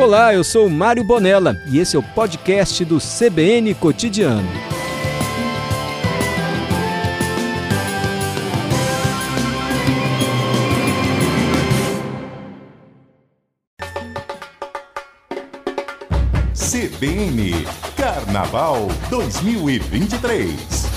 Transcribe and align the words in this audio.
Olá, 0.00 0.32
eu 0.32 0.42
sou 0.42 0.66
Mário 0.70 1.04
Bonella 1.04 1.62
e 1.66 1.78
esse 1.78 1.94
é 1.94 1.98
o 1.98 2.02
podcast 2.02 2.82
do 2.86 2.96
CBN 2.96 3.74
Cotidiano. 3.74 4.48
CBN 16.54 17.52
Carnaval 17.94 18.88
2023. 19.10 20.89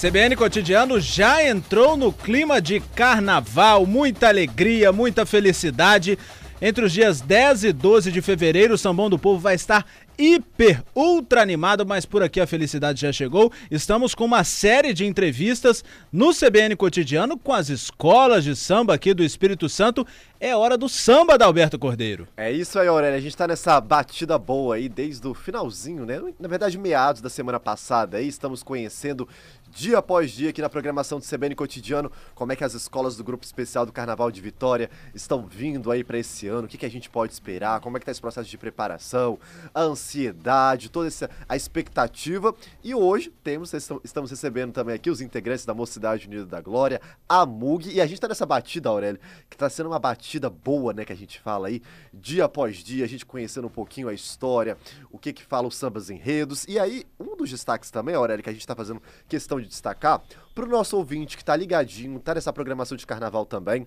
CBN 0.00 0.36
Cotidiano 0.36 1.00
já 1.00 1.44
entrou 1.44 1.96
no 1.96 2.12
clima 2.12 2.62
de 2.62 2.78
carnaval, 2.78 3.84
muita 3.84 4.28
alegria, 4.28 4.92
muita 4.92 5.26
felicidade. 5.26 6.16
Entre 6.62 6.84
os 6.84 6.92
dias 6.92 7.20
10 7.20 7.64
e 7.64 7.72
12 7.72 8.12
de 8.12 8.22
fevereiro, 8.22 8.74
o 8.74 8.78
Sambão 8.78 9.10
do 9.10 9.18
Povo 9.18 9.40
vai 9.40 9.56
estar 9.56 9.84
hiper, 10.18 10.82
ultra 10.94 11.40
animado, 11.40 11.86
mas 11.86 12.04
por 12.04 12.22
aqui 12.22 12.40
a 12.40 12.46
felicidade 12.46 13.00
já 13.00 13.12
chegou. 13.12 13.52
Estamos 13.70 14.16
com 14.16 14.24
uma 14.24 14.42
série 14.42 14.92
de 14.92 15.06
entrevistas 15.06 15.84
no 16.12 16.34
CBN 16.34 16.74
Cotidiano 16.74 17.38
com 17.38 17.52
as 17.52 17.68
escolas 17.68 18.42
de 18.42 18.56
samba 18.56 18.94
aqui 18.94 19.14
do 19.14 19.22
Espírito 19.22 19.68
Santo. 19.68 20.04
É 20.40 20.54
hora 20.56 20.76
do 20.76 20.88
samba 20.88 21.38
da 21.38 21.46
Alberto 21.46 21.78
Cordeiro. 21.78 22.26
É 22.36 22.50
isso 22.50 22.78
aí, 22.78 22.88
Aurélia. 22.88 23.18
A 23.18 23.20
gente 23.20 23.36
tá 23.36 23.46
nessa 23.46 23.80
batida 23.80 24.36
boa 24.36 24.74
aí 24.74 24.88
desde 24.88 25.26
o 25.26 25.34
finalzinho, 25.34 26.04
né? 26.04 26.20
Na 26.38 26.48
verdade, 26.48 26.76
meados 26.76 27.20
da 27.20 27.30
semana 27.30 27.60
passada 27.60 28.16
aí. 28.16 28.26
Estamos 28.26 28.64
conhecendo 28.64 29.28
dia 29.70 29.98
após 29.98 30.30
dia 30.30 30.50
aqui 30.50 30.60
na 30.60 30.68
programação 30.68 31.18
do 31.18 31.24
CBN 31.24 31.54
Cotidiano. 31.54 32.10
Como 32.34 32.52
é 32.52 32.56
que 32.56 32.64
as 32.64 32.74
escolas 32.74 33.16
do 33.16 33.24
Grupo 33.24 33.44
Especial 33.44 33.84
do 33.84 33.92
Carnaval 33.92 34.30
de 34.30 34.40
Vitória 34.40 34.90
estão 35.14 35.46
vindo 35.46 35.90
aí 35.90 36.02
para 36.02 36.18
esse 36.18 36.48
ano, 36.48 36.66
o 36.66 36.68
que, 36.68 36.78
que 36.78 36.86
a 36.86 36.90
gente 36.90 37.10
pode 37.10 37.32
esperar, 37.32 37.80
como 37.80 37.96
é 37.96 38.00
que 38.00 38.06
tá 38.06 38.12
esse 38.12 38.20
processo 38.20 38.48
de 38.48 38.58
preparação, 38.58 39.38
a 39.74 39.82
ansiedade, 39.82 40.90
toda 40.90 41.08
essa 41.08 41.30
a 41.48 41.56
expectativa. 41.56 42.54
E 42.82 42.94
hoje 42.94 43.32
temos, 43.42 43.72
estamos 44.04 44.30
recebendo 44.30 44.72
também 44.72 44.94
aqui 44.94 45.10
os 45.10 45.20
integrantes 45.20 45.64
da 45.64 45.74
Mocidade 45.74 46.26
Unida 46.26 46.46
da 46.46 46.60
Glória, 46.60 47.00
a 47.28 47.44
MUG, 47.44 47.90
e 47.90 48.00
a 48.00 48.06
gente 48.06 48.20
tá 48.20 48.28
nessa 48.28 48.46
batida, 48.46 48.88
Aurélio, 48.88 49.20
que 49.48 49.56
tá 49.56 49.68
sendo 49.68 49.88
uma 49.88 49.98
batida 49.98 50.48
boa, 50.50 50.92
né, 50.92 51.04
que 51.04 51.12
a 51.12 51.16
gente 51.16 51.40
fala 51.40 51.68
aí, 51.68 51.82
dia 52.12 52.44
após 52.44 52.76
dia, 52.78 53.04
a 53.04 53.08
gente 53.08 53.24
conhecendo 53.24 53.66
um 53.66 53.70
pouquinho 53.70 54.08
a 54.08 54.14
história, 54.14 54.76
o 55.10 55.18
que 55.18 55.32
que 55.32 55.42
fala 55.42 55.68
os 55.68 55.76
sambas 55.76 56.10
enredos. 56.10 56.64
E 56.68 56.78
aí, 56.78 57.04
um 57.18 57.36
dos 57.36 57.50
destaques 57.50 57.90
também, 57.90 58.14
Aurélio, 58.14 58.42
que 58.42 58.50
a 58.50 58.52
gente 58.52 58.66
tá 58.66 58.74
fazendo 58.74 59.02
questão 59.28 59.57
de 59.60 59.68
destacar, 59.68 60.22
para 60.54 60.64
o 60.64 60.68
nosso 60.68 60.96
ouvinte 60.96 61.36
que 61.36 61.44
tá 61.44 61.54
ligadinho, 61.54 62.18
tá 62.20 62.34
nessa 62.34 62.52
programação 62.52 62.96
de 62.96 63.06
carnaval 63.06 63.46
também, 63.46 63.86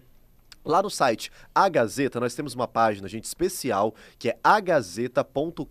Lá 0.63 0.83
no 0.83 0.89
site 0.89 1.31
A 1.55 1.67
Gazeta, 1.67 2.19
nós 2.19 2.35
temos 2.35 2.53
uma 2.53 2.67
página, 2.67 3.07
gente, 3.07 3.25
especial, 3.25 3.95
que 4.19 4.29
é 4.29 4.37
agazeta.com.br 4.43 5.65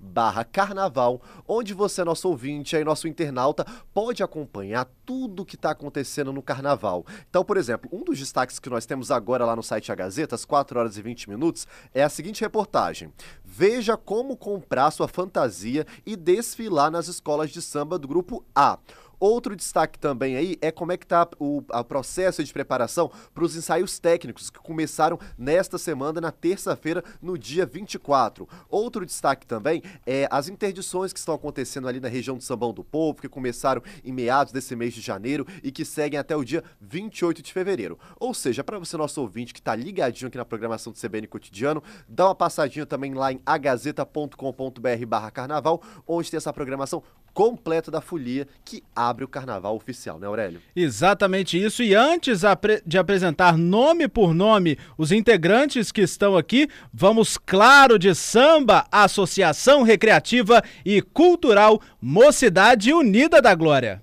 barra 0.00 0.44
carnaval, 0.44 1.22
onde 1.46 1.72
você, 1.72 2.02
nosso 2.02 2.28
ouvinte, 2.28 2.76
aí, 2.76 2.82
nosso 2.82 3.06
internauta, 3.06 3.64
pode 3.94 4.22
acompanhar 4.22 4.88
tudo 5.06 5.44
que 5.44 5.54
está 5.54 5.70
acontecendo 5.70 6.32
no 6.32 6.42
carnaval. 6.42 7.06
Então, 7.30 7.44
por 7.44 7.56
exemplo, 7.56 7.88
um 7.92 8.02
dos 8.02 8.18
destaques 8.18 8.58
que 8.58 8.68
nós 8.68 8.84
temos 8.84 9.12
agora 9.12 9.44
lá 9.44 9.54
no 9.54 9.62
site 9.62 9.92
A 9.92 9.94
Gazeta, 9.94 10.34
às 10.34 10.44
4 10.44 10.78
horas 10.78 10.96
e 10.96 11.02
20 11.02 11.30
minutos, 11.30 11.66
é 11.94 12.02
a 12.02 12.08
seguinte 12.08 12.40
reportagem. 12.40 13.12
Veja 13.44 13.96
como 13.96 14.36
comprar 14.36 14.90
sua 14.90 15.06
fantasia 15.06 15.86
e 16.04 16.16
desfilar 16.16 16.90
nas 16.90 17.06
escolas 17.06 17.50
de 17.50 17.62
samba 17.62 17.98
do 17.98 18.08
grupo 18.08 18.44
A. 18.54 18.78
Outro 19.20 19.56
destaque 19.56 19.98
também 19.98 20.36
aí 20.36 20.56
é 20.60 20.70
como 20.70 20.92
é 20.92 20.96
que 20.96 21.04
está 21.04 21.28
o 21.38 21.62
processo 21.84 22.42
de 22.42 22.52
preparação 22.52 23.10
para 23.34 23.44
os 23.44 23.56
ensaios 23.56 23.98
técnicos 23.98 24.50
que 24.50 24.58
começaram 24.58 25.18
nesta 25.36 25.78
semana, 25.78 26.20
na 26.20 26.30
terça-feira, 26.30 27.02
no 27.20 27.36
dia 27.36 27.66
24. 27.66 28.48
Outro 28.68 29.04
destaque 29.04 29.46
também 29.46 29.82
é 30.06 30.28
as 30.30 30.48
interdições 30.48 31.12
que 31.12 31.18
estão 31.18 31.34
acontecendo 31.34 31.88
ali 31.88 32.00
na 32.00 32.08
região 32.08 32.36
do 32.36 32.42
Sambão 32.42 32.72
do 32.72 32.84
Povo, 32.84 33.20
que 33.20 33.28
começaram 33.28 33.82
em 34.04 34.12
meados 34.12 34.52
desse 34.52 34.76
mês 34.76 34.94
de 34.94 35.00
janeiro 35.00 35.46
e 35.62 35.72
que 35.72 35.84
seguem 35.84 36.18
até 36.18 36.36
o 36.36 36.44
dia 36.44 36.62
28 36.80 37.42
de 37.42 37.52
fevereiro. 37.52 37.98
Ou 38.20 38.32
seja, 38.32 38.62
para 38.62 38.78
você, 38.78 38.96
nosso 38.96 39.20
ouvinte, 39.20 39.52
que 39.52 39.60
está 39.60 39.74
ligadinho 39.74 40.28
aqui 40.28 40.38
na 40.38 40.44
programação 40.44 40.92
do 40.92 40.98
CBN 40.98 41.26
Cotidiano, 41.26 41.82
dá 42.08 42.26
uma 42.26 42.34
passadinha 42.34 42.86
também 42.86 43.14
lá 43.14 43.32
em 43.32 43.40
agazeta.com.br 43.44 45.06
barra 45.06 45.30
carnaval, 45.30 45.82
onde 46.06 46.30
tem 46.30 46.38
essa 46.38 46.52
programação 46.52 47.02
completa 47.32 47.90
da 47.90 48.00
folia 48.00 48.48
que 48.64 48.82
abre 49.08 49.24
o 49.24 49.28
carnaval 49.28 49.74
oficial, 49.74 50.18
né, 50.18 50.26
Aurélio? 50.26 50.60
Exatamente 50.74 51.62
isso. 51.62 51.82
E 51.82 51.94
antes 51.94 52.42
de 52.86 52.98
apresentar 52.98 53.56
nome 53.56 54.08
por 54.08 54.34
nome 54.34 54.78
os 54.96 55.12
integrantes 55.12 55.90
que 55.90 56.02
estão 56.02 56.36
aqui, 56.36 56.68
vamos, 56.92 57.36
claro, 57.38 57.98
de 57.98 58.14
samba, 58.14 58.86
Associação 58.90 59.82
Recreativa 59.82 60.62
e 60.84 61.00
Cultural 61.00 61.80
Mocidade 62.00 62.92
Unida 62.92 63.40
da 63.40 63.54
Glória. 63.54 64.02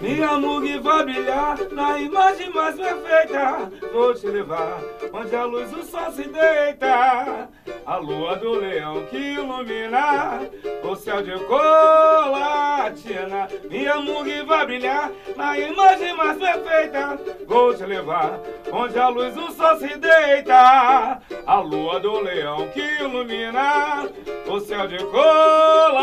Minha 0.00 0.38
mug 0.38 0.78
vai 0.78 1.04
brilhar 1.04 1.58
na 1.72 1.98
imagem 1.98 2.50
mais 2.54 2.74
perfeita. 2.74 3.70
Vou 3.92 4.14
te 4.14 4.26
levar 4.28 4.80
onde 5.12 5.36
a 5.36 5.44
luz 5.44 5.70
do 5.70 5.84
sol 5.84 6.10
se 6.10 6.22
deita. 6.22 7.50
A 7.84 7.96
lua 7.96 8.36
do 8.36 8.54
leão 8.54 9.04
que 9.10 9.18
ilumina 9.18 10.40
o 10.82 10.96
céu 10.96 11.22
de 11.22 11.38
colatina. 11.44 13.46
Minha 13.68 14.00
mug 14.00 14.42
vai 14.46 14.64
brilhar 14.64 15.12
na 15.36 15.58
imagem 15.58 16.16
mais 16.16 16.38
perfeita. 16.38 17.20
Vou 17.46 17.74
te 17.74 17.84
levar 17.84 18.40
onde 18.72 18.98
a 18.98 19.08
luz 19.08 19.34
do 19.34 19.52
sol 19.52 19.76
se 19.76 19.98
deita. 19.98 21.20
A 21.46 21.60
lua 21.60 22.00
do 22.00 22.20
leão 22.20 22.68
que 22.68 23.02
ilumina 23.02 24.08
o 24.46 24.60
céu 24.60 24.88
de 24.88 24.96
colatina. 25.04 26.00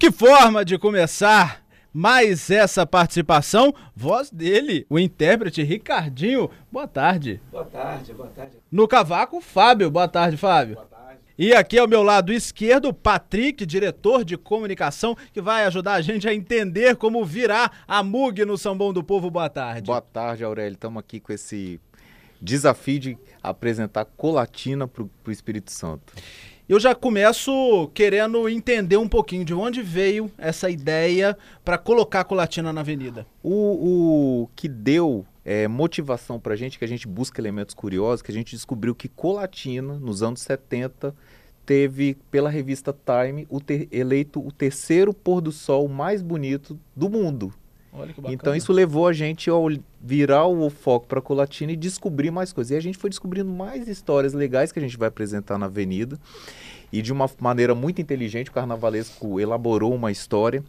Que 0.00 0.10
forma 0.10 0.64
de 0.64 0.78
começar 0.78 1.62
mais 1.92 2.50
essa 2.50 2.86
participação. 2.86 3.74
Voz 3.94 4.30
dele, 4.30 4.86
o 4.88 4.98
intérprete 4.98 5.62
Ricardinho. 5.62 6.48
Boa 6.72 6.88
tarde. 6.88 7.38
Boa 7.52 7.66
tarde, 7.66 8.14
boa 8.14 8.30
tarde. 8.30 8.56
No 8.72 8.88
cavaco, 8.88 9.42
Fábio. 9.42 9.90
Boa 9.90 10.08
tarde, 10.08 10.38
Fábio. 10.38 10.76
Boa 10.76 10.86
tarde. 10.86 11.18
E 11.36 11.52
aqui 11.52 11.78
ao 11.78 11.86
meu 11.86 12.02
lado 12.02 12.32
esquerdo, 12.32 12.94
Patrick, 12.94 13.66
diretor 13.66 14.24
de 14.24 14.38
comunicação, 14.38 15.14
que 15.34 15.42
vai 15.42 15.66
ajudar 15.66 15.92
a 15.92 16.00
gente 16.00 16.26
a 16.26 16.32
entender 16.32 16.96
como 16.96 17.22
virar 17.22 17.84
a 17.86 18.02
MUG 18.02 18.46
no 18.46 18.56
Sambão 18.56 18.94
do 18.94 19.04
Povo. 19.04 19.30
Boa 19.30 19.50
tarde. 19.50 19.82
Boa 19.82 20.00
tarde, 20.00 20.42
Aurélio. 20.42 20.76
Estamos 20.76 20.98
aqui 20.98 21.20
com 21.20 21.30
esse 21.30 21.78
desafio 22.40 22.98
de 22.98 23.18
apresentar 23.42 24.06
Colatina 24.06 24.88
para 24.88 25.02
o 25.02 25.30
Espírito 25.30 25.70
Santo 25.70 26.14
eu 26.70 26.78
já 26.78 26.94
começo 26.94 27.90
querendo 27.92 28.48
entender 28.48 28.96
um 28.96 29.08
pouquinho 29.08 29.44
de 29.44 29.52
onde 29.52 29.82
veio 29.82 30.30
essa 30.38 30.70
ideia 30.70 31.36
para 31.64 31.76
colocar 31.76 32.20
a 32.20 32.24
Colatina 32.24 32.72
na 32.72 32.80
avenida. 32.80 33.26
O, 33.42 34.42
o 34.44 34.48
que 34.54 34.68
deu 34.68 35.26
é, 35.44 35.66
motivação 35.66 36.38
para 36.38 36.54
a 36.54 36.56
gente, 36.56 36.78
que 36.78 36.84
a 36.84 36.88
gente 36.88 37.08
busca 37.08 37.40
elementos 37.40 37.74
curiosos, 37.74 38.22
que 38.22 38.30
a 38.30 38.34
gente 38.34 38.54
descobriu 38.54 38.94
que 38.94 39.08
Colatina, 39.08 39.98
nos 39.98 40.22
anos 40.22 40.42
70, 40.42 41.12
teve, 41.66 42.16
pela 42.30 42.48
revista 42.48 42.94
Time, 42.94 43.48
o 43.50 43.60
ter, 43.60 43.88
eleito 43.90 44.38
o 44.38 44.52
terceiro 44.52 45.12
pôr 45.12 45.40
do 45.40 45.50
sol 45.50 45.88
mais 45.88 46.22
bonito 46.22 46.78
do 46.94 47.10
mundo. 47.10 47.52
Então 48.32 48.54
isso 48.54 48.72
levou 48.72 49.06
a 49.06 49.12
gente 49.12 49.50
a 49.50 49.54
virar 50.00 50.46
o 50.46 50.70
foco 50.70 51.06
para 51.06 51.20
Colatina 51.20 51.72
e 51.72 51.76
descobrir 51.76 52.30
mais 52.30 52.52
coisas. 52.52 52.70
E 52.70 52.76
a 52.76 52.80
gente 52.80 52.96
foi 52.96 53.10
descobrindo 53.10 53.50
mais 53.50 53.88
histórias 53.88 54.32
legais 54.32 54.70
que 54.70 54.78
a 54.78 54.82
gente 54.82 54.96
vai 54.96 55.08
apresentar 55.08 55.58
na 55.58 55.66
avenida. 55.66 56.18
E 56.92 57.02
de 57.02 57.12
uma 57.12 57.28
maneira 57.40 57.74
muito 57.74 58.00
inteligente, 58.00 58.50
o 58.50 58.52
Carnavalesco 58.52 59.40
elaborou 59.40 59.94
uma 59.94 60.10
história 60.10 60.64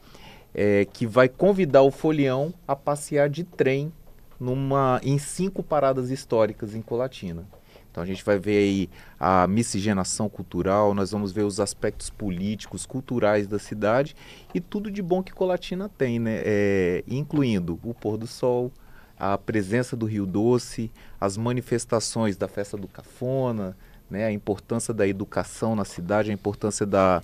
é, 0.53 0.85
que 0.85 1.05
vai 1.05 1.29
convidar 1.29 1.81
o 1.81 1.91
folião 1.91 2.53
a 2.67 2.75
passear 2.75 3.29
de 3.29 3.43
trem 3.43 3.91
numa, 4.39 4.99
em 5.03 5.17
cinco 5.17 5.61
paradas 5.61 6.09
históricas 6.09 6.75
em 6.75 6.81
Colatina. 6.81 7.45
Então 7.91 8.01
a 8.01 8.05
gente 8.05 8.23
vai 8.23 8.39
ver 8.39 8.57
aí 8.57 8.89
a 9.19 9.45
miscigenação 9.45 10.29
cultural, 10.29 10.93
nós 10.93 11.11
vamos 11.11 11.31
ver 11.31 11.43
os 11.43 11.59
aspectos 11.59 12.09
políticos, 12.09 12.85
culturais 12.85 13.47
da 13.47 13.59
cidade 13.59 14.15
e 14.55 14.61
tudo 14.61 14.89
de 14.89 15.01
bom 15.01 15.21
que 15.21 15.33
Colatina 15.33 15.89
tem, 15.89 16.17
né? 16.17 16.41
É, 16.43 17.03
incluindo 17.07 17.77
o 17.83 17.93
pôr 17.93 18.17
do 18.17 18.25
sol, 18.25 18.71
a 19.19 19.37
presença 19.37 19.95
do 19.95 20.05
Rio 20.05 20.25
Doce, 20.25 20.89
as 21.19 21.37
manifestações 21.37 22.37
da 22.37 22.47
festa 22.47 22.75
do 22.75 22.87
Cafona, 22.87 23.77
né? 24.09 24.25
a 24.25 24.31
importância 24.31 24.93
da 24.93 25.07
educação 25.07 25.75
na 25.75 25.85
cidade, 25.85 26.31
a 26.31 26.33
importância 26.33 26.85
da 26.85 27.21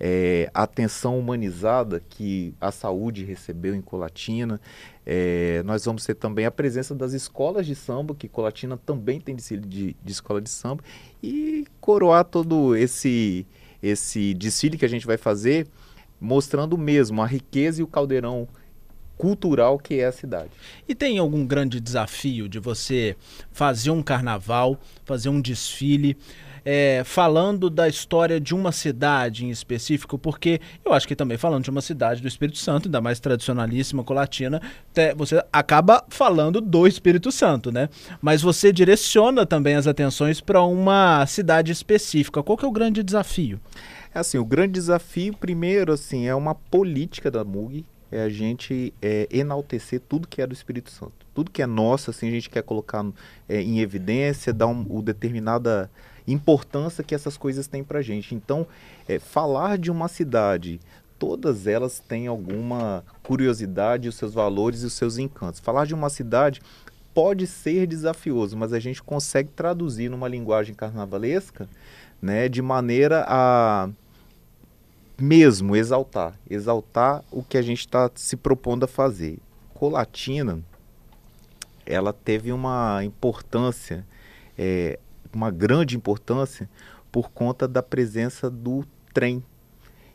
é, 0.00 0.50
atenção 0.54 1.18
humanizada 1.18 2.02
que 2.08 2.54
a 2.58 2.72
saúde 2.72 3.22
recebeu 3.22 3.74
em 3.74 3.82
Colatina. 3.82 4.58
É, 5.04 5.62
nós 5.64 5.84
vamos 5.84 6.06
ter 6.06 6.14
também 6.14 6.46
a 6.46 6.50
presença 6.50 6.94
das 6.94 7.12
escolas 7.12 7.66
de 7.66 7.74
samba, 7.74 8.14
que 8.14 8.26
Colatina 8.26 8.78
também 8.78 9.20
tem 9.20 9.36
desfile 9.36 9.66
de, 9.66 9.94
de 10.02 10.12
escola 10.12 10.40
de 10.40 10.48
samba, 10.48 10.82
e 11.22 11.66
coroar 11.80 12.24
todo 12.24 12.74
esse, 12.74 13.46
esse 13.82 14.32
desfile 14.32 14.78
que 14.78 14.84
a 14.86 14.88
gente 14.88 15.06
vai 15.06 15.18
fazer 15.18 15.66
mostrando 16.20 16.76
mesmo 16.76 17.22
a 17.22 17.26
riqueza 17.26 17.80
e 17.80 17.84
o 17.84 17.86
caldeirão 17.86 18.46
cultural 19.16 19.78
que 19.78 20.00
é 20.00 20.06
a 20.06 20.12
cidade. 20.12 20.50
E 20.88 20.94
tem 20.94 21.18
algum 21.18 21.46
grande 21.46 21.78
desafio 21.78 22.48
de 22.48 22.58
você 22.58 23.14
fazer 23.52 23.90
um 23.90 24.02
carnaval, 24.02 24.80
fazer 25.04 25.28
um 25.28 25.42
desfile, 25.42 26.16
é, 26.64 27.02
falando 27.04 27.68
da 27.70 27.88
história 27.88 28.40
de 28.40 28.54
uma 28.54 28.72
cidade 28.72 29.44
em 29.44 29.50
específico? 29.50 30.18
Porque 30.18 30.60
eu 30.84 30.92
acho 30.92 31.06
que 31.06 31.16
também 31.16 31.38
falando 31.38 31.64
de 31.64 31.70
uma 31.70 31.80
cidade 31.80 32.20
do 32.20 32.28
Espírito 32.28 32.58
Santo, 32.58 32.86
ainda 32.86 33.00
mais 33.00 33.20
tradicionalíssima, 33.20 34.04
colatina, 34.04 34.60
você 35.16 35.42
acaba 35.52 36.04
falando 36.08 36.60
do 36.60 36.86
Espírito 36.86 37.30
Santo, 37.32 37.70
né? 37.70 37.88
Mas 38.20 38.42
você 38.42 38.72
direciona 38.72 39.46
também 39.46 39.74
as 39.74 39.86
atenções 39.86 40.40
para 40.40 40.62
uma 40.62 41.26
cidade 41.26 41.72
específica. 41.72 42.42
Qual 42.42 42.56
que 42.56 42.64
é 42.64 42.68
o 42.68 42.72
grande 42.72 43.02
desafio? 43.02 43.60
É 44.14 44.18
assim, 44.18 44.38
o 44.38 44.44
grande 44.44 44.72
desafio, 44.72 45.36
primeiro, 45.36 45.92
assim, 45.92 46.26
é 46.26 46.34
uma 46.34 46.54
política 46.54 47.30
da 47.30 47.44
MUG, 47.44 47.84
é 48.10 48.22
a 48.22 48.28
gente 48.28 48.92
é, 49.00 49.28
enaltecer 49.30 50.00
tudo 50.00 50.26
que 50.26 50.42
é 50.42 50.46
do 50.46 50.52
Espírito 50.52 50.90
Santo. 50.90 51.12
Tudo 51.32 51.50
que 51.50 51.62
é 51.62 51.66
nosso, 51.66 52.10
assim, 52.10 52.26
a 52.26 52.32
gente 52.32 52.50
quer 52.50 52.62
colocar 52.62 53.06
é, 53.48 53.60
em 53.62 53.78
evidência, 53.78 54.52
dar 54.52 54.66
um, 54.66 54.84
o 54.90 55.00
determinada 55.00 55.88
importância 56.26 57.04
que 57.04 57.14
essas 57.14 57.36
coisas 57.36 57.66
têm 57.66 57.82
pra 57.82 58.02
gente. 58.02 58.34
Então, 58.34 58.66
é, 59.08 59.18
falar 59.18 59.78
de 59.78 59.90
uma 59.90 60.08
cidade, 60.08 60.80
todas 61.18 61.66
elas 61.66 62.00
têm 62.00 62.26
alguma 62.26 63.04
curiosidade, 63.22 64.08
os 64.08 64.14
seus 64.14 64.32
valores 64.32 64.82
e 64.82 64.86
os 64.86 64.94
seus 64.94 65.18
encantos. 65.18 65.60
Falar 65.60 65.86
de 65.86 65.94
uma 65.94 66.08
cidade 66.08 66.62
pode 67.12 67.46
ser 67.46 67.86
desafioso, 67.86 68.56
mas 68.56 68.72
a 68.72 68.78
gente 68.78 69.02
consegue 69.02 69.50
traduzir 69.50 70.08
numa 70.08 70.28
linguagem 70.28 70.74
carnavalesca, 70.74 71.68
né, 72.22 72.48
de 72.48 72.62
maneira 72.62 73.24
a 73.28 73.88
mesmo 75.18 75.76
exaltar, 75.76 76.34
exaltar 76.48 77.22
o 77.30 77.42
que 77.42 77.58
a 77.58 77.62
gente 77.62 77.80
está 77.80 78.10
se 78.14 78.36
propondo 78.36 78.84
a 78.84 78.88
fazer. 78.88 79.38
Colatina, 79.74 80.60
ela 81.84 82.12
teve 82.12 82.52
uma 82.52 83.04
importância, 83.04 84.06
é, 84.56 84.98
uma 85.32 85.50
grande 85.50 85.96
importância 85.96 86.68
por 87.10 87.30
conta 87.30 87.66
da 87.66 87.82
presença 87.82 88.50
do 88.50 88.84
trem. 89.12 89.42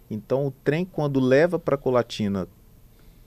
Então, 0.10 0.48
o 0.48 0.52
trem 0.52 0.86
quando 0.86 1.20
leva 1.20 1.58
para 1.58 1.78
Colatina 1.78 2.48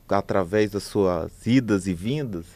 através 0.08 0.70
das 0.70 0.85
suas 0.85 1.46
idas 1.46 1.87
e 1.87 1.93
vindas, 1.93 2.46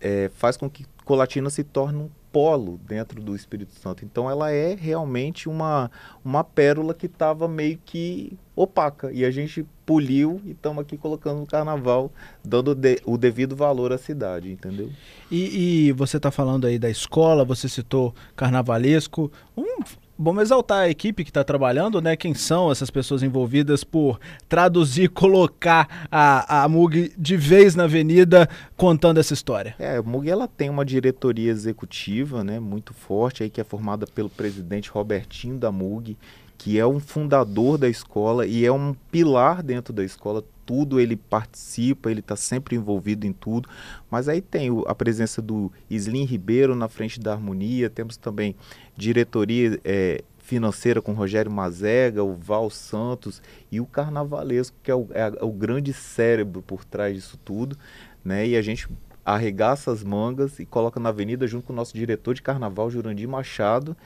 é, 0.00 0.30
faz 0.34 0.56
com 0.56 0.70
que 0.70 0.86
Colatina 1.04 1.50
se 1.50 1.64
torne 1.64 1.98
um 1.98 2.10
polo 2.32 2.80
dentro 2.86 3.20
do 3.20 3.36
Espírito 3.36 3.74
Santo. 3.74 4.04
Então 4.04 4.30
ela 4.30 4.50
é 4.50 4.74
realmente 4.74 5.48
uma, 5.48 5.90
uma 6.24 6.42
pérola 6.42 6.94
que 6.94 7.06
estava 7.06 7.46
meio 7.46 7.78
que 7.84 8.38
opaca. 8.56 9.12
E 9.12 9.24
a 9.24 9.30
gente 9.30 9.66
poliu 9.92 10.40
e 10.46 10.52
estamos 10.52 10.80
aqui 10.82 10.96
colocando 10.96 11.40
no 11.40 11.46
carnaval, 11.46 12.10
dando 12.42 12.74
de- 12.74 13.00
o 13.04 13.18
devido 13.18 13.54
valor 13.54 13.92
à 13.92 13.98
cidade, 13.98 14.50
entendeu? 14.50 14.88
E, 15.30 15.88
e 15.88 15.92
você 15.92 16.16
está 16.16 16.30
falando 16.30 16.66
aí 16.66 16.78
da 16.78 16.88
escola, 16.88 17.44
você 17.44 17.68
citou 17.68 18.14
carnavalesco. 18.34 19.30
Um, 19.54 19.82
vamos 20.18 20.44
exaltar 20.44 20.78
a 20.84 20.88
equipe 20.88 21.24
que 21.24 21.30
está 21.30 21.44
trabalhando, 21.44 22.00
né? 22.00 22.16
Quem 22.16 22.32
são 22.32 22.70
essas 22.72 22.90
pessoas 22.90 23.22
envolvidas 23.22 23.84
por 23.84 24.18
traduzir, 24.48 25.08
colocar 25.12 26.06
a, 26.10 26.64
a 26.64 26.68
MUG 26.68 27.12
de 27.18 27.36
vez 27.36 27.74
na 27.74 27.84
avenida 27.84 28.48
contando 28.74 29.18
essa 29.20 29.34
história? 29.34 29.74
É, 29.78 29.96
a 29.98 30.02
MUG 30.02 30.30
ela 30.30 30.48
tem 30.48 30.70
uma 30.70 30.86
diretoria 30.86 31.50
executiva, 31.50 32.42
né, 32.42 32.58
muito 32.58 32.94
forte 32.94 33.42
aí 33.42 33.50
que 33.50 33.60
é 33.60 33.64
formada 33.64 34.06
pelo 34.06 34.30
presidente 34.30 34.88
Robertinho 34.90 35.58
da 35.58 35.70
MUG, 35.70 36.16
que 36.62 36.78
é 36.78 36.86
um 36.86 37.00
fundador 37.00 37.76
da 37.76 37.88
escola 37.88 38.46
e 38.46 38.64
é 38.64 38.70
um 38.70 38.94
pilar 39.10 39.64
dentro 39.64 39.92
da 39.92 40.04
escola. 40.04 40.44
Tudo 40.64 41.00
ele 41.00 41.16
participa, 41.16 42.08
ele 42.08 42.20
está 42.20 42.36
sempre 42.36 42.76
envolvido 42.76 43.26
em 43.26 43.32
tudo. 43.32 43.68
Mas 44.08 44.28
aí 44.28 44.40
tem 44.40 44.68
a 44.86 44.94
presença 44.94 45.42
do 45.42 45.72
Slim 45.90 46.22
Ribeiro 46.22 46.76
na 46.76 46.88
frente 46.88 47.18
da 47.18 47.32
harmonia, 47.32 47.90
temos 47.90 48.16
também 48.16 48.54
diretoria 48.96 49.80
eh, 49.84 50.22
financeira 50.38 51.02
com 51.02 51.14
Rogério 51.14 51.50
Mazega, 51.50 52.22
o 52.22 52.36
Val 52.36 52.70
Santos 52.70 53.42
e 53.68 53.80
o 53.80 53.86
Carnavalesco, 53.86 54.76
que 54.84 54.90
é 54.92 54.94
o, 54.94 55.08
é 55.10 55.32
é 55.40 55.44
o 55.44 55.50
grande 55.50 55.92
cérebro 55.92 56.62
por 56.62 56.84
trás 56.84 57.16
disso 57.16 57.36
tudo. 57.44 57.76
Né? 58.24 58.46
E 58.46 58.56
a 58.56 58.62
gente 58.62 58.88
arregaça 59.24 59.90
as 59.90 60.04
mangas 60.04 60.60
e 60.60 60.64
coloca 60.64 61.00
na 61.00 61.08
avenida 61.08 61.44
junto 61.44 61.66
com 61.66 61.72
o 61.72 61.76
nosso 61.76 61.92
diretor 61.92 62.34
de 62.34 62.42
carnaval, 62.42 62.88
Jurandir 62.88 63.28
Machado, 63.28 63.96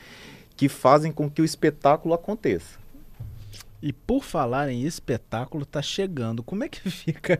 que 0.56 0.68
fazem 0.68 1.12
com 1.12 1.30
que 1.30 1.42
o 1.42 1.44
espetáculo 1.44 2.14
aconteça. 2.14 2.86
E 3.82 3.92
por 3.92 4.24
falar 4.24 4.70
em 4.70 4.82
espetáculo, 4.82 5.66
tá 5.66 5.82
chegando. 5.82 6.42
Como 6.42 6.64
é 6.64 6.68
que 6.68 6.80
fica 6.90 7.38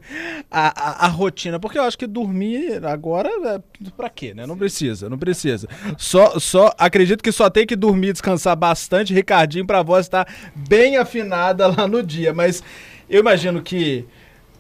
a, 0.51 1.05
a, 1.05 1.07
a 1.07 1.09
rotina? 1.09 1.59
Porque 1.59 1.79
eu 1.79 1.83
acho 1.83 1.99
que 1.99 2.07
dormir 2.07 2.85
agora 2.85 3.29
é 3.29 3.91
pra 3.97 4.11
quê, 4.11 4.35
né? 4.35 4.47
Não 4.47 4.57
precisa, 4.57 5.09
não 5.09 5.19
precisa. 5.19 5.67
Só, 5.97 6.39
só 6.39 6.73
acredito 6.79 7.23
que 7.23 7.33
só 7.33 7.49
tem 7.49 7.67
que 7.67 7.75
dormir, 7.75 8.13
descansar 8.13 8.55
bastante, 8.55 9.15
Ricardinho, 9.15 9.67
pra 9.67 9.83
voz 9.83 10.07
estar 10.07 10.29
bem 10.55 10.99
afinada 10.99 11.67
lá 11.67 11.89
no 11.89 12.03
dia. 12.03 12.35
Mas 12.35 12.63
eu 13.09 13.21
imagino 13.21 13.63
que 13.63 14.07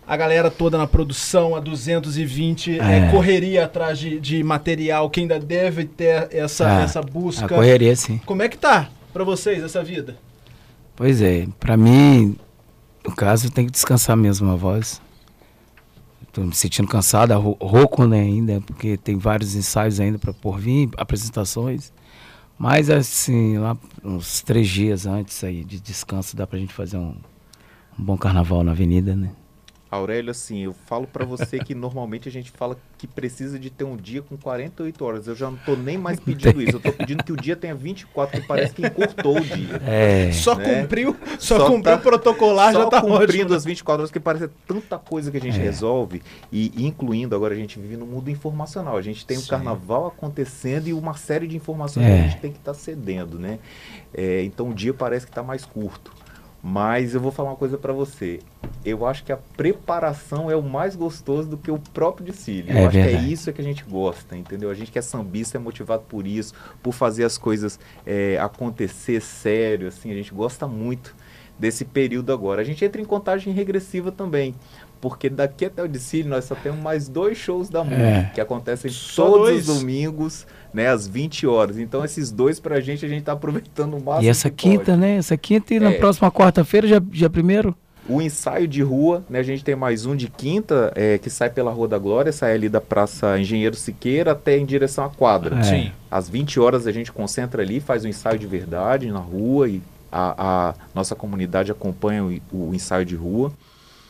a 0.06 0.16
galera 0.16 0.50
toda 0.50 0.78
na 0.78 0.86
produção, 0.86 1.54
a 1.56 1.60
220, 1.60 2.78
é, 2.78 3.08
É. 3.08 3.10
correria 3.10 3.64
atrás 3.64 3.98
de, 3.98 4.20
de 4.20 4.42
material, 4.44 5.10
que 5.10 5.20
ainda 5.20 5.38
deve 5.40 5.84
ter 5.84 6.28
essa, 6.32 6.66
Ah, 6.68 6.82
essa 6.82 7.00
A 7.00 7.02
busca. 7.02 7.48
correria, 7.48 7.94
sim. 7.96 8.18
Como 8.24 8.42
é 8.42 8.48
que 8.48 8.56
tá 8.58 8.88
pra 9.12 9.24
vocês 9.24 9.62
essa 9.62 9.82
vida? 9.82 10.16
Pois 10.94 11.20
é, 11.20 11.46
pra 11.58 11.76
mim, 11.76 12.36
no 13.06 13.14
caso, 13.14 13.50
tem 13.50 13.66
que 13.66 13.72
descansar 13.72 14.16
mesmo 14.16 14.50
a 14.50 14.54
voz. 14.56 15.00
Tô 16.32 16.42
me 16.42 16.54
sentindo 16.54 16.86
cansado, 16.88 17.32
ro- 17.38 17.56
rouco 17.60 18.06
né, 18.06 18.20
ainda, 18.20 18.60
porque 18.60 18.96
tem 18.98 19.16
vários 19.16 19.54
ensaios 19.54 19.98
ainda 20.00 20.18
para 20.18 20.32
por 20.34 20.58
vir, 20.58 20.90
apresentações. 20.96 21.92
Mas 22.58 22.88
assim, 22.90 23.58
lá 23.58 23.76
uns 24.04 24.42
três 24.42 24.68
dias 24.68 25.06
antes 25.06 25.42
aí 25.44 25.64
de 25.64 25.80
descanso 25.80 26.36
dá 26.36 26.46
pra 26.46 26.58
gente 26.58 26.72
fazer 26.72 26.96
um, 26.98 27.14
um 27.98 28.04
bom 28.04 28.16
carnaval 28.16 28.62
na 28.62 28.72
avenida, 28.72 29.14
né? 29.16 29.30
Aurélio, 29.88 30.32
assim, 30.32 30.64
eu 30.64 30.72
falo 30.72 31.06
pra 31.06 31.24
você 31.24 31.58
que 31.60 31.74
normalmente 31.74 32.28
a 32.28 32.32
gente 32.32 32.50
fala 32.50 32.76
que 32.98 33.06
precisa 33.06 33.56
de 33.58 33.70
ter 33.70 33.84
um 33.84 33.96
dia 33.96 34.20
com 34.20 34.36
48 34.36 35.04
horas. 35.04 35.26
Eu 35.28 35.36
já 35.36 35.48
não 35.48 35.56
tô 35.58 35.76
nem 35.76 35.96
mais 35.96 36.18
pedindo 36.18 36.60
isso. 36.60 36.76
Eu 36.76 36.80
tô 36.80 36.92
pedindo 36.92 37.22
que 37.22 37.32
o 37.32 37.36
dia 37.36 37.54
tenha 37.54 37.74
24, 37.74 38.40
que 38.40 38.46
parece 38.48 38.74
que 38.74 38.84
encurtou 38.84 39.36
o 39.38 39.40
dia. 39.40 39.80
É. 39.86 40.32
Só 40.32 40.56
né? 40.56 40.80
cumpriu, 40.82 41.16
só, 41.38 41.58
Só 41.58 41.66
cumpriu 41.68 41.82
tá- 41.94 41.96
o 41.96 42.02
protocolar, 42.02 42.72
Só 42.72 42.82
já 42.82 42.86
tá 42.90 43.00
cumprindo 43.00 43.44
ótimo. 43.44 43.54
as 43.54 43.64
24 43.64 44.00
horas, 44.02 44.10
que 44.10 44.18
parece 44.18 44.48
tanta 44.66 44.98
coisa 44.98 45.30
que 45.30 45.36
a 45.36 45.40
gente 45.40 45.58
É. 45.58 45.62
resolve, 45.62 46.20
e 46.50 46.84
incluindo 46.84 47.36
agora 47.36 47.54
a 47.54 47.56
gente 47.56 47.78
vive 47.78 47.96
no 47.96 48.06
mundo 48.06 48.28
informacional. 48.28 48.96
A 48.96 49.02
gente 49.02 49.24
tem 49.24 49.36
o 49.36 49.40
Sim. 49.40 49.48
carnaval 49.50 50.08
acontecendo 50.08 50.88
e 50.88 50.92
uma 50.92 51.14
série 51.14 51.46
de 51.46 51.56
informações 51.56 52.06
É. 52.06 52.08
que 52.08 52.14
a 52.24 52.28
gente 52.28 52.40
tem 52.40 52.50
que 52.52 52.58
estar 52.58 52.74
cedendo, 52.74 53.38
né? 53.38 53.60
É, 54.12 54.42
então 54.42 54.70
o 54.70 54.74
dia 54.74 54.92
parece 54.92 55.26
que 55.26 55.30
está 55.30 55.42
mais 55.44 55.64
curto. 55.64 56.12
Mas 56.68 57.14
eu 57.14 57.20
vou 57.20 57.30
falar 57.30 57.50
uma 57.50 57.56
coisa 57.56 57.78
para 57.78 57.92
você. 57.92 58.40
Eu 58.84 59.06
acho 59.06 59.22
que 59.22 59.30
a 59.30 59.36
preparação 59.36 60.50
é 60.50 60.56
o 60.56 60.62
mais 60.62 60.96
gostoso 60.96 61.48
do 61.48 61.56
que 61.56 61.70
o 61.70 61.78
próprio 61.78 62.26
desfile. 62.26 62.72
Eu 62.72 62.78
É 62.78 62.86
acho 62.86 62.90
que 62.90 62.98
é 62.98 63.12
isso 63.12 63.52
que 63.52 63.60
a 63.60 63.64
gente 63.64 63.84
gosta, 63.84 64.36
entendeu? 64.36 64.68
A 64.68 64.74
gente 64.74 64.90
que 64.90 64.98
é 64.98 65.02
sambista 65.02 65.56
é 65.56 65.60
motivado 65.60 66.02
por 66.08 66.26
isso, 66.26 66.52
por 66.82 66.92
fazer 66.92 67.22
as 67.22 67.38
coisas 67.38 67.78
é, 68.04 68.36
acontecer 68.40 69.22
sério, 69.22 69.86
assim. 69.86 70.10
A 70.10 70.14
gente 70.14 70.34
gosta 70.34 70.66
muito 70.66 71.14
desse 71.56 71.84
período 71.84 72.32
agora. 72.32 72.62
A 72.62 72.64
gente 72.64 72.84
entra 72.84 73.00
em 73.00 73.04
contagem 73.04 73.52
regressiva 73.52 74.10
também, 74.10 74.52
porque 75.08 75.28
daqui 75.30 75.64
até 75.66 75.82
o 75.82 75.88
desfile 75.88 76.28
nós 76.28 76.44
só 76.44 76.54
temos 76.54 76.80
mais 76.82 77.08
dois 77.08 77.38
shows 77.38 77.68
da 77.68 77.82
MUG, 77.84 77.94
É. 77.94 78.30
que 78.34 78.40
acontecem 78.40 78.90
Só 78.90 79.24
todos 79.26 79.38
dois? 79.50 79.68
os 79.68 79.78
domingos, 79.78 80.46
né, 80.74 80.88
às 80.88 81.06
20 81.06 81.46
horas. 81.46 81.78
Então 81.78 82.04
esses 82.04 82.30
dois 82.32 82.58
pra 82.60 82.80
gente 82.80 83.04
a 83.04 83.08
gente 83.08 83.22
tá 83.22 83.32
aproveitando 83.32 83.94
o 83.96 84.02
máximo 84.02 84.24
E 84.24 84.28
essa 84.28 84.50
que 84.50 84.68
quinta, 84.70 84.84
pode. 84.86 84.98
né? 84.98 85.16
Essa 85.16 85.36
quinta 85.36 85.74
e 85.74 85.80
na 85.80 85.90
É. 85.90 85.98
próxima 85.98 86.30
quarta-feira, 86.30 86.86
já, 86.86 87.00
já 87.12 87.30
primeiro? 87.30 87.74
O 88.08 88.22
ensaio 88.22 88.68
de 88.68 88.82
rua, 88.82 89.24
né, 89.28 89.40
a 89.40 89.42
gente 89.42 89.64
tem 89.64 89.74
mais 89.74 90.06
um 90.06 90.14
de 90.14 90.28
quinta, 90.28 90.92
é, 90.94 91.18
que 91.18 91.28
sai 91.28 91.50
pela 91.50 91.72
Rua 91.72 91.88
da 91.88 91.98
Glória, 91.98 92.30
sai 92.32 92.54
ali 92.54 92.68
da 92.68 92.80
Praça 92.80 93.36
Engenheiro 93.38 93.74
Siqueira 93.74 94.30
até 94.30 94.56
em 94.56 94.64
direção 94.64 95.04
à 95.04 95.10
quadra. 95.10 95.58
É. 95.58 95.62
Sim. 95.64 95.92
Às 96.08 96.28
20 96.28 96.60
horas 96.60 96.86
a 96.86 96.92
gente 96.92 97.10
concentra 97.10 97.62
ali, 97.62 97.80
faz 97.80 98.04
um 98.04 98.08
ensaio 98.08 98.38
de 98.38 98.46
verdade 98.46 99.10
na 99.10 99.18
rua 99.18 99.68
e 99.68 99.82
a, 100.12 100.68
a 100.68 100.74
nossa 100.94 101.16
comunidade 101.16 101.72
acompanha 101.72 102.22
o, 102.24 102.68
o 102.70 102.74
ensaio 102.74 103.04
de 103.04 103.16
rua. 103.16 103.52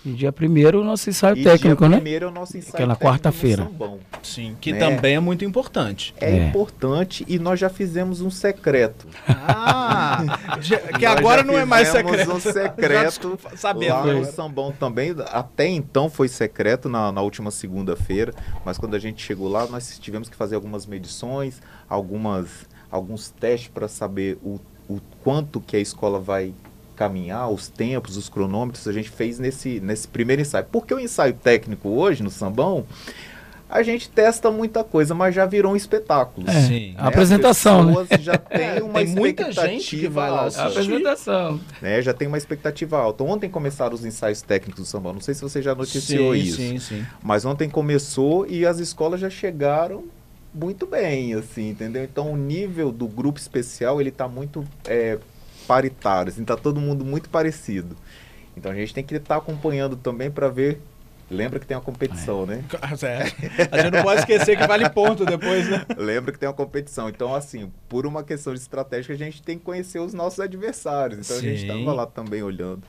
E 0.07 0.13
dia 0.13 0.31
primeiro 0.33 0.81
o 0.81 0.85
nosso 0.85 1.11
ensaio 1.11 1.37
e 1.37 1.43
técnico, 1.43 1.81
dia 1.83 1.89
né? 1.89 1.97
primeiro 1.97 2.27
é 2.27 2.29
o 2.29 2.31
nosso 2.31 2.57
ensaio 2.57 2.77
Que 2.77 2.83
é 2.83 2.87
na 2.87 2.95
quarta-feira. 2.95 3.65
sambão. 3.65 3.99
Sim, 4.23 4.57
que 4.61 4.73
Né? 4.73 4.79
também 4.79 5.17
é 5.17 5.21
muito 5.21 5.45
importante. 5.45 6.15
É, 6.21 6.31
É. 6.31 6.47
importante 6.49 7.25
e 7.27 7.39
nós 7.41 7.59
já 7.59 7.69
fizemos 7.69 8.21
um 8.21 8.31
secreto. 8.31 9.09
Ah, 9.27 10.39
já- 10.63 10.79
que 10.79 11.05
Nós 11.05 11.17
agora 11.19 11.43
não 11.43 11.59
é 11.59 11.65
mais 11.65 11.89
fizemos 11.89 12.11
secreto. 12.13 12.33
um 12.37 12.41
secreto 13.35 13.39
sabendo. 13.57 13.95
lá 13.95 14.07
no 14.07 14.25
Sambão 14.27 14.71
também. 14.73 15.15
Até 15.33 15.67
então 15.67 16.09
foi 16.09 16.29
secreto 16.29 16.89
na, 16.89 17.11
na 17.11 17.21
última 17.21 17.51
segunda-feira, 17.51 18.33
mas 18.65 18.79
quando 18.79 18.95
a 18.95 18.99
gente 19.01 19.23
chegou 19.25 19.49
lá, 19.49 19.67
nós 19.67 19.99
tivemos 19.99 20.29
que 20.29 20.37
fazer 20.37 20.55
algumas 20.55 20.87
medições, 20.87 21.61
algumas, 21.89 22.47
alguns 22.91 23.29
testes 23.31 23.69
para 23.75 23.89
saber 23.89 24.39
o, 24.43 24.61
o 24.89 25.01
quanto 25.25 25.61
que 25.61 25.77
a 25.77 25.81
escola 25.81 26.21
vai 26.21 26.53
caminhar, 26.97 27.49
os 27.51 27.69
tempos, 27.69 28.17
os 28.17 28.29
cronômetros, 28.29 28.89
a 28.89 28.93
gente 28.93 29.11
fez 29.11 29.39
nesse, 29.39 29.79
nesse 29.81 30.09
primeiro 30.09 30.43
ensaio. 30.43 30.67
Porque 30.73 30.93
o 30.93 30.99
ensaio 30.99 31.35
técnico 31.35 31.89
hoje, 31.91 32.23
no 32.23 32.31
sambão, 32.31 32.85
a 33.69 33.83
gente 33.83 34.09
testa 34.09 34.51
muita 34.51 34.85
coisa, 34.85 35.13
mas 35.15 35.35
já 35.35 35.45
virou 35.45 35.73
um 35.73 35.77
espetáculo. 35.77 36.49
É, 36.49 36.63
Sim. 36.63 36.95
a 36.97 37.09
apresentação, 37.09 37.81
As 37.81 37.87
né? 37.87 37.95
pessoas 38.07 38.25
já 38.25 38.39
têm 38.39 38.83
uma 38.83 38.95
tem 39.01 39.09
muita 39.09 39.43
expectativa 39.43 39.69
gente 39.73 39.97
que 39.99 40.09
vai 40.09 40.31
lá 40.31 40.45
alta, 40.45 40.63
A 40.63 40.67
apresentação. 40.69 41.61
né? 41.83 42.01
Já 42.01 42.15
tem 42.15 42.29
uma 42.29 42.39
expectativa 42.39 42.97
alta. 42.99 43.25
Ontem 43.25 43.51
começaram 43.51 43.95
os 43.95 44.05
ensaios 44.05 44.41
técnicos 44.41 44.85
do 44.85 44.87
sambão. 44.87 45.13
Não 45.13 45.21
sei 45.21 45.35
se 45.35 45.43
você 45.43 45.61
já 45.61 45.75
noticiou 45.75 46.35
sim, 46.35 46.41
isso. 46.41 46.57
sim, 46.57 46.79
sim. 46.79 47.07
Mas 47.23 47.45
ontem 47.45 47.69
começou 47.69 48.47
e 48.47 48.65
as 48.65 48.79
escolas 48.79 49.21
já 49.21 49.29
chegaram 49.29 50.05
muito 50.55 50.87
bem, 50.87 51.35
assim, 51.35 51.71
entendeu? 51.71 52.05
Então 52.05 52.33
o 52.33 52.37
nível 52.37 52.91
do 52.91 53.07
grupo 53.07 53.39
especial 53.39 54.01
ele 54.01 54.09
está 54.11 54.27
muito 54.27 54.65
é, 54.87 55.19
paritário, 55.67 56.31
assim, 56.31 56.45
tá 56.45 56.57
todo 56.57 56.81
mundo 56.81 57.05
muito 57.05 57.29
parecido. 57.29 57.97
Então 58.57 58.73
a 58.73 58.75
gente 58.75 58.95
tem 58.95 59.05
que 59.05 59.15
estar 59.15 59.37
acompanhando 59.37 59.97
também 59.97 60.31
para 60.31 60.49
ver. 60.49 60.81
Lembra 61.29 61.59
que 61.59 61.67
tem 61.67 61.77
uma 61.77 61.83
competição, 61.83 62.47
né? 62.47 62.65
É. 63.03 63.23
A 63.73 63.83
gente 63.83 63.93
não 63.97 64.03
pode 64.03 64.21
esquecer 64.21 64.57
que 64.57 64.67
vale 64.67 64.89
ponto 64.91 65.27
depois, 65.27 65.69
né? 65.69 65.85
Lembra 65.99 66.31
que 66.33 66.39
tem 66.39 66.49
uma 66.49 66.55
competição. 66.55 67.09
Então, 67.09 67.35
assim, 67.35 67.71
por 67.89 68.07
uma 68.07 68.23
questão 68.23 68.55
de 68.55 68.61
estratégia, 68.61 69.15
a 69.15 69.19
gente 69.19 69.43
tem 69.43 69.59
que 69.59 69.65
conhecer 69.65 69.99
os 69.99 70.15
nossos 70.15 70.39
adversários. 70.39 71.27
Então 71.27 71.37
a 71.37 71.41
gente 71.41 71.61
Sim. 71.63 71.67
estava 71.67 71.93
lá 71.93 72.07
também 72.07 72.43
olhando 72.43 72.83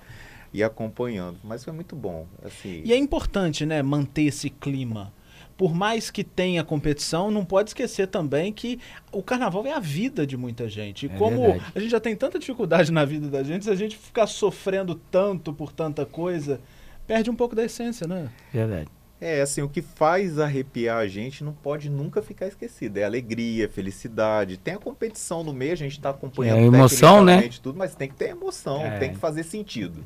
e 0.53 0.63
acompanhando. 0.63 1.38
Mas 1.43 1.63
foi 1.63 1.74
muito 1.74 1.96
bom. 1.96 2.27
Assim, 2.46 2.84
E 2.86 2.93
é 2.93 2.98
importante, 2.98 3.65
né, 3.65 3.81
manter 3.81 4.24
esse 4.24 4.50
clima. 4.51 5.12
Por 5.57 5.73
mais 5.73 6.11
que 6.11 6.23
tenha 6.23 6.63
competição, 6.63 7.31
não 7.31 7.43
pode 7.43 7.71
esquecer 7.71 8.07
também 8.07 8.53
que 8.53 8.79
o 9.11 9.23
carnaval 9.23 9.65
é 9.65 9.73
a 9.73 9.79
vida 9.79 10.25
de 10.27 10.37
muita 10.37 10.69
gente. 10.69 11.07
E 11.07 11.09
É 11.09 11.17
como 11.17 11.41
verdade. 11.41 11.71
a 11.73 11.79
gente 11.79 11.89
já 11.89 11.99
tem 11.99 12.15
tanta 12.15 12.37
dificuldade 12.37 12.91
na 12.91 13.03
vida 13.03 13.27
da 13.27 13.41
gente, 13.43 13.65
se 13.65 13.71
a 13.71 13.75
gente 13.75 13.97
ficar 13.97 14.27
sofrendo 14.27 14.93
tanto 15.09 15.51
por 15.51 15.71
tanta 15.73 16.05
coisa, 16.05 16.61
perde 17.07 17.29
um 17.31 17.35
pouco 17.35 17.55
da 17.55 17.63
essência, 17.65 18.07
né? 18.07 18.29
Verdade. 18.53 18.87
É, 19.19 19.41
assim, 19.41 19.63
o 19.63 19.67
que 19.69 19.81
faz 19.81 20.37
arrepiar 20.37 20.99
a 20.99 21.07
gente 21.07 21.43
não 21.43 21.51
pode 21.51 21.89
nunca 21.89 22.21
ficar 22.21 22.45
esquecido. 22.45 22.97
É 22.97 23.03
alegria, 23.03 23.67
felicidade. 23.67 24.57
Tem 24.57 24.75
a 24.75 24.77
competição 24.77 25.43
no 25.43 25.51
meio, 25.51 25.73
a 25.73 25.75
gente 25.75 25.93
está 25.93 26.11
acompanhando 26.11 26.59
É, 26.59 26.65
emoção, 26.67 27.23
né? 27.25 27.49
tudo, 27.63 27.79
mas 27.79 27.95
tem 27.95 28.07
que 28.07 28.13
ter 28.13 28.29
emoção, 28.29 28.85
É. 28.85 28.99
tem 28.99 29.09
que 29.11 29.17
fazer 29.17 29.41
sentido. 29.41 30.05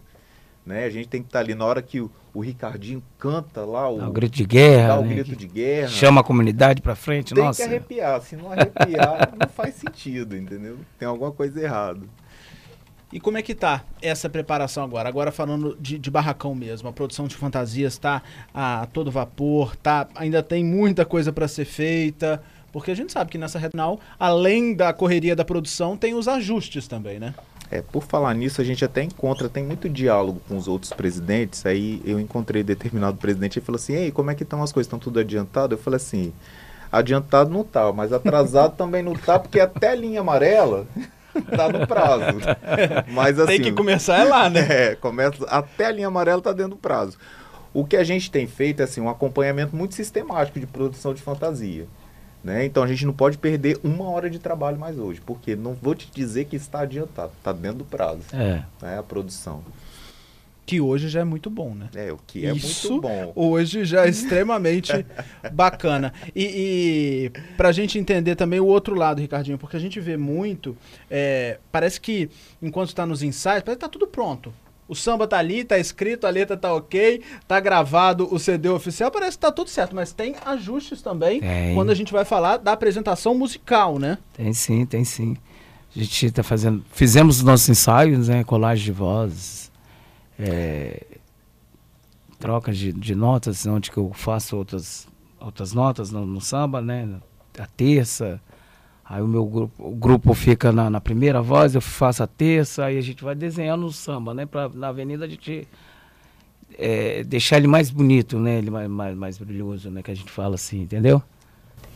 Né? 0.65 0.85
A 0.85 0.89
gente 0.89 1.07
tem 1.07 1.21
que 1.21 1.27
estar 1.27 1.39
ali 1.39 1.55
na 1.55 1.65
hora 1.65 1.81
que 1.81 1.99
o, 1.99 2.11
o 2.33 2.39
Ricardinho 2.39 3.01
canta 3.17 3.65
lá, 3.65 3.89
o, 3.89 4.07
o 4.07 4.11
grito 4.11 4.35
de 4.35 4.45
guerra, 4.45 4.99
o 4.99 5.03
né, 5.03 5.15
grito 5.15 5.35
de 5.35 5.47
guerra. 5.47 5.87
chama 5.87 6.21
a 6.21 6.23
comunidade 6.23 6.81
pra 6.81 6.95
frente, 6.95 7.33
tem 7.33 7.43
nossa. 7.43 7.63
que 7.63 7.67
arrepiar. 7.67 8.21
Se 8.21 8.35
não 8.35 8.51
arrepiar, 8.51 9.33
não 9.39 9.49
faz 9.49 9.75
sentido, 9.75 10.37
entendeu? 10.37 10.77
Tem 10.99 11.07
alguma 11.07 11.31
coisa 11.31 11.59
errada. 11.59 12.01
E 13.11 13.19
como 13.19 13.37
é 13.37 13.41
que 13.41 13.53
tá 13.53 13.83
essa 14.01 14.29
preparação 14.29 14.83
agora? 14.83 15.09
Agora 15.09 15.31
falando 15.31 15.77
de, 15.81 15.99
de 15.99 16.09
barracão 16.09 16.55
mesmo, 16.55 16.87
a 16.87 16.93
produção 16.93 17.27
de 17.27 17.35
fantasias 17.35 17.97
tá 17.97 18.21
a 18.53 18.87
todo 18.93 19.11
vapor, 19.11 19.75
tá? 19.75 20.07
Ainda 20.15 20.41
tem 20.41 20.63
muita 20.63 21.03
coisa 21.03 21.33
para 21.33 21.45
ser 21.47 21.65
feita, 21.65 22.41
porque 22.71 22.89
a 22.89 22.95
gente 22.95 23.11
sabe 23.11 23.29
que 23.29 23.37
nessa 23.37 23.59
reta 23.59 23.71
final, 23.71 23.99
além 24.17 24.73
da 24.73 24.93
correria 24.93 25.35
da 25.35 25.43
produção, 25.43 25.97
tem 25.97 26.13
os 26.13 26.27
ajustes 26.27 26.87
também, 26.87 27.19
né? 27.19 27.33
É, 27.71 27.81
por 27.81 28.03
falar 28.03 28.33
nisso, 28.33 28.59
a 28.59 28.65
gente 28.65 28.83
até 28.83 29.01
encontra, 29.01 29.47
tem 29.47 29.63
muito 29.63 29.87
diálogo 29.87 30.41
com 30.45 30.57
os 30.57 30.67
outros 30.67 30.91
presidentes. 30.91 31.65
Aí 31.65 32.01
eu 32.03 32.19
encontrei 32.19 32.63
determinado 32.63 33.15
presidente 33.17 33.57
e 33.57 33.61
falou 33.61 33.77
assim: 33.77 33.93
Ei, 33.93 34.11
como 34.11 34.29
é 34.29 34.35
que 34.35 34.43
estão 34.43 34.61
as 34.61 34.73
coisas? 34.73 34.87
Estão 34.87 34.99
tudo 34.99 35.21
adiantado? 35.21 35.73
Eu 35.73 35.77
falei 35.77 35.95
assim: 35.95 36.33
adiantado 36.91 37.49
não 37.49 37.63
tá, 37.63 37.91
mas 37.93 38.11
atrasado 38.11 38.75
também 38.77 39.01
não 39.01 39.13
tá, 39.13 39.39
porque 39.39 39.59
até 39.59 39.91
a 39.91 39.95
linha 39.95 40.19
amarela 40.19 40.85
tá 41.55 41.69
no 41.69 41.87
prazo. 41.87 42.25
Mas 43.07 43.39
assim. 43.39 43.53
tem 43.53 43.61
que 43.61 43.71
começar 43.71 44.19
é 44.19 44.23
lá, 44.25 44.49
né? 44.49 44.67
É, 44.91 44.95
começa, 44.95 45.45
até 45.45 45.85
a 45.85 45.91
linha 45.91 46.07
amarela 46.07 46.41
tá 46.41 46.51
dentro 46.51 46.71
do 46.71 46.77
prazo. 46.77 47.17
O 47.73 47.85
que 47.85 47.95
a 47.95 48.03
gente 48.03 48.29
tem 48.29 48.47
feito 48.47 48.81
é 48.81 48.83
assim, 48.83 48.99
um 48.99 49.09
acompanhamento 49.09 49.73
muito 49.73 49.95
sistemático 49.95 50.59
de 50.59 50.67
produção 50.67 51.13
de 51.13 51.21
fantasia. 51.21 51.87
Né? 52.43 52.65
Então 52.65 52.81
a 52.81 52.87
gente 52.87 53.05
não 53.05 53.13
pode 53.13 53.37
perder 53.37 53.79
uma 53.83 54.09
hora 54.09 54.29
de 54.29 54.39
trabalho 54.39 54.77
mais 54.79 54.97
hoje, 54.97 55.21
porque 55.23 55.55
não 55.55 55.73
vou 55.73 55.93
te 55.93 56.09
dizer 56.11 56.45
que 56.45 56.55
está 56.55 56.79
adiantado, 56.81 57.31
está 57.37 57.51
dentro 57.53 57.79
do 57.79 57.85
prazo, 57.85 58.21
É. 58.33 58.63
né? 58.81 58.97
A 58.97 59.03
produção. 59.03 59.63
Que 60.65 60.79
hoje 60.79 61.09
já 61.09 61.19
é 61.19 61.23
muito 61.23 61.49
bom, 61.49 61.75
né? 61.75 61.89
É, 61.93 62.11
o 62.13 62.17
que 62.25 62.45
é 62.45 62.53
Isso 62.53 62.91
muito 62.93 63.01
bom. 63.01 63.31
Hoje 63.35 63.83
já 63.83 64.05
é 64.05 64.09
extremamente 64.09 64.91
bacana. 65.51 66.13
E, 66.35 67.29
e 67.35 67.39
pra 67.57 67.71
gente 67.71 67.99
entender 67.99 68.35
também 68.35 68.59
o 68.59 68.65
outro 68.65 68.95
lado, 68.95 69.19
Ricardinho, 69.19 69.57
porque 69.57 69.75
a 69.75 69.79
gente 69.79 69.99
vê 69.99 70.15
muito, 70.17 70.77
é, 71.09 71.59
parece 71.71 71.99
que 71.99 72.29
enquanto 72.61 72.95
tá 72.95 73.05
nos 73.05 73.21
ensaios, 73.21 73.63
parece 73.63 73.77
que 73.79 73.85
tá 73.85 73.89
tudo 73.89 74.07
pronto. 74.07 74.53
O 74.91 74.95
samba 74.95 75.25
tá 75.25 75.37
ali, 75.37 75.63
tá 75.63 75.79
escrito, 75.79 76.27
a 76.27 76.29
letra 76.29 76.57
tá 76.57 76.73
ok, 76.73 77.21
tá 77.47 77.61
gravado 77.61 78.27
o 78.29 78.37
CD 78.37 78.67
oficial, 78.67 79.09
parece 79.09 79.37
que 79.37 79.41
tá 79.41 79.49
tudo 79.49 79.69
certo, 79.69 79.95
mas 79.95 80.11
tem 80.11 80.35
ajustes 80.45 81.01
também 81.01 81.39
Tem. 81.39 81.73
quando 81.73 81.91
a 81.91 81.95
gente 81.95 82.11
vai 82.11 82.25
falar 82.25 82.57
da 82.57 82.73
apresentação 82.73 83.33
musical, 83.33 83.97
né? 83.97 84.17
Tem 84.33 84.51
sim, 84.51 84.85
tem 84.85 85.05
sim. 85.05 85.37
A 85.95 85.97
gente 85.97 86.25
está 86.25 86.43
fazendo. 86.43 86.83
Fizemos 86.91 87.37
os 87.37 87.43
nossos 87.45 87.69
ensaios, 87.69 88.27
né? 88.27 88.43
Colagem 88.43 88.83
de 88.83 88.91
vozes, 88.91 89.71
é, 90.37 91.05
trocas 92.37 92.77
de, 92.77 92.91
de 92.91 93.15
notas, 93.15 93.65
onde 93.65 93.89
que 93.89 93.97
eu 93.97 94.11
faço 94.13 94.57
outras, 94.57 95.07
outras 95.39 95.71
notas 95.71 96.11
no, 96.11 96.25
no 96.25 96.41
samba, 96.41 96.81
né? 96.81 97.07
A 97.57 97.65
terça. 97.65 98.41
Aí 99.11 99.21
o 99.21 99.27
meu 99.27 99.45
grupo, 99.45 99.89
o 99.89 99.93
grupo 99.93 100.33
fica 100.33 100.71
na, 100.71 100.89
na 100.89 101.01
primeira 101.01 101.41
voz, 101.41 101.75
eu 101.75 101.81
faço 101.81 102.23
a 102.23 102.27
terça, 102.27 102.85
aí 102.85 102.97
a 102.97 103.01
gente 103.01 103.21
vai 103.21 103.35
desenhando 103.35 103.85
o 103.85 103.91
samba, 103.91 104.33
né? 104.33 104.45
Pra, 104.45 104.69
na 104.69 104.87
avenida 104.87 105.25
a 105.25 105.27
gente 105.27 105.67
é, 106.79 107.21
deixar 107.25 107.57
ele 107.57 107.67
mais 107.67 107.89
bonito, 107.89 108.39
né? 108.39 108.59
Ele 108.59 108.71
mais, 108.71 108.89
mais, 108.89 109.17
mais 109.17 109.37
brilhoso, 109.37 109.89
né? 109.89 110.01
Que 110.01 110.11
a 110.11 110.15
gente 110.15 110.31
fala 110.31 110.55
assim, 110.55 110.83
entendeu? 110.83 111.21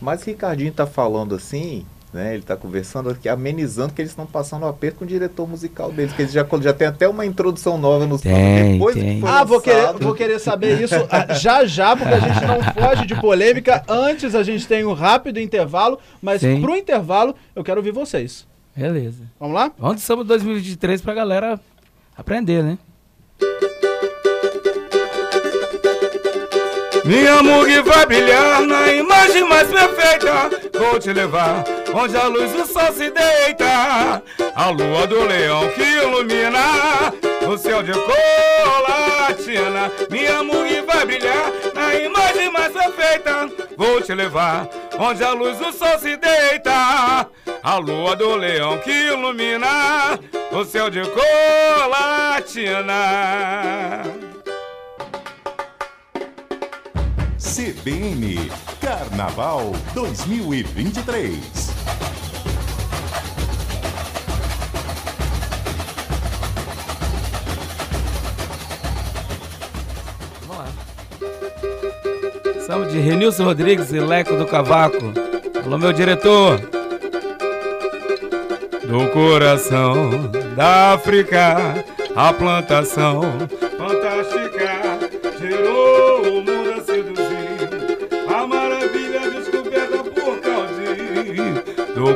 Mas 0.02 0.24
Ricardinho 0.24 0.74
tá 0.74 0.86
falando 0.86 1.34
assim, 1.36 1.86
né? 2.16 2.34
Ele 2.34 2.44
tá 2.44 2.56
conversando 2.56 3.10
aqui, 3.10 3.28
amenizando 3.28 3.94
que 3.94 4.02
eles 4.02 4.12
estão 4.12 4.26
passando 4.26 4.64
o 4.64 4.68
aperto 4.68 5.00
com 5.00 5.06
o 5.06 5.08
diretor 5.08 5.46
musical 5.48 5.92
deles, 5.92 6.14
que 6.14 6.22
eles 6.22 6.32
já, 6.32 6.48
já 6.62 6.74
tem 6.74 6.88
até 6.88 7.08
uma 7.08 7.26
introdução 7.26 7.78
nova 7.78 8.08
no 8.08 8.18
samba, 8.18 8.36
Tem, 8.36 8.72
depois 8.74 8.96
tem. 8.96 9.22
Ah, 9.26 9.44
vou 9.44 9.60
querer, 9.60 9.94
vou 9.94 10.16
querer 10.16 10.40
saber 10.40 10.82
isso 10.82 10.96
ah, 11.12 11.34
já 11.34 11.66
já, 11.66 11.96
porque 11.96 12.14
a 12.14 12.20
gente 12.20 12.46
não 12.46 12.64
foge 12.74 13.06
de 13.06 13.16
polêmica. 13.20 13.84
Antes 13.88 14.34
a 14.34 14.44
gente 14.44 14.66
tem 14.66 14.86
um 14.86 14.94
rápido 14.94 15.40
intervalo, 15.40 16.00
mas 16.22 16.40
Sim. 16.40 16.62
pro 16.62 16.76
intervalo 16.76 17.36
eu 17.54 17.64
quero 17.64 17.80
ouvir 17.80 17.92
vocês. 17.92 18.48
Beleza. 18.76 19.24
Vamos 19.38 19.56
lá? 19.56 19.72
Vamos 19.78 19.98
de 19.98 20.02
samba 20.02 20.24
2023 20.24 21.02
pra 21.02 21.14
galera 21.14 21.60
aprender, 22.18 22.64
né? 22.64 22.78
Minha 27.06 27.44
mug 27.44 27.82
vai 27.82 28.06
brilhar 28.08 28.62
na 28.62 28.92
imagem 28.92 29.48
mais 29.48 29.68
perfeita. 29.68 30.50
Vou 30.74 30.98
te 31.00 31.14
levar 31.14 31.64
onde 31.94 32.18
a 32.18 32.26
luz 32.26 32.52
do 32.52 32.66
sol 32.66 32.92
se 32.92 33.12
deita. 33.12 34.24
A 34.56 34.70
lua 34.72 35.06
do 35.06 35.24
leão 35.24 35.70
que 35.70 35.84
ilumina 35.84 37.14
o 37.48 37.56
céu 37.60 37.84
de 37.84 37.92
colatina. 37.94 39.92
Minha 40.10 40.42
mug 40.42 40.82
vai 40.82 41.06
brilhar 41.06 41.52
na 41.76 41.94
imagem 41.94 42.52
mais 42.52 42.74
perfeita. 42.74 43.52
Vou 43.78 44.02
te 44.02 44.16
levar 44.16 44.68
onde 44.98 45.24
a 45.24 45.32
luz 45.32 45.60
do 45.60 45.72
sol 45.72 46.00
se 46.00 46.18
deita. 46.18 47.30
A 47.62 47.78
lua 47.78 48.16
do 48.16 48.36
leão 48.36 48.80
que 48.80 48.90
ilumina 48.92 50.20
o 50.52 50.66
céu 50.66 50.90
de 50.90 51.02
colatina. 51.02 52.96
CBN 57.56 58.52
Carnaval 58.82 59.72
2023. 59.94 61.40
Vamos 72.68 72.92
de 72.92 73.00
Renilson 73.00 73.46
Rodrigues 73.46 73.94
e 73.94 74.02
Leco 74.02 74.36
do 74.36 74.46
Cavaco. 74.46 75.14
Alô, 75.64 75.78
meu 75.78 75.94
diretor. 75.94 76.60
Do 78.84 79.10
coração 79.14 80.30
da 80.58 80.92
África, 80.92 81.86
a 82.14 82.34
plantação 82.34 83.22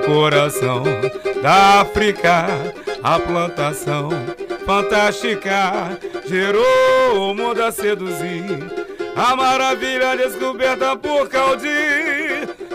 coração 0.10 0.84
da 1.44 1.82
África, 1.82 2.48
a 3.04 3.20
plantação 3.20 4.10
fantástica 4.66 6.00
gerou 6.26 7.30
o 7.30 7.36
mundo 7.36 7.64
a 7.64 7.72
seduzir. 7.72 8.60
A 9.16 9.36
maravilha 9.36 10.18
descoberta 10.18 10.96
por 10.96 11.30
Caldi 11.30 11.68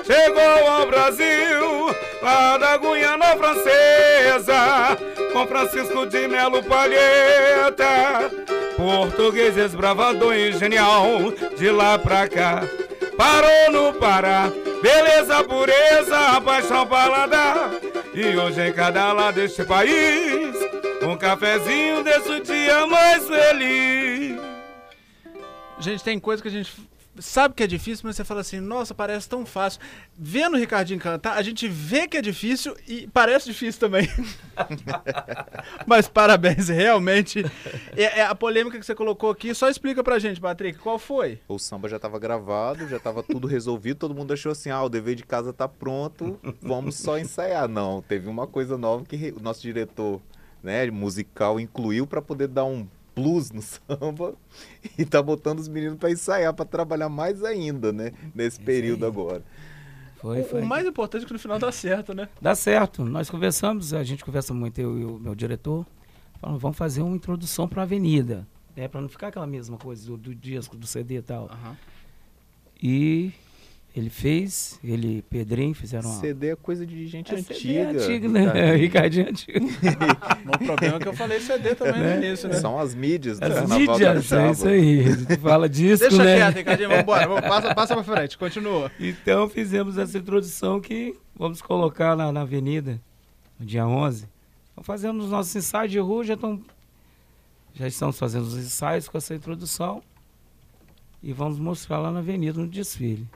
chegou 0.04 0.68
ao 0.68 0.86
Brasil, 0.86 1.94
lá 2.22 2.56
da 2.56 2.76
Guiana 2.76 3.36
Francesa, 3.36 4.96
com 5.32 5.46
Francisco 5.46 6.06
de 6.06 6.28
Melo 6.28 6.62
Palheta. 6.62 8.30
Português 8.76 9.56
esbravador 9.56 10.34
e 10.34 10.52
genial, 10.52 11.32
de 11.56 11.70
lá 11.70 11.98
pra 11.98 12.28
cá. 12.28 12.62
Parou 13.16 13.72
no 13.72 13.94
Pará, 13.94 14.50
beleza, 14.84 15.42
pureza, 15.44 16.40
paixão 16.42 16.86
paladar. 16.86 17.70
E 18.12 18.36
hoje 18.36 18.68
em 18.68 18.72
cada 18.72 19.14
lado 19.14 19.36
deste 19.36 19.64
país, 19.64 20.54
um 21.02 21.16
cafezinho 21.16 22.04
desse 22.04 22.40
dia 22.40 22.86
mais 22.86 23.26
feliz. 23.26 24.36
Gente, 25.78 26.04
tem 26.04 26.20
coisa 26.20 26.42
que 26.42 26.48
a 26.48 26.50
gente 26.50 26.70
sabe 27.18 27.54
que 27.54 27.62
é 27.62 27.66
difícil, 27.66 28.02
mas 28.06 28.16
você 28.16 28.24
fala 28.24 28.40
assim, 28.40 28.60
nossa, 28.60 28.94
parece 28.94 29.28
tão 29.28 29.44
fácil. 29.46 29.80
Vendo 30.16 30.54
o 30.54 30.58
Ricardinho 30.58 31.00
cantar, 31.00 31.36
a 31.36 31.42
gente 31.42 31.68
vê 31.68 32.08
que 32.08 32.16
é 32.16 32.22
difícil 32.22 32.76
e 32.86 33.06
parece 33.08 33.46
difícil 33.46 33.80
também. 33.80 34.08
mas 35.86 36.08
parabéns, 36.08 36.68
realmente. 36.68 37.44
É, 37.96 38.20
é 38.20 38.26
a 38.26 38.34
polêmica 38.34 38.78
que 38.78 38.86
você 38.86 38.94
colocou 38.94 39.30
aqui, 39.30 39.54
só 39.54 39.68
explica 39.68 40.02
pra 40.02 40.18
gente, 40.18 40.40
Patrick, 40.40 40.78
qual 40.78 40.98
foi? 40.98 41.40
O 41.48 41.58
samba 41.58 41.88
já 41.88 41.96
estava 41.96 42.18
gravado, 42.18 42.88
já 42.88 42.96
estava 42.96 43.22
tudo 43.22 43.46
resolvido, 43.46 43.98
todo 43.98 44.14
mundo 44.14 44.32
achou 44.32 44.52
assim, 44.52 44.70
ah, 44.70 44.82
o 44.82 44.88
dever 44.88 45.14
de 45.14 45.24
casa 45.24 45.52
tá 45.52 45.68
pronto, 45.68 46.38
vamos 46.60 46.96
só 46.96 47.18
ensaiar. 47.18 47.68
Não, 47.68 48.02
teve 48.02 48.28
uma 48.28 48.46
coisa 48.46 48.76
nova 48.76 49.04
que 49.04 49.34
o 49.36 49.40
nosso 49.40 49.62
diretor 49.62 50.20
né, 50.62 50.90
musical 50.90 51.60
incluiu 51.60 52.06
para 52.06 52.22
poder 52.22 52.48
dar 52.48 52.64
um 52.64 52.86
plus 53.14 53.50
no 53.50 53.62
samba 53.62 54.34
e 54.98 55.04
tá 55.04 55.22
botando 55.22 55.60
os 55.60 55.68
meninos 55.68 55.98
para 55.98 56.10
ensaiar, 56.10 56.52
para 56.52 56.64
trabalhar 56.64 57.08
mais 57.08 57.42
ainda, 57.44 57.92
né? 57.92 58.12
Nesse 58.34 58.60
período 58.60 59.06
agora. 59.06 59.42
Foi, 60.16 60.42
foi. 60.42 60.62
O 60.62 60.66
mais 60.66 60.86
importante 60.86 61.24
é 61.24 61.26
que 61.26 61.32
no 61.32 61.38
final 61.38 61.58
dá 61.58 61.70
certo, 61.70 62.14
né? 62.14 62.28
Dá 62.40 62.54
certo. 62.54 63.04
Nós 63.04 63.28
conversamos, 63.28 63.92
a 63.92 64.02
gente 64.02 64.24
conversa 64.24 64.54
muito, 64.54 64.80
eu 64.80 64.98
e 64.98 65.04
o 65.04 65.18
meu 65.18 65.34
diretor. 65.34 65.86
Falamos, 66.40 66.62
vamos 66.62 66.76
fazer 66.76 67.02
uma 67.02 67.14
introdução 67.14 67.68
para 67.68 67.82
a 67.82 67.84
avenida. 67.84 68.46
Né, 68.76 68.88
para 68.88 69.00
não 69.00 69.08
ficar 69.08 69.28
aquela 69.28 69.46
mesma 69.46 69.76
coisa 69.76 70.04
do, 70.06 70.16
do 70.16 70.34
disco, 70.34 70.76
do 70.76 70.86
CD 70.86 71.18
e 71.18 71.22
tal. 71.22 71.44
Aham. 71.44 71.76
E 72.82 73.32
ele 73.96 74.10
fez, 74.10 74.78
ele 74.82 75.18
e 75.18 75.22
Pedrinho 75.22 75.72
fizeram 75.72 76.10
uma. 76.10 76.20
CD 76.20 76.48
é 76.48 76.56
coisa 76.56 76.84
de 76.84 77.06
gente 77.06 77.32
É, 77.32 77.38
antiga. 77.38 77.54
CD 77.54 77.76
é 77.76 77.84
antigo, 77.86 78.28
né? 78.28 78.74
Ricardinho. 78.74 78.76
Ricardinho 78.82 79.26
é 79.26 79.30
antigo. 79.30 79.66
O 80.44 80.66
problema 80.66 80.96
é 80.96 80.98
que 80.98 81.08
eu 81.08 81.14
falei 81.14 81.40
CD 81.40 81.74
também 81.76 82.02
no 82.02 82.24
início, 82.24 82.48
né? 82.48 82.56
São 82.56 82.78
as 82.78 82.94
mídias 82.94 83.40
As 83.40 83.68
mídias, 83.70 84.32
é 84.32 84.50
isso 84.50 84.68
aí. 84.68 85.04
Fala 85.40 85.68
disso, 85.70 86.02
Deixa 86.02 86.24
né? 86.24 86.36
quieto, 86.36 86.56
Ricardinho. 86.56 86.88
Vamos, 86.90 87.40
passa, 87.40 87.74
passa 87.74 87.94
pra 87.94 88.02
frente, 88.02 88.36
continua. 88.36 88.90
Então 88.98 89.48
fizemos 89.48 89.96
essa 89.96 90.18
introdução 90.18 90.80
que 90.80 91.14
vamos 91.36 91.62
colocar 91.62 92.14
lá 92.14 92.32
na 92.32 92.40
avenida, 92.40 93.00
no 93.58 93.64
dia 93.64 93.86
11. 93.86 94.26
Então 94.72 94.82
fazendo 94.82 95.22
os 95.22 95.30
nossos 95.30 95.54
ensaios 95.54 95.92
de 95.92 96.00
rua, 96.00 96.24
já, 96.24 96.34
estão, 96.34 96.60
já 97.74 97.86
estamos 97.86 98.18
fazendo 98.18 98.42
os 98.42 98.56
ensaios 98.56 99.08
com 99.08 99.16
essa 99.18 99.34
introdução 99.36 100.02
e 101.22 101.32
vamos 101.32 101.60
mostrar 101.60 101.98
lá 102.00 102.10
na 102.10 102.18
avenida 102.18 102.60
no 102.60 102.66
desfile. 102.66 103.26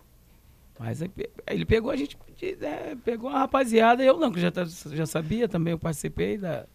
Mas 0.78 1.02
aí 1.02 1.10
ele 1.48 1.64
pegou 1.66 1.90
a 1.90 1.96
gente, 1.96 2.16
né, 2.60 2.96
pegou 3.04 3.28
a 3.30 3.40
rapaziada, 3.40 4.02
eu 4.04 4.16
não, 4.18 4.30
que 4.30 4.40
já, 4.40 4.50
tá- 4.50 4.64
já 4.64 5.06
sabia 5.06 5.48
também, 5.48 5.72
eu 5.72 5.78
participei 5.78 6.38
da, 6.38 6.66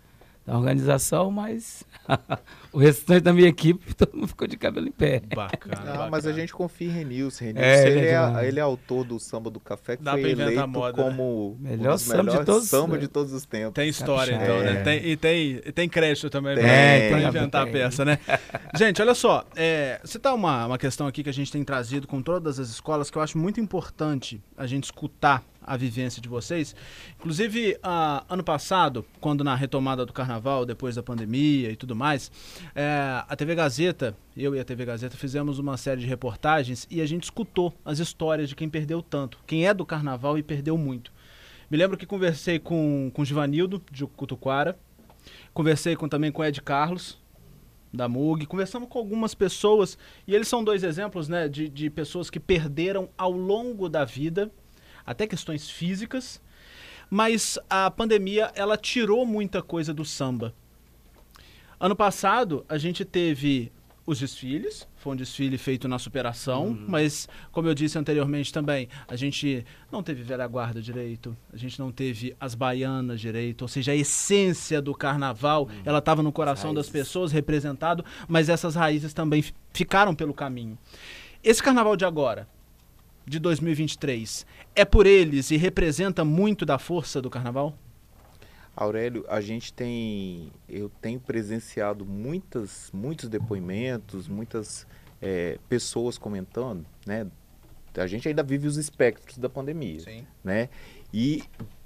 da 0.46 0.58
organização, 0.58 1.32
mas 1.32 1.84
o 2.74 2.78
restante 2.78 3.22
da 3.22 3.32
minha 3.32 3.48
equipe, 3.48 3.94
todo 3.96 4.14
mundo 4.16 4.28
ficou 4.28 4.46
de 4.48 4.58
cabelo 4.58 4.88
em 4.88 4.92
pé. 4.92 5.22
Bacana. 5.34 6.04
Ah, 6.04 6.08
mas 6.12 6.26
a 6.28 6.34
gente 6.34 6.54
confia 6.54 6.88
em 6.90 6.92
Renilson. 6.92 7.46
Renilson, 7.46 7.66
É, 7.66 7.88
ele, 7.88 8.00
ele 8.00 8.08
é 8.08 8.14
é, 8.14 8.48
ele 8.48 8.60
é 8.60 8.62
autor 8.62 9.06
do 9.06 9.20
samba 9.20 9.50
do 9.50 9.60
café, 9.60 9.96
que 9.96 10.04
Dá 10.04 10.12
foi 10.12 10.32
eleito 10.32 10.68
moda, 10.68 10.98
né? 11.04 11.10
como 11.10 11.58
Melhor 11.60 11.96
um 11.96 11.98
samba 11.98 12.32
de 12.32 12.46
todos- 12.46 12.68
samba 12.70 12.98
de 12.98 13.08
todos 13.08 13.32
os 13.32 13.46
tempos. 13.46 13.74
Tem 13.74 13.88
história, 13.88 14.34
então, 14.36 14.60
né? 14.60 14.72
É. 14.74 14.84
Tem, 14.84 15.06
e, 15.06 15.16
tem, 15.18 15.58
tem 15.74 15.88
crédito 15.90 16.30
também 16.30 16.56
Tem, 16.56 16.64
pra, 16.66 16.72
pra 17.10 17.18
tem, 17.20 17.28
inventar 17.28 17.68
a 17.68 17.72
peça, 17.72 18.04
né? 18.04 18.20
Gente, 18.76 19.02
olha 19.02 19.16
só. 19.16 19.46
É, 19.56 20.02
citar 20.04 20.34
uma, 20.36 20.66
uma 20.66 20.78
questão 20.78 21.08
aqui 21.08 21.24
que 21.24 21.30
a 21.30 21.34
gente 21.34 21.52
tem 21.52 21.64
trazido 21.64 22.06
com 22.08 22.22
todas 22.22 22.60
as 22.60 22.70
escolas 22.70 23.10
que 23.10 23.18
eu 23.18 23.22
acho 23.22 23.38
muito 23.38 23.62
importante 23.62 24.42
a 24.58 24.66
gente 24.68 24.84
escutar 24.86 25.42
a 25.66 25.78
vivência 25.78 26.22
de 26.22 26.30
vocês. 26.30 26.76
Inclusive, 27.20 27.78
ah, 27.82 28.24
ano 28.30 28.44
passado, 28.44 29.06
quando 29.20 29.44
na 29.44 29.56
retomada 29.56 30.06
do 30.06 30.14
carnaval, 30.14 30.66
depois 30.66 30.96
da 30.96 31.04
pandemia 31.04 31.72
e 31.72 31.76
tudo 31.76 31.96
mais, 31.96 32.32
é, 32.76 33.24
a 33.28 33.36
TV 33.36 33.56
Gazeta, 33.56 34.16
eu 34.36 34.56
e 34.56 34.60
a 34.60 34.64
TV 34.64 34.86
Gazeta, 34.86 35.18
fizemos 35.18 35.60
uma 35.60 35.78
série 35.78 36.02
de 36.02 36.08
reportagens 36.08 36.88
e 36.90 37.02
a 37.02 37.06
gente 37.06 37.24
escutou 37.24 37.74
as 37.84 38.00
histórias 38.00 38.50
de 38.50 38.56
quem 38.56 38.70
perdeu 38.70 39.02
tanto, 39.02 39.40
quem 39.46 39.68
é 39.68 39.74
do 39.74 39.86
carnaval 39.86 40.38
e 40.38 40.44
perdeu 40.44 40.78
muito. 40.78 41.12
Me 41.70 41.78
lembro 41.78 41.98
que 41.98 42.06
conversei 42.06 42.60
com, 42.60 43.10
com 43.14 43.22
o 43.22 43.26
Givanildo, 43.26 43.82
de 43.92 44.06
Cutuquara, 44.06 44.78
conversei 45.54 45.96
com, 45.96 46.08
também 46.08 46.32
com 46.32 46.42
o 46.42 46.46
Ed 46.46 46.62
Carlos, 46.62 47.22
da 47.94 48.10
MUG, 48.10 48.48
conversamos 48.48 48.90
com 48.90 48.98
algumas 48.98 49.36
pessoas, 49.36 49.98
e 50.28 50.34
eles 50.34 50.48
são 50.48 50.64
dois 50.64 50.84
exemplos 50.84 51.30
né, 51.30 51.48
de, 51.48 51.70
de 51.70 51.90
pessoas 51.90 52.30
que 52.30 52.40
perderam 52.40 53.08
ao 53.16 53.32
longo 53.32 53.88
da 53.88 54.04
vida, 54.04 54.52
até 55.06 55.28
questões 55.28 55.70
físicas, 55.70 56.42
mas 57.10 57.60
a 57.70 57.90
pandemia 57.92 58.52
ela 58.56 58.78
tirou 58.78 59.26
muita 59.26 59.62
coisa 59.62 59.94
do 59.94 60.04
samba. 60.06 60.54
Ano 61.80 61.96
passado 61.96 62.66
a 62.70 62.78
gente 62.78 63.04
teve 63.04 63.72
os 64.06 64.20
desfiles, 64.20 64.86
foi 64.98 65.14
um 65.14 65.16
desfile 65.16 65.58
feito 65.58 65.88
na 65.88 65.98
superação, 65.98 66.78
mas 66.90 67.28
como 67.54 67.70
eu 67.70 67.74
disse 67.74 67.98
anteriormente 67.98 68.52
também, 68.52 68.90
a 69.08 69.16
gente 69.16 69.66
não 69.90 70.04
teve 70.04 70.24
velha 70.24 70.46
guarda 70.46 70.82
direito, 70.82 71.36
a 71.54 71.56
gente 71.58 71.80
não 71.80 71.90
teve 71.90 72.36
as 72.38 72.54
baianas 72.54 73.22
direito, 73.22 73.62
ou 73.62 73.68
seja, 73.70 73.94
a 73.94 73.96
essência 73.96 74.82
do 74.82 74.94
carnaval, 74.94 75.70
ela 75.86 76.00
estava 76.00 76.22
no 76.22 76.34
coração 76.34 76.74
das 76.74 76.90
pessoas 76.90 77.32
representado, 77.32 78.04
mas 78.28 78.50
essas 78.50 78.76
raízes 78.76 79.14
também 79.14 79.42
fi- 79.42 79.54
ficaram 79.74 80.14
pelo 80.14 80.34
caminho. 80.34 80.78
Esse 81.42 81.64
carnaval 81.64 81.96
de 81.96 82.04
agora, 82.04 82.46
de 83.26 83.40
2023, 83.40 84.46
é 84.76 84.86
por 84.86 85.06
eles 85.06 85.52
e 85.52 85.58
representa 85.58 86.26
muito 86.26 86.66
da 86.66 86.78
força 86.78 87.22
do 87.22 87.30
carnaval? 87.30 87.78
Aurélio, 88.76 89.24
a 89.30 89.40
gente 89.40 89.72
tem, 89.72 90.52
eu 90.68 90.90
tenho 91.02 91.20
presenciado 91.20 92.06
muitas, 92.06 92.90
muitos 92.92 93.30
depoimentos, 93.30 94.28
muitas 94.28 94.88
eh, 95.22 95.60
pessoas 95.70 96.18
comentando, 96.18 96.86
né? 97.06 97.28
A 97.96 98.08
gente 98.08 98.28
ainda 98.28 98.42
vive 98.42 98.68
os 98.68 98.78
espectros 98.78 99.38
da 99.38 99.48
pandemia, 99.48 100.00
Sim. 100.00 100.26
né? 100.44 100.70
E 101.14 101.44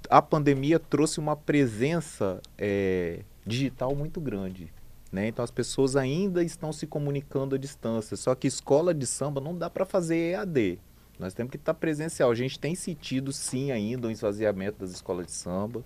a 0.08 0.22
pandemia 0.22 0.78
trouxe 0.78 1.20
uma 1.20 1.36
presença 1.36 2.40
eh, 2.56 3.20
digital 3.46 3.94
muito 3.94 4.18
grande, 4.18 4.72
né? 5.12 5.28
Então 5.28 5.44
as 5.44 5.50
pessoas 5.50 5.94
ainda 5.94 6.42
estão 6.42 6.72
se 6.72 6.86
comunicando 6.86 7.54
à 7.54 7.58
distância. 7.58 8.16
Só 8.16 8.34
que 8.34 8.46
escola 8.46 8.94
de 8.94 9.06
samba 9.06 9.42
não 9.42 9.54
dá 9.54 9.68
para 9.68 9.84
fazer 9.84 10.32
EAD. 10.32 10.80
Nós 11.18 11.34
temos 11.34 11.50
que 11.50 11.56
estar 11.56 11.74
presencial. 11.74 12.30
A 12.30 12.34
gente 12.34 12.58
tem 12.58 12.74
sentido 12.74 13.32
sim 13.32 13.70
ainda 13.70 14.08
o 14.08 14.10
esvaziamento 14.10 14.78
das 14.78 14.90
escolas 14.90 15.26
de 15.26 15.32
samba. 15.32 15.84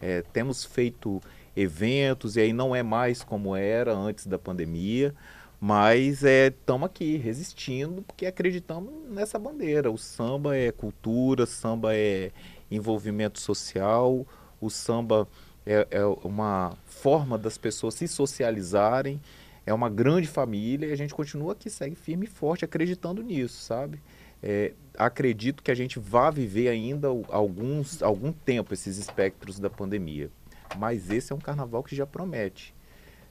É, 0.00 0.22
temos 0.32 0.64
feito 0.64 1.20
eventos 1.56 2.36
e 2.36 2.40
aí 2.40 2.52
não 2.52 2.74
é 2.74 2.82
mais 2.82 3.22
como 3.22 3.54
era 3.54 3.92
antes 3.94 4.26
da 4.26 4.38
pandemia, 4.38 5.14
mas 5.60 6.22
estamos 6.22 6.86
aqui 6.86 7.16
resistindo 7.16 8.02
porque 8.02 8.24
acreditamos 8.24 8.92
nessa 9.10 9.38
bandeira. 9.38 9.90
O 9.90 9.98
samba 9.98 10.56
é 10.56 10.72
cultura, 10.72 11.44
samba 11.44 11.94
é 11.94 12.30
envolvimento 12.70 13.38
social, 13.40 14.26
o 14.60 14.70
samba 14.70 15.28
é, 15.66 15.86
é 15.90 16.04
uma 16.04 16.76
forma 16.86 17.36
das 17.36 17.58
pessoas 17.58 17.94
se 17.94 18.08
socializarem, 18.08 19.20
é 19.66 19.74
uma 19.74 19.90
grande 19.90 20.26
família 20.26 20.86
e 20.86 20.92
a 20.92 20.96
gente 20.96 21.14
continua 21.14 21.52
aqui, 21.52 21.68
segue 21.68 21.94
firme 21.94 22.24
e 22.24 22.28
forte, 22.28 22.64
acreditando 22.64 23.22
nisso, 23.22 23.62
sabe? 23.62 24.00
É, 24.42 24.72
acredito 24.96 25.62
que 25.62 25.70
a 25.70 25.74
gente 25.74 25.98
vá 25.98 26.30
viver 26.30 26.68
ainda 26.68 27.08
alguns, 27.28 28.02
algum 28.02 28.32
tempo 28.32 28.74
esses 28.74 28.98
espectros 28.98 29.58
da 29.58 29.70
pandemia. 29.70 30.30
Mas 30.78 31.10
esse 31.10 31.32
é 31.32 31.36
um 31.36 31.40
carnaval 31.40 31.82
que 31.82 31.96
já 31.96 32.06
promete. 32.06 32.74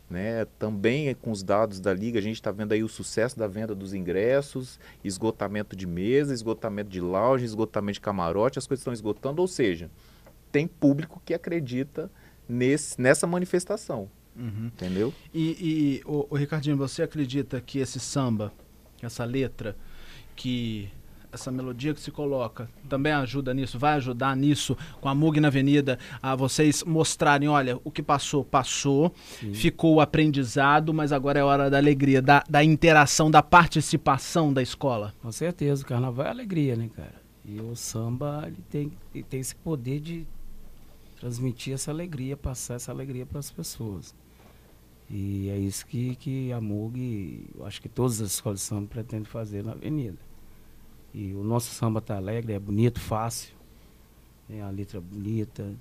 Né? 0.09 0.45
Também 0.57 1.13
com 1.13 1.31
os 1.31 1.43
dados 1.43 1.79
da 1.79 1.93
Liga, 1.93 2.17
a 2.17 2.21
gente 2.21 2.35
está 2.35 2.51
vendo 2.51 2.71
aí 2.71 2.83
o 2.83 2.89
sucesso 2.89 3.37
da 3.37 3.47
venda 3.47 3.75
dos 3.75 3.93
ingressos, 3.93 4.79
esgotamento 5.03 5.75
de 5.75 5.85
mesa, 5.85 6.33
esgotamento 6.33 6.89
de 6.89 6.99
lounge, 6.99 7.45
esgotamento 7.45 7.93
de 7.95 8.01
camarote, 8.01 8.57
as 8.57 8.65
coisas 8.65 8.81
estão 8.81 8.93
esgotando, 8.93 9.41
ou 9.41 9.47
seja, 9.47 9.89
tem 10.51 10.67
público 10.67 11.21
que 11.23 11.33
acredita 11.33 12.09
nesse, 12.47 12.99
nessa 12.99 13.27
manifestação. 13.27 14.09
Entendeu? 14.67 15.13
E, 15.33 15.49
e 15.59 16.01
o, 16.05 16.27
o 16.29 16.35
Ricardinho, 16.35 16.77
você 16.77 17.03
acredita 17.03 17.61
que 17.61 17.79
esse 17.79 17.99
samba, 17.99 18.51
essa 19.01 19.25
letra, 19.25 19.75
que 20.35 20.89
essa 21.31 21.51
melodia 21.51 21.93
que 21.93 22.01
se 22.01 22.11
coloca, 22.11 22.69
também 22.87 23.11
ajuda 23.11 23.53
nisso, 23.53 23.77
vai 23.77 23.93
ajudar 23.93 24.35
nisso, 24.35 24.75
com 24.99 25.07
a 25.07 25.15
MUG 25.15 25.39
na 25.39 25.47
Avenida, 25.47 25.99
a 26.21 26.35
vocês 26.35 26.83
mostrarem, 26.83 27.47
olha, 27.47 27.79
o 27.83 27.91
que 27.91 28.01
passou, 28.01 28.43
passou, 28.43 29.13
ficou 29.53 29.95
o 29.95 30.01
aprendizado, 30.01 30.93
mas 30.93 31.11
agora 31.11 31.39
é 31.39 31.43
hora 31.43 31.69
da 31.69 31.77
alegria, 31.77 32.21
da, 32.21 32.43
da 32.49 32.63
interação, 32.63 33.29
da 33.29 33.43
participação 33.43 34.51
da 34.51 34.61
escola. 34.61 35.13
Com 35.21 35.31
certeza, 35.31 35.83
o 35.83 35.85
carnaval 35.85 36.25
é 36.25 36.29
alegria, 36.29 36.75
né, 36.75 36.89
cara? 36.95 37.19
E 37.45 37.59
o 37.59 37.75
samba, 37.75 38.43
ele 38.47 38.63
tem, 38.69 38.91
ele 39.13 39.23
tem 39.23 39.39
esse 39.39 39.55
poder 39.55 39.99
de 39.99 40.27
transmitir 41.19 41.73
essa 41.73 41.91
alegria, 41.91 42.37
passar 42.37 42.75
essa 42.75 42.91
alegria 42.91 43.25
para 43.25 43.39
as 43.39 43.51
pessoas. 43.51 44.15
E 45.09 45.49
é 45.49 45.57
isso 45.57 45.85
que, 45.85 46.15
que 46.15 46.51
a 46.51 46.61
MUG, 46.61 47.47
acho 47.63 47.81
que 47.81 47.89
todas 47.89 48.21
as 48.21 48.33
escolas 48.33 48.59
de 48.59 48.65
samba 48.65 48.87
pretendem 48.87 49.25
fazer 49.25 49.63
na 49.63 49.71
avenida. 49.71 50.28
E 51.13 51.33
o 51.33 51.43
nosso 51.43 51.73
samba 51.73 52.01
tá 52.01 52.15
alegre, 52.15 52.53
é 52.53 52.59
bonito, 52.59 52.99
fácil, 52.99 53.53
tem 54.47 54.61
a 54.61 54.69
letra 54.69 55.01
bonita. 55.01 55.73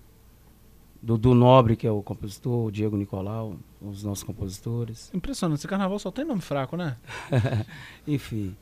Dudu 1.01 1.33
Nobre, 1.33 1.77
que 1.77 1.87
é 1.87 1.91
o 1.91 2.03
compositor, 2.03 2.67
o 2.67 2.73
Diego 2.73 2.97
Nicolau, 2.97 3.57
os 3.81 4.03
nossos 4.03 4.25
compositores. 4.25 5.11
Impressionante, 5.15 5.61
esse 5.61 5.69
carnaval 5.69 5.99
só 5.99 6.11
tem 6.11 6.25
nome 6.25 6.41
fraco, 6.41 6.77
né? 6.77 6.97
Enfim, 8.07 8.57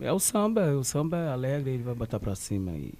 é 0.00 0.12
o 0.12 0.18
samba, 0.18 0.72
o 0.72 0.82
samba 0.82 1.16
é 1.16 1.28
alegre, 1.28 1.70
ele 1.70 1.82
vai 1.82 1.94
botar 1.94 2.18
pra 2.18 2.34
cima 2.34 2.72
e, 2.72 2.92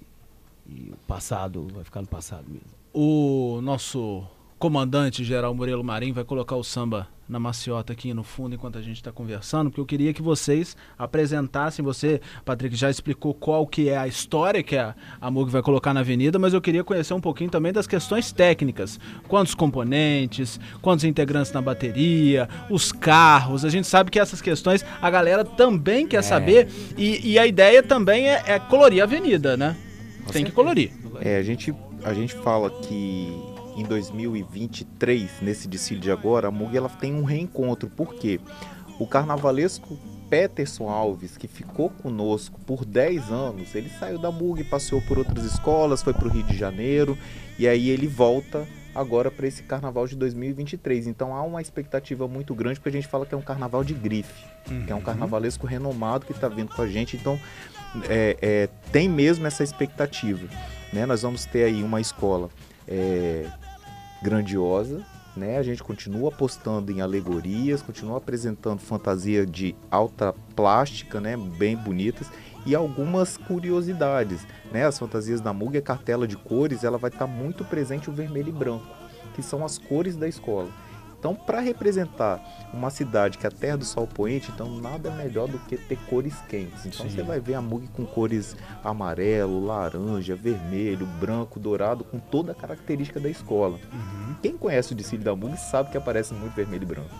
e 0.67 0.91
o 0.93 0.97
passado 1.07 1.67
vai 1.73 1.83
ficar 1.83 2.01
no 2.01 2.07
passado 2.07 2.45
mesmo. 2.47 2.69
O 2.93 3.59
nosso 3.61 4.25
comandante 4.61 5.23
geral 5.23 5.55
Murilo 5.55 5.83
Marim 5.83 6.11
vai 6.13 6.23
colocar 6.23 6.55
o 6.55 6.63
samba 6.63 7.07
na 7.27 7.39
maciota 7.39 7.93
aqui 7.93 8.13
no 8.13 8.23
fundo 8.23 8.53
enquanto 8.53 8.77
a 8.77 8.81
gente 8.81 8.97
está 8.97 9.11
conversando, 9.11 9.71
porque 9.71 9.81
eu 9.81 9.85
queria 9.87 10.13
que 10.13 10.21
vocês 10.21 10.77
apresentassem, 10.99 11.83
você, 11.83 12.21
Patrick, 12.45 12.75
já 12.75 12.87
explicou 12.87 13.33
qual 13.33 13.65
que 13.65 13.89
é 13.89 13.97
a 13.97 14.07
história 14.07 14.61
que 14.61 14.77
a, 14.77 14.93
a 15.19 15.31
MUG 15.31 15.49
vai 15.49 15.63
colocar 15.63 15.95
na 15.95 16.01
avenida, 16.01 16.37
mas 16.37 16.53
eu 16.53 16.61
queria 16.61 16.83
conhecer 16.83 17.15
um 17.15 17.19
pouquinho 17.21 17.49
também 17.49 17.73
das 17.73 17.87
questões 17.87 18.31
técnicas, 18.31 18.99
quantos 19.27 19.55
componentes, 19.55 20.59
quantos 20.79 21.05
integrantes 21.05 21.51
na 21.51 21.61
bateria, 21.61 22.47
os 22.69 22.91
carros, 22.91 23.65
a 23.65 23.69
gente 23.69 23.87
sabe 23.87 24.11
que 24.11 24.19
essas 24.19 24.41
questões 24.43 24.85
a 25.01 25.09
galera 25.09 25.43
também 25.43 26.07
quer 26.07 26.17
É. 26.17 26.21
saber 26.21 26.67
e, 26.95 27.31
e 27.31 27.39
a 27.39 27.47
ideia 27.47 27.81
também 27.81 28.29
é, 28.29 28.43
é 28.45 28.59
colorir 28.59 29.01
a 29.01 29.05
avenida, 29.05 29.57
né? 29.57 29.75
Tem 30.31 30.45
que 30.45 30.51
colorir. 30.51 30.91
É, 31.19 31.37
a 31.37 31.43
gente, 31.43 31.73
a 32.03 32.13
gente 32.13 32.35
fala 32.35 32.69
que 32.69 33.50
em 33.81 33.85
2023, 33.85 35.41
nesse 35.41 35.67
desfile 35.67 35.99
de 35.99 36.11
agora, 36.11 36.47
a 36.47 36.51
MUG 36.51 36.77
ela 36.77 36.89
tem 36.89 37.13
um 37.13 37.23
reencontro. 37.23 37.89
Por 37.89 38.13
quê? 38.13 38.39
O 38.99 39.07
carnavalesco 39.07 39.97
Peterson 40.29 40.87
Alves, 40.87 41.35
que 41.35 41.47
ficou 41.47 41.89
conosco 41.89 42.59
por 42.61 42.85
10 42.85 43.31
anos, 43.31 43.75
ele 43.75 43.89
saiu 43.89 44.17
da 44.17 44.31
MUG, 44.31 44.63
passeou 44.63 45.01
por 45.01 45.17
outras 45.17 45.43
escolas, 45.43 46.01
foi 46.01 46.13
para 46.13 46.27
o 46.27 46.31
Rio 46.31 46.43
de 46.43 46.55
Janeiro, 46.55 47.17
e 47.57 47.67
aí 47.67 47.89
ele 47.89 48.07
volta 48.07 48.65
agora 48.93 49.31
para 49.31 49.47
esse 49.47 49.63
carnaval 49.63 50.05
de 50.05 50.15
2023. 50.15 51.07
Então 51.07 51.35
há 51.35 51.41
uma 51.41 51.61
expectativa 51.61 52.27
muito 52.27 52.53
grande, 52.53 52.79
porque 52.79 52.89
a 52.89 53.01
gente 53.01 53.07
fala 53.07 53.25
que 53.25 53.33
é 53.33 53.37
um 53.37 53.41
carnaval 53.41 53.83
de 53.83 53.93
grife, 53.93 54.45
que 54.85 54.91
é 54.91 54.95
um 54.95 55.01
carnavalesco 55.01 55.65
renomado 55.65 56.25
que 56.25 56.31
está 56.31 56.47
vindo 56.47 56.73
com 56.73 56.81
a 56.81 56.87
gente. 56.87 57.17
Então 57.17 57.39
é, 58.07 58.37
é, 58.41 58.69
tem 58.91 59.09
mesmo 59.09 59.45
essa 59.47 59.63
expectativa. 59.63 60.47
Né? 60.93 61.05
Nós 61.05 61.23
vamos 61.23 61.45
ter 61.45 61.63
aí 61.63 61.81
uma 61.83 61.99
escola 61.99 62.49
é, 62.87 63.47
grandiosa, 64.21 65.01
né? 65.35 65.57
A 65.57 65.63
gente 65.63 65.83
continua 65.83 66.29
apostando 66.29 66.91
em 66.91 67.01
alegorias, 67.01 67.81
continua 67.81 68.17
apresentando 68.17 68.79
fantasia 68.79 69.45
de 69.45 69.75
alta 69.89 70.33
plástica, 70.55 71.19
né? 71.19 71.37
Bem 71.37 71.75
bonitas 71.75 72.27
e 72.65 72.75
algumas 72.75 73.37
curiosidades, 73.37 74.45
né? 74.71 74.85
As 74.85 74.99
fantasias 74.99 75.41
da 75.41 75.53
Mug, 75.53 75.77
a 75.77 75.81
cartela 75.81 76.27
de 76.27 76.37
cores, 76.37 76.83
ela 76.83 76.97
vai 76.97 77.09
estar 77.09 77.27
muito 77.27 77.63
presente 77.65 78.09
o 78.09 78.13
vermelho 78.13 78.49
e 78.49 78.51
branco, 78.51 78.85
que 79.33 79.41
são 79.41 79.65
as 79.65 79.77
cores 79.77 80.15
da 80.15 80.27
escola. 80.27 80.69
Então, 81.21 81.35
para 81.35 81.59
representar 81.59 82.41
uma 82.73 82.89
cidade 82.89 83.37
que 83.37 83.45
é 83.45 83.49
a 83.49 83.51
terra 83.51 83.77
do 83.77 83.85
sol 83.85 84.07
poente, 84.07 84.49
então 84.51 84.67
nada 84.79 85.11
melhor 85.11 85.47
do 85.47 85.59
que 85.59 85.77
ter 85.77 85.95
cores 86.09 86.33
quentes. 86.49 86.83
Então 86.83 87.07
Sim. 87.07 87.15
você 87.15 87.21
vai 87.21 87.39
ver 87.39 87.53
a 87.53 87.61
Mug 87.61 87.87
com 87.89 88.07
cores 88.07 88.57
amarelo, 88.83 89.63
laranja, 89.63 90.35
vermelho, 90.35 91.05
branco, 91.05 91.59
dourado, 91.59 92.03
com 92.03 92.17
toda 92.17 92.53
a 92.53 92.55
característica 92.55 93.19
da 93.19 93.29
escola. 93.29 93.77
Quem 94.41 94.57
conhece 94.57 94.93
o 94.93 94.95
desfile 94.95 95.23
da 95.23 95.35
Mug 95.35 95.55
sabe 95.57 95.91
que 95.91 95.97
aparece 95.97 96.33
muito 96.33 96.55
vermelho 96.55 96.81
e 96.81 96.87
branco. 96.87 97.15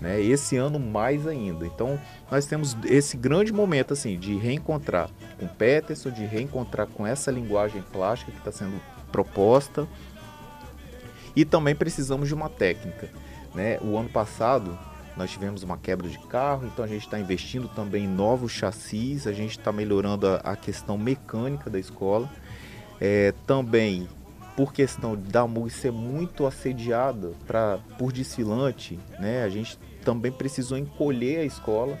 Né? 0.00 0.22
Esse 0.22 0.56
ano 0.56 0.80
mais 0.80 1.26
ainda. 1.26 1.66
Então 1.66 2.00
nós 2.30 2.46
temos 2.46 2.74
esse 2.86 3.14
grande 3.14 3.52
momento 3.52 3.92
assim 3.92 4.18
de 4.18 4.38
reencontrar 4.38 5.10
com 5.38 5.46
Peterson, 5.46 6.10
de 6.10 6.24
reencontrar 6.24 6.86
com 6.86 7.06
essa 7.06 7.30
linguagem 7.30 7.82
plástica 7.92 8.32
que 8.32 8.38
está 8.38 8.50
sendo 8.50 8.80
proposta. 9.12 9.86
E 11.36 11.44
também 11.44 11.74
precisamos 11.74 12.26
de 12.26 12.32
uma 12.32 12.48
técnica. 12.48 13.10
Né? 13.54 13.78
O 13.80 13.96
ano 13.96 14.08
passado 14.08 14.78
nós 15.16 15.30
tivemos 15.30 15.62
uma 15.62 15.78
quebra 15.78 16.08
de 16.08 16.18
carro, 16.18 16.66
então 16.66 16.84
a 16.84 16.88
gente 16.88 17.04
está 17.04 17.18
investindo 17.18 17.68
também 17.68 18.04
em 18.04 18.08
novos 18.08 18.50
chassis, 18.50 19.26
a 19.26 19.32
gente 19.32 19.58
está 19.58 19.70
melhorando 19.70 20.26
a, 20.26 20.36
a 20.36 20.56
questão 20.56 20.98
mecânica 20.98 21.70
da 21.70 21.78
escola. 21.78 22.28
É, 23.00 23.32
também 23.46 24.08
por 24.56 24.72
questão 24.72 25.16
da 25.16 25.46
MUG 25.46 25.70
ser 25.70 25.92
muito 25.92 26.46
assediada 26.46 27.32
pra, 27.46 27.78
por 27.98 28.12
desfilante, 28.12 28.98
né? 29.18 29.42
A 29.42 29.48
gente 29.48 29.78
também 30.04 30.30
precisou 30.30 30.78
encolher 30.78 31.40
a 31.40 31.44
escola, 31.44 31.98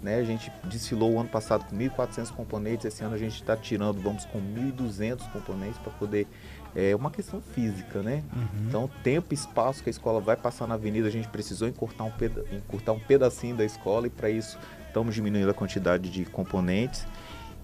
né? 0.00 0.16
A 0.16 0.24
gente 0.24 0.50
desfilou 0.64 1.14
o 1.14 1.18
ano 1.20 1.28
passado 1.28 1.64
com 1.68 1.76
1.400 1.76 2.30
componentes, 2.32 2.86
esse 2.86 3.02
ano 3.02 3.14
a 3.14 3.18
gente 3.18 3.34
está 3.34 3.56
tirando, 3.56 4.00
vamos 4.00 4.24
com 4.26 4.38
1.200 4.40 5.30
componentes 5.32 5.78
para 5.78 5.92
poder 5.92 6.28
é 6.76 6.94
uma 6.94 7.10
questão 7.10 7.40
física, 7.40 8.02
né? 8.02 8.22
Então, 8.68 8.90
tempo 9.02 9.32
e 9.32 9.34
espaço 9.34 9.82
que 9.82 9.88
a 9.88 9.90
escola 9.90 10.20
vai 10.20 10.36
passar 10.36 10.66
na 10.66 10.74
avenida, 10.74 11.08
a 11.08 11.10
gente 11.10 11.26
precisou 11.26 11.66
encurtar 11.66 12.04
um, 12.04 12.10
peda 12.10 12.44
encurtar 12.52 12.92
um 12.92 13.00
pedacinho 13.00 13.56
da 13.56 13.64
escola 13.64 14.06
e 14.06 14.10
para 14.10 14.28
isso 14.28 14.58
estamos 14.86 15.14
diminuindo 15.14 15.50
a 15.50 15.54
quantidade 15.54 16.10
de 16.10 16.26
componentes. 16.26 17.06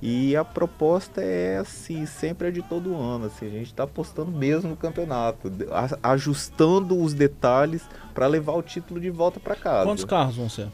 E 0.00 0.34
a 0.34 0.44
proposta 0.44 1.20
é 1.20 1.58
assim, 1.58 2.06
sempre 2.06 2.48
é 2.48 2.50
de 2.50 2.60
todo 2.62 2.96
ano, 2.96 3.26
assim, 3.26 3.46
a 3.46 3.50
gente 3.50 3.66
está 3.66 3.84
apostando 3.84 4.32
mesmo 4.32 4.70
no 4.70 4.76
campeonato, 4.76 5.52
ajustando 6.02 7.00
os 7.00 7.14
detalhes 7.14 7.84
para 8.12 8.26
levar 8.26 8.54
o 8.54 8.62
título 8.62 8.98
de 8.98 9.10
volta 9.10 9.38
para 9.38 9.54
casa. 9.54 9.84
Quantos 9.84 10.04
carros 10.04 10.36
vão 10.36 10.48
ser? 10.48 10.68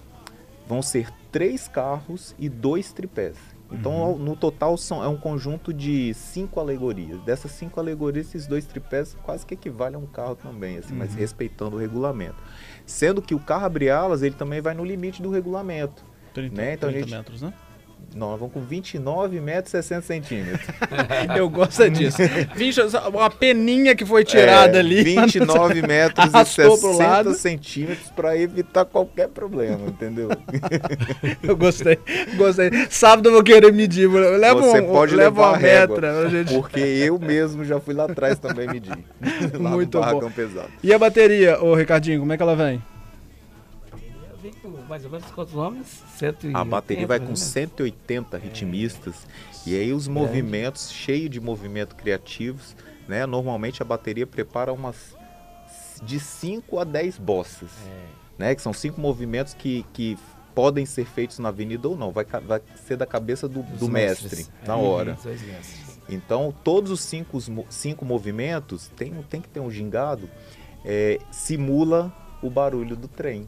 Vão 0.67 0.81
ser 0.81 1.11
três 1.31 1.69
carros 1.69 2.35
e 2.39 2.49
dois 2.49 2.91
tripés. 2.93 3.37
Então, 3.71 4.13
Uhum. 4.13 4.19
no 4.19 4.35
total, 4.37 4.77
são, 4.79 5.05
é 5.05 5.09
um 5.09 5.17
conjunto 5.17 5.73
de 5.75 6.15
cinco 6.15 6.59
alegorias. 6.59 7.21
Dessas 7.23 7.51
cinco 7.51 7.79
alegorias, 7.79 8.29
esses 8.29 8.47
dois 8.47 8.65
tripés 8.65 9.15
quase 9.23 9.45
que 9.45 9.55
equivalem 9.55 9.97
a 9.97 9.99
um 9.99 10.07
carro 10.07 10.35
também, 10.37 10.79
assim, 10.79 10.95
mas 10.95 11.13
Uhum. 11.13 11.19
respeitando 11.19 11.77
o 11.77 11.79
regulamento. 11.79 12.37
Sendo 12.87 13.21
que 13.21 13.35
o 13.35 13.39
carro 13.39 13.67
abre 13.67 13.91
alas, 13.91 14.23
ele 14.23 14.35
também 14.35 14.61
vai 14.63 14.73
no 14.75 14.85
limite 14.85 15.21
do 15.21 15.31
regulamento. 15.31 16.03
30, 16.33 16.55
Né, 16.55 16.75
então 16.75 16.89
a 16.89 16.93
30 16.93 17.07
gente- 17.09 17.17
metros, 17.17 17.43
né? 17.43 17.53
Não, 18.17 18.31
nós 18.31 18.41
vamos 18.41 18.55
com 18.55 18.61
29 18.61 19.39
metros 19.41 19.69
e 19.75 19.83
60 19.83 20.03
centímetros. 20.03 20.67
Eu 21.37 21.49
gosto 21.49 21.83
é 21.83 21.91
disso. 21.91 22.17
Vixe, 22.57 22.81
uma 23.13 23.31
peninha 23.31 23.95
que 23.95 24.05
foi 24.05 24.25
tirada 24.25 24.79
É, 24.79 24.81
ali. 24.81 25.03
29 25.05 25.83
metros 25.87 26.25
e 26.27 26.29
Arrastou 26.35 26.79
pro 26.79 26.97
lado. 26.97 27.31
60 27.35 27.35
centímetros 27.35 28.11
para 28.17 28.37
evitar 28.37 28.85
qualquer 28.87 29.29
problema, 29.29 29.87
entendeu? 29.87 30.31
Eu 31.43 31.57
gostei, 31.57 31.99
gostei. 32.37 32.71
Sábado 32.91 33.29
eu 33.29 33.33
vou 33.35 33.43
querer 33.43 33.73
medir. 33.73 34.09
Leva 34.09 34.61
Você 34.63 34.81
um, 34.81 34.87
pode 34.91 35.15
leva 35.15 35.29
levar 35.31 35.49
uma 35.51 35.55
a 35.55 35.59
régua, 35.59 35.95
metra. 35.97 36.19
a 36.21 36.29
gente- 36.29 36.55
Porque 36.55 36.81
eu 36.81 37.19
mesmo 37.19 37.65
já 37.65 37.79
fui 37.79 37.95
lá 37.95 38.05
atrás 38.07 38.39
também 38.39 38.67
medir. 38.69 38.99
lá 39.61 39.71
Muito 39.71 40.01
bom. 40.01 40.31
pesado. 40.31 40.69
E 40.83 40.93
a 40.93 40.99
bateria, 40.99 41.63
ô 41.63 41.75
Ricardinho, 41.75 42.21
como 42.21 42.33
é 42.33 42.37
que 42.37 42.43
ela 42.43 42.57
vem? 42.57 42.83
Mais 44.89 45.05
ou 45.05 45.11
menos 45.11 45.31
quantos 45.31 45.55
homens? 45.55 46.03
180, 46.17 46.59
A 46.59 46.65
bateria 46.65 47.07
vai 47.07 47.21
com 47.21 47.29
né? 47.29 47.37
180 47.37 48.39
ritmistas 48.39 49.27
e 49.67 49.77
aí 49.77 49.93
os 49.93 50.09
movimentos, 50.09 50.91
cheio 50.91 51.29
de 51.29 51.41
movimentos 51.41 51.95
criativos, 51.97 52.75
né? 53.07 53.27
Normalmente 53.27 53.83
a 53.83 53.85
bateria 53.85 54.27
prepara 54.27 54.73
umas 54.73 55.15
de 56.03 56.19
5 56.19 56.79
a 56.79 56.85
10 56.85 57.19
bosses, 57.19 57.69
né? 58.39 58.55
Que 58.55 58.63
são 58.63 58.73
cinco 58.73 59.01
movimentos 59.01 59.53
que, 59.53 59.85
que 59.93 60.17
podem 60.55 60.87
ser 60.87 61.05
feitos 61.05 61.39
na 61.39 61.51
avenida 61.51 61.89
ou 61.89 61.97
não, 61.97 62.11
vai, 62.11 62.25
vai 62.25 62.61
ser 62.87 62.97
da 62.97 63.07
cabeça 63.07 63.49
do, 63.49 63.63
do 63.63 63.89
mestre, 63.89 64.37
mestres. 64.37 64.51
na 64.67 64.75
É, 64.75 64.77
hora. 64.77 65.19
Então, 66.09 66.55
todos 66.65 66.91
os 66.91 67.01
cinco, 67.01 67.39
cinco 67.69 68.05
movimentos, 68.05 68.89
tem, 68.97 69.13
tem 69.29 69.41
que 69.41 69.49
ter 69.49 69.61
um 69.61 69.71
gingado, 69.71 70.29
é, 70.85 71.19
simula 71.31 72.13
o 72.43 72.49
barulho 72.49 72.97
do 72.97 73.07
trem. 73.07 73.47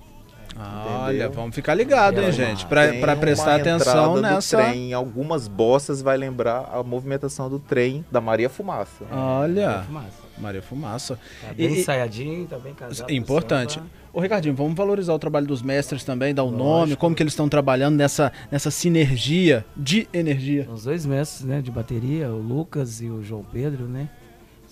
Olha, 0.57 1.29
vamos 1.29 1.55
ficar 1.55 1.75
ligado, 1.75 2.21
hein, 2.21 2.33
gente? 2.33 2.67
uma 2.67 3.17
prestar 3.17 3.57
atenção 3.57 4.21
nessa. 4.21 4.59
Trem. 4.59 4.93
Algumas 4.93 5.49
bossas 5.49 6.03
vai 6.03 6.17
lembrar 6.17 6.71
a 6.73 6.83
movimentação 6.83 7.49
do 7.49 7.59
trem 7.59 8.05
da 8.11 8.21
Maria 8.21 8.49
Fumaça. 8.51 9.05
Olha, 9.11 9.83
Fumaça. 9.87 10.11
Maria 10.39 10.63
Fumaça. 10.63 11.19
Tá 11.43 11.53
E- 11.53 11.55
bem 11.55 11.75
e- 11.77 11.81
ensaiadinho, 11.81 12.47
tá 12.47 12.59
bem 12.59 12.75
casado. 12.75 13.11
Importante. 13.11 13.81
Ô 14.13 14.21
Ricardinho, 14.21 14.55
vamos 14.55 14.75
valorizar 14.75 15.15
o 15.15 15.19
trabalho 15.19 15.47
dos 15.47 15.63
mestres 15.63 16.03
também, 16.03 16.35
dar 16.35 16.43
o 16.43 16.47
Lógico. 16.47 16.65
nome, 16.65 16.97
como 16.97 17.15
que 17.15 17.23
eles 17.23 17.33
estão 17.33 17.49
trabalhando 17.49 17.95
nessa, 17.97 18.33
nessa 18.51 18.71
sinergia 18.71 19.65
de 19.77 20.09
energia. 20.13 20.67
Os 20.71 20.83
dois 20.85 21.07
mestres 21.07 21.45
né, 21.47 21.63
de 21.63 21.71
bateria, 21.71 22.29
o 22.29 22.39
Lucas 22.39 23.01
e 23.01 23.07
o 23.09 23.23
João 23.23 23.45
Pedro, 23.45 23.85
né? 23.85 24.09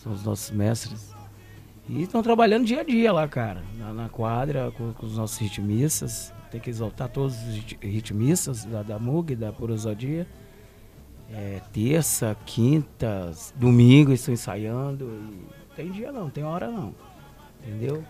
São 0.03 0.12
os 0.12 0.25
nossos 0.25 0.51
mestres. 0.51 1.17
E 1.88 2.03
estão 2.03 2.22
trabalhando 2.22 2.66
dia 2.66 2.81
a 2.81 2.85
dia 2.85 3.12
lá, 3.12 3.27
cara. 3.27 3.62
Na, 3.79 3.92
na 3.92 4.09
quadra, 4.09 4.70
com, 4.77 4.92
com 4.92 5.07
os 5.07 5.16
nossos 5.16 5.38
ritmistas. 5.38 6.33
Tem 6.51 6.61
que 6.61 6.68
exaltar 6.70 7.09
todos 7.09 7.35
os 7.42 7.55
rit- 7.55 7.79
ritmistas 7.81 8.64
da, 8.64 8.83
da 8.83 8.98
MUG, 8.98 9.35
da 9.35 9.53
Porosodia. 9.53 10.27
É, 11.31 11.61
terça, 11.72 12.37
quinta, 12.46 13.33
domingo 13.55 14.12
estão 14.12 14.33
ensaiando. 14.33 15.11
Tem 15.77 15.90
dia 15.90 16.11
não, 16.12 16.29
tem 16.31 16.44
hora 16.44 16.70
não. 16.70 16.94
Entendeu? 17.66 18.05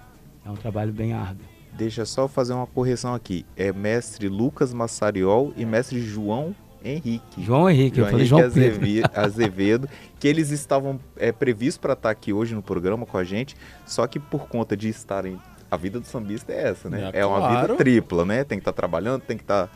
É 0.44 0.50
um 0.50 0.54
trabalho 0.54 0.92
bem 0.92 1.12
árduo. 1.12 1.44
Deixa 1.72 2.04
só 2.04 2.26
fazer 2.26 2.54
uma 2.54 2.66
correção 2.66 3.14
aqui. 3.14 3.44
É 3.56 3.72
mestre 3.72 4.28
Lucas 4.28 4.72
Massariol 4.72 5.52
e 5.56 5.64
mestre 5.64 6.00
João 6.00 6.54
Henrique. 6.96 7.42
João 7.42 7.68
Henrique, 7.70 7.98
eu 7.98 8.04
João 8.04 8.10
falei 8.10 8.26
Henrique 8.26 8.28
João 8.28 8.42
Pedro. 8.50 9.10
Azevedo, 9.14 9.88
que 10.18 10.28
eles 10.28 10.50
estavam 10.50 10.98
é, 11.16 11.30
previstos 11.32 11.78
para 11.78 11.92
estar 11.92 12.10
aqui 12.10 12.32
hoje 12.32 12.54
no 12.54 12.62
programa 12.62 13.04
com 13.06 13.16
a 13.18 13.24
gente, 13.24 13.56
só 13.86 14.06
que 14.06 14.18
por 14.18 14.48
conta 14.48 14.76
de 14.76 14.88
estarem. 14.88 15.38
A 15.70 15.76
vida 15.76 16.00
do 16.00 16.06
sambista 16.06 16.50
é 16.52 16.68
essa, 16.68 16.88
né? 16.88 17.10
É, 17.12 17.20
É, 17.20 17.26
uma 17.26 17.38
claro. 17.38 17.60
vida 17.60 17.76
tripla, 17.76 18.24
né? 18.24 18.42
Tem 18.42 18.56
que 18.58 18.62
estar 18.62 18.72
trabalhando, 18.72 19.20
tem 19.20 19.36
que 19.36 19.42
estar 19.44 19.70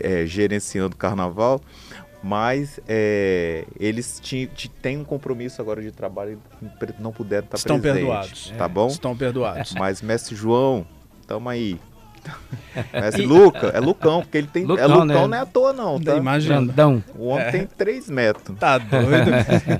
é, 0.00 0.26
gerenciando 0.26 0.94
o 0.94 0.98
carnaval, 0.98 1.62
mas 2.22 2.78
é, 2.86 3.64
eles 3.78 4.20
têm 4.82 4.98
um 4.98 5.04
compromisso 5.04 5.62
agora 5.62 5.80
de 5.80 5.90
trabalho 5.90 6.38
e 6.60 6.66
não 7.02 7.10
puderam 7.10 7.44
estar 7.46 7.56
Estão 7.56 7.80
presentes, 7.80 8.04
perdoados. 8.06 8.52
Tá 8.58 8.68
bom? 8.68 8.86
Estão 8.88 9.16
perdoados. 9.16 9.74
Mas 9.78 10.02
mestre 10.02 10.36
João, 10.36 10.86
tamo 11.26 11.48
aí. 11.48 11.80
Mestre 12.92 13.26
Luca, 13.26 13.68
é 13.68 13.80
Lucão, 13.80 14.22
porque 14.22 14.38
ele 14.38 14.46
tem. 14.46 14.62
é 14.62 14.66
Lucão, 14.66 14.86
Lucão, 14.86 15.04
né? 15.06 15.14
não 15.14 15.34
é 15.34 15.40
à 15.40 15.46
toa, 15.46 15.72
não, 15.72 16.00
tá? 16.00 16.16
Imagina. 16.16 16.72
O 17.16 17.26
homem 17.26 17.50
tem 17.50 17.66
3 17.66 18.10
metros. 18.10 18.58
Tá 18.58 18.78
doido. 18.78 19.30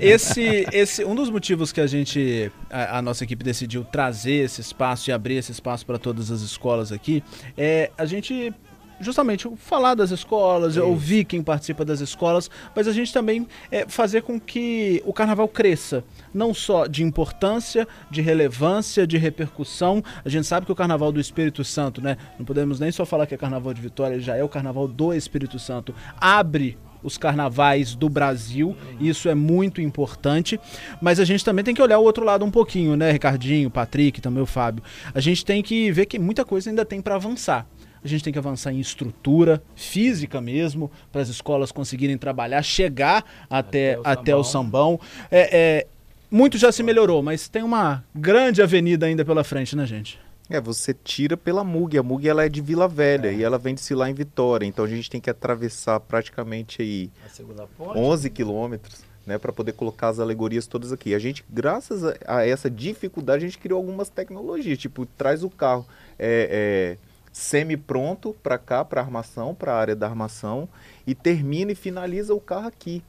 Esse, 0.01 0.67
esse, 0.71 1.05
um 1.05 1.15
dos 1.15 1.29
motivos 1.29 1.71
que 1.71 1.79
a 1.79 1.87
gente, 1.87 2.51
a, 2.69 2.97
a 2.97 3.01
nossa 3.01 3.23
equipe 3.23 3.43
decidiu 3.43 3.83
trazer 3.83 4.45
esse 4.45 4.61
espaço 4.61 5.09
e 5.09 5.13
abrir 5.13 5.35
esse 5.35 5.51
espaço 5.51 5.85
para 5.85 5.97
todas 5.97 6.31
as 6.31 6.41
escolas 6.41 6.91
aqui, 6.91 7.23
é 7.57 7.91
a 7.97 8.05
gente 8.05 8.53
justamente 9.01 9.49
falar 9.57 9.95
das 9.95 10.11
escolas, 10.11 10.77
ouvir 10.77 11.25
quem 11.25 11.41
participa 11.41 11.83
das 11.83 11.99
escolas, 11.99 12.49
mas 12.75 12.87
a 12.87 12.93
gente 12.93 13.11
também 13.11 13.47
é, 13.71 13.85
fazer 13.87 14.21
com 14.21 14.39
que 14.39 15.01
o 15.05 15.11
carnaval 15.11 15.47
cresça, 15.47 16.03
não 16.33 16.53
só 16.53 16.87
de 16.87 17.03
importância, 17.03 17.87
de 18.09 18.21
relevância, 18.21 19.05
de 19.05 19.17
repercussão. 19.17 20.03
A 20.23 20.29
gente 20.29 20.45
sabe 20.47 20.65
que 20.65 20.71
o 20.71 20.75
carnaval 20.75 21.11
do 21.11 21.19
Espírito 21.19 21.63
Santo, 21.63 22.01
né? 22.01 22.17
Não 22.37 22.45
podemos 22.45 22.79
nem 22.79 22.91
só 22.91 23.05
falar 23.05 23.25
que 23.25 23.33
é 23.33 23.37
carnaval 23.37 23.73
de 23.73 23.81
Vitória, 23.81 24.15
ele 24.15 24.23
já 24.23 24.35
é 24.35 24.43
o 24.43 24.49
carnaval 24.49 24.87
do 24.87 25.13
Espírito 25.13 25.59
Santo. 25.59 25.93
Abre 26.19 26.77
os 27.03 27.17
carnavais 27.17 27.95
do 27.95 28.07
Brasil, 28.07 28.75
isso 28.99 29.27
é 29.27 29.33
muito 29.33 29.81
importante, 29.81 30.59
mas 31.01 31.19
a 31.19 31.25
gente 31.25 31.43
também 31.43 31.65
tem 31.65 31.73
que 31.73 31.81
olhar 31.81 31.97
o 31.97 32.03
outro 32.03 32.23
lado 32.23 32.45
um 32.45 32.51
pouquinho, 32.51 32.95
né, 32.95 33.11
Ricardinho, 33.11 33.71
Patrick, 33.71 34.21
também 34.21 34.43
o 34.43 34.45
Fábio. 34.45 34.83
A 35.13 35.19
gente 35.19 35.43
tem 35.43 35.63
que 35.63 35.91
ver 35.91 36.05
que 36.05 36.19
muita 36.19 36.45
coisa 36.45 36.69
ainda 36.69 36.85
tem 36.85 37.01
para 37.01 37.15
avançar. 37.15 37.65
A 38.03 38.07
gente 38.07 38.23
tem 38.23 38.33
que 38.33 38.39
avançar 38.39 38.71
em 38.71 38.79
estrutura 38.79 39.61
física 39.75 40.41
mesmo, 40.41 40.91
para 41.11 41.21
as 41.21 41.29
escolas 41.29 41.71
conseguirem 41.71 42.17
trabalhar, 42.17 42.61
chegar 42.63 43.23
até, 43.49 43.93
Até 43.93 43.97
o 43.97 44.01
até 44.05 44.35
o 44.35 44.43
sambão. 44.43 44.91
sambão. 44.91 44.99
É, 45.29 45.49
é, 45.51 45.87
muito 46.31 46.57
já 46.57 46.71
se 46.71 46.81
melhorou, 46.81 47.21
mas 47.21 47.49
tem 47.49 47.61
uma 47.61 48.03
grande 48.15 48.61
avenida 48.61 49.05
ainda 49.05 49.25
pela 49.25 49.43
frente, 49.43 49.75
né, 49.75 49.85
gente? 49.85 50.17
É, 50.49 50.59
você 50.59 50.93
tira 50.93 51.37
pela 51.37 51.63
MUG. 51.63 51.97
A 51.97 52.03
MUG 52.03 52.27
ela 52.27 52.45
é 52.45 52.49
de 52.49 52.61
Vila 52.61 52.87
Velha 52.87 53.31
e 53.31 53.41
ela 53.41 53.57
vende-se 53.57 53.93
lá 53.93 54.09
em 54.09 54.13
Vitória. 54.13 54.65
Então 54.65 54.83
a 54.83 54.87
gente 54.87 55.09
tem 55.09 55.21
que 55.21 55.29
atravessar 55.29 55.99
praticamente 56.01 56.81
aí 56.81 57.09
A 57.25 57.29
segunda 57.29 57.67
ponte. 57.77 57.97
11 57.97 58.29
quilômetros, 58.29 59.03
né, 59.25 59.37
para 59.37 59.53
poder 59.53 59.71
colocar 59.73 60.09
as 60.09 60.19
alegorias 60.19 60.67
todas 60.67 60.91
aqui. 60.91 61.15
A 61.15 61.19
gente, 61.19 61.45
graças 61.49 62.03
a, 62.03 62.15
a 62.27 62.45
essa 62.45 62.69
dificuldade, 62.69 63.45
a 63.45 63.47
gente 63.47 63.59
criou 63.59 63.77
algumas 63.77 64.09
tecnologias, 64.09 64.77
tipo, 64.77 65.05
traz 65.05 65.41
o 65.41 65.49
carro 65.49 65.85
é, 66.19 66.97
é, 66.99 67.11
semi-pronto 67.31 68.35
para 68.43 68.57
cá, 68.57 68.83
para 68.83 68.99
armação, 68.99 69.55
para 69.55 69.73
a 69.73 69.77
área 69.77 69.95
da 69.95 70.07
armação, 70.07 70.67
e 71.07 71.15
termina 71.15 71.71
e 71.71 71.75
finaliza 71.75 72.33
o 72.33 72.41
carro 72.41 72.67
aqui. 72.67 73.01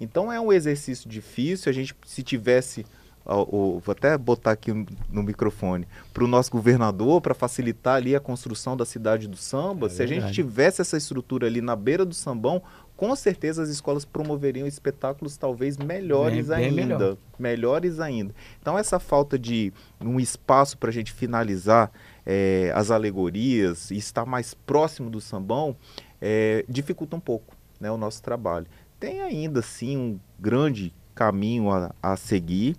Então 0.00 0.32
é 0.32 0.40
um 0.40 0.52
exercício 0.52 1.08
difícil, 1.08 1.70
a 1.70 1.72
gente, 1.72 1.94
se 2.04 2.22
tivesse, 2.22 2.84
ó, 3.24 3.40
ó, 3.42 3.78
vou 3.78 3.92
até 3.92 4.16
botar 4.18 4.52
aqui 4.52 4.72
no- 4.72 4.86
no 5.10 5.22
microfone, 5.22 5.86
para 6.12 6.22
o 6.24 6.26
nosso 6.26 6.50
governador, 6.50 7.20
para 7.20 7.34
facilitar 7.34 7.96
ali 7.96 8.14
a 8.14 8.20
construção 8.20 8.76
da 8.76 8.84
cidade 8.84 9.26
do 9.26 9.36
samba, 9.36 9.86
É 9.86 9.90
se 9.90 10.02
a 10.02 10.06
gente 10.06 10.32
tivesse 10.32 10.80
essa 10.82 10.96
estrutura 10.96 11.46
ali 11.46 11.60
na 11.60 11.74
beira 11.74 12.04
do 12.04 12.14
sambão, 12.14 12.62
com 12.96 13.14
certeza 13.14 13.62
as 13.62 13.68
escolas 13.68 14.06
promoveriam 14.06 14.66
espetáculos 14.66 15.36
talvez 15.36 15.76
melhores 15.76 16.48
Bem- 16.48 16.56
bem 16.72 16.80
ainda. 16.80 16.96
melhor. 16.98 17.16
Melhores 17.38 18.00
ainda. 18.00 18.34
Então 18.60 18.78
essa 18.78 18.98
falta 18.98 19.38
de 19.38 19.70
um 20.00 20.18
espaço 20.18 20.78
para 20.78 20.88
a 20.88 20.92
gente 20.92 21.12
finalizar 21.12 21.90
eh, 22.24 22.72
as 22.74 22.90
alegorias 22.90 23.90
e 23.90 23.96
estar 23.98 24.24
mais 24.24 24.54
próximo 24.54 25.10
do 25.10 25.20
sambão 25.20 25.76
eh, 26.22 26.64
dificulta 26.68 27.14
um 27.16 27.20
pouco 27.20 27.54
né, 27.78 27.90
o 27.90 27.98
nosso 27.98 28.22
trabalho. 28.22 28.66
Tem 28.98 29.20
ainda 29.22 29.62
sim 29.62 29.96
um 29.96 30.20
grande 30.38 30.92
caminho 31.14 31.70
a, 31.70 31.94
a 32.02 32.16
seguir, 32.16 32.76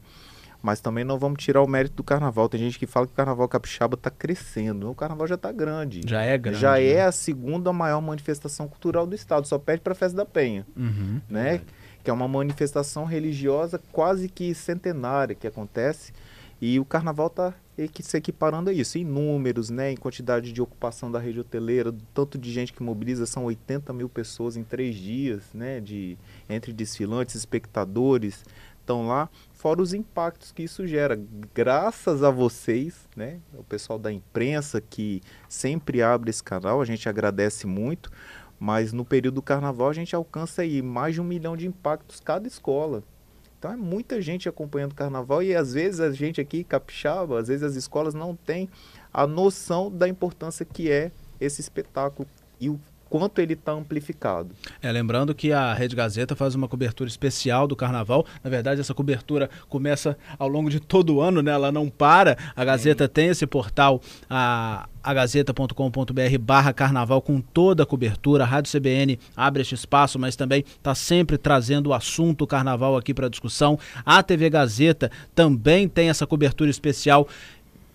mas 0.62 0.80
também 0.82 1.04
não 1.04 1.18
vamos 1.18 1.44
tirar 1.44 1.62
o 1.62 1.68
mérito 1.68 1.96
do 1.98 2.04
carnaval. 2.04 2.50
Tem 2.50 2.60
gente 2.60 2.78
que 2.80 2.88
fala 2.88 3.06
que 3.06 3.14
o 3.14 3.16
carnaval 3.16 3.48
capixaba 3.48 3.96
está 3.96 4.10
crescendo. 4.10 4.90
O 4.90 4.96
carnaval 4.96 5.28
já 5.28 5.36
está 5.36 5.52
grande. 5.52 6.02
Já 6.06 6.22
é 6.24 6.38
grande. 6.38 6.60
Já 6.60 6.80
é 6.80 6.96
né? 6.96 7.02
a 7.06 7.12
segunda 7.12 7.72
maior 7.72 8.02
manifestação 8.02 8.68
cultural 8.68 9.06
do 9.08 9.16
estado, 9.16 9.48
só 9.48 9.58
perde 9.60 9.82
para 9.82 9.94
a 9.94 9.96
Festa 9.96 10.18
da 10.18 10.26
Penha, 10.26 10.66
Uhum. 10.76 11.22
né? 11.30 11.62
Que 12.04 12.10
é 12.10 12.14
uma 12.14 12.28
manifestação 12.28 13.06
religiosa 13.06 13.80
quase 13.92 14.30
que 14.30 14.54
centenária 14.54 15.36
que 15.36 15.46
acontece 15.48 16.14
e 16.62 16.80
o 16.80 16.86
carnaval 16.86 17.28
está 17.28 17.54
se 18.02 18.18
equiparando 18.18 18.70
a 18.70 18.74
isso, 18.74 18.98
em 18.98 19.06
números, 19.06 19.70
né? 19.70 19.92
Em 19.92 19.96
quantidade 19.96 20.52
de 20.52 20.62
ocupação 20.62 21.12
da 21.12 21.20
rede 21.20 21.40
hoteleira, 21.40 21.94
tanto 22.14 22.38
de 22.38 22.52
gente 22.52 22.74
que 22.74 22.82
mobiliza, 22.82 23.26
são 23.26 23.46
80 23.46 23.94
mil 23.94 24.10
pessoas 24.10 24.58
em 24.58 24.64
três 24.64 24.96
dias, 24.96 25.44
né? 25.54 25.80
De, 25.80 26.18
entre 26.50 26.74
desfilantes, 26.74 27.36
espectadores, 27.36 28.44
estão 28.80 29.06
lá, 29.06 29.30
fora 29.52 29.82
os 29.82 29.94
impactos 29.94 30.52
que 30.52 30.64
isso 30.64 30.88
gera. 30.88 31.20
Graças 31.54 32.24
a 32.24 32.32
vocês, 32.32 33.08
né? 33.16 33.40
O 33.54 33.64
pessoal 33.64 34.00
da 34.00 34.12
imprensa 34.12 34.82
que 34.82 35.22
sempre 35.48 36.02
abre 36.02 36.30
esse 36.30 36.44
canal, 36.44 36.82
a 36.82 36.86
gente 36.86 37.08
agradece 37.08 37.68
muito. 37.68 38.10
Mas 38.60 38.92
no 38.92 39.06
período 39.06 39.36
do 39.36 39.42
carnaval 39.42 39.90
a 39.90 39.94
gente 39.94 40.16
alcança 40.16 40.64
aí 40.64 40.82
mais 40.82 41.14
de 41.14 41.22
um 41.22 41.24
milhão 41.24 41.56
de 41.56 41.68
impactos 41.68 42.20
cada 42.20 42.48
escola. 42.48 43.04
Então 43.58 43.72
é 43.72 43.76
muita 43.76 44.22
gente 44.22 44.48
acompanhando 44.48 44.92
o 44.92 44.96
carnaval 44.96 45.42
e 45.42 45.56
às 45.56 45.74
vezes 45.74 46.00
a 46.00 46.12
gente 46.12 46.40
aqui, 46.40 46.64
capixaba, 46.64 47.40
às 47.40 47.48
vezes 47.48 47.64
as 47.64 47.76
escolas 47.76 48.14
não 48.14 48.36
têm 48.36 48.70
a 49.12 49.26
noção 49.26 49.90
da 49.90 50.08
importância 50.08 50.66
que 50.66 50.92
é 50.92 51.12
esse 51.40 51.62
espetáculo 51.62 52.28
e 52.60 52.70
o 52.70 52.80
quanto 53.10 53.40
ele 53.40 53.54
está 53.54 53.72
amplificado. 53.72 54.50
É, 54.82 54.92
lembrando 54.92 55.34
que 55.34 55.52
a 55.52 55.74
Rede 55.74 55.96
Gazeta 55.96 56.36
faz 56.36 56.56
uma 56.56 56.68
cobertura 56.68 57.10
especial 57.10 57.68
do 57.68 57.76
carnaval. 57.76 58.26
Na 58.44 58.50
verdade, 58.50 58.82
essa 58.82 58.94
cobertura 58.94 59.50
começa 59.70 60.18
ao 60.38 60.48
longo 60.48 60.70
de 60.70 60.80
todo 60.80 61.16
o 61.16 61.22
ano, 61.22 61.42
né? 61.42 61.52
Ela 61.52 61.72
não 61.72 61.90
para. 61.90 62.38
A 62.56 62.64
Gazeta 62.64 63.08
tem 63.08 63.30
esse 63.30 63.46
portal, 63.46 64.02
a 64.30 64.88
agazeta.com.br 65.08 66.38
barra 66.42 66.74
carnaval 66.74 67.22
com 67.22 67.40
toda 67.40 67.84
a 67.84 67.86
cobertura. 67.86 68.44
A 68.44 68.48
Rádio 68.48 68.72
CBN 68.72 69.18
abre 69.36 69.62
este 69.62 69.74
espaço, 69.74 70.20
mas 70.20 70.36
também 70.36 70.66
está 70.68 70.94
sempre 70.94 71.38
trazendo 71.38 71.88
o 71.88 71.94
assunto 71.94 72.46
carnaval 72.46 72.98
aqui 72.98 73.14
para 73.14 73.30
discussão. 73.30 73.80
A 74.06 74.22
TV 74.22 74.50
Gazeta 74.50 75.10
também 75.34 75.88
tem 75.88 76.10
essa 76.10 76.28
cobertura 76.28 76.70
especial 76.70 77.28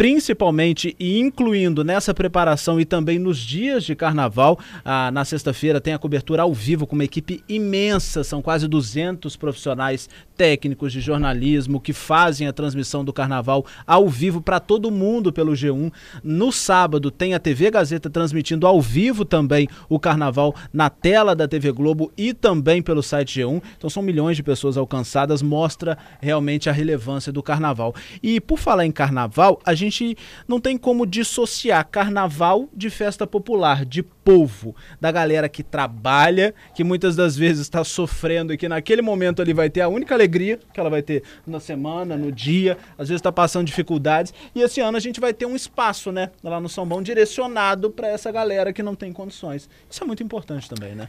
principalmente 0.03 0.97
e 0.99 1.21
incluindo 1.21 1.85
nessa 1.85 2.12
preparação 2.12 2.81
e 2.81 2.85
também 2.85 3.21
nos 3.21 3.38
dias 3.38 3.85
de 3.85 3.95
carnaval. 3.95 4.59
Ah, 4.85 5.12
na 5.12 5.25
sexta-feira 5.25 5.81
tem 5.81 5.95
a 5.95 5.99
cobertura 5.99 6.43
ao 6.43 6.53
vivo 6.53 6.88
com 6.88 6.97
uma 6.97 7.05
equipe 7.05 7.41
imensa, 7.49 8.25
são 8.25 8.43
quase 8.43 8.67
200 8.67 9.37
profissionais 9.37 10.11
técnicos 10.37 10.93
de 10.93 11.01
jornalismo 11.01 11.81
que 11.81 11.93
fazem 11.93 12.49
a 12.49 12.53
transmissão 12.53 13.05
do 13.05 13.12
carnaval 13.12 13.65
ao 13.87 14.09
vivo 14.09 14.41
para 14.41 14.59
todo 14.59 14.91
mundo 14.91 15.33
pelo 15.33 15.53
G1. 15.53 15.93
No 16.25 16.51
sábado 16.51 17.09
tem 17.09 17.35
a 17.35 17.38
TV 17.38 17.71
Gazeta 17.71 18.11
transmitindo 18.11 18.67
ao 18.67 18.81
vivo 18.81 19.25
também 19.25 19.69
o 19.88 20.01
carnaval 20.01 20.53
na 20.73 20.91
tela 20.91 21.33
da 21.37 21.47
TV 21.47 21.71
Globo 21.71 22.11
e 22.19 22.35
também 22.35 22.83
pelo 22.83 23.05
site 23.05 23.41
G1. 23.41 23.62
Então 23.79 23.88
são 23.88 24.03
milhões 24.03 24.37
de 24.37 24.43
pessoas 24.43 24.77
alcançadas, 24.77 25.43
mostra 25.43 25.97
realmente 26.21 26.69
a 26.69 26.73
relevância 26.73 27.31
do 27.31 27.41
carnaval. 27.41 27.95
E 28.21 28.41
por 28.41 28.59
falar 28.59 28.85
em 28.85 28.91
carnaval, 28.91 29.61
a 29.65 29.75
gente 29.75 29.91
não 30.46 30.61
tem 30.61 30.76
como 30.76 31.07
dissociar 31.07 31.87
carnaval 31.88 32.68
de 32.72 32.90
festa 32.90 33.26
popular, 33.26 33.85
de 33.85 34.02
povo, 34.02 34.74
da 35.00 35.11
galera 35.11 35.48
que 35.48 35.62
trabalha, 35.62 36.55
que 36.74 36.85
muitas 36.85 37.16
das 37.16 37.37
vezes 37.37 37.62
está 37.62 37.83
sofrendo 37.85 38.52
e 38.52 38.57
que 38.57 38.68
naquele 38.68 39.02
momento 39.02 39.42
ali 39.42 39.52
vai 39.52 39.68
ter 39.68 39.81
a 39.81 39.88
única 39.88 40.14
alegria 40.14 40.59
que 40.72 40.78
ela 40.78 40.90
vai 40.90 41.02
ter 41.02 41.22
na 41.46 41.61
semana, 41.61 42.16
no 42.16 42.31
dia, 42.31 42.78
às 42.92 43.09
vezes 43.09 43.20
está 43.20 43.33
passando 43.33 43.66
dificuldades. 43.66 44.33
E 44.55 44.61
esse 44.61 44.81
ano 44.81 44.96
a 44.96 45.00
gente 45.00 45.20
vai 45.20 45.33
ter 45.33 45.46
um 45.46 45.57
espaço, 45.57 46.12
né, 46.12 46.31
lá 46.42 46.61
no 46.61 46.68
São 46.68 46.87
Bom, 46.87 47.02
direcionado 47.02 47.90
para 47.90 48.09
essa 48.09 48.31
galera 48.31 48.72
que 48.72 48.83
não 48.83 48.94
tem 48.94 49.12
condições. 49.12 49.68
Isso 49.90 50.02
é 50.02 50.07
muito 50.07 50.22
importante 50.22 50.68
também, 50.68 50.94
né? 50.94 51.09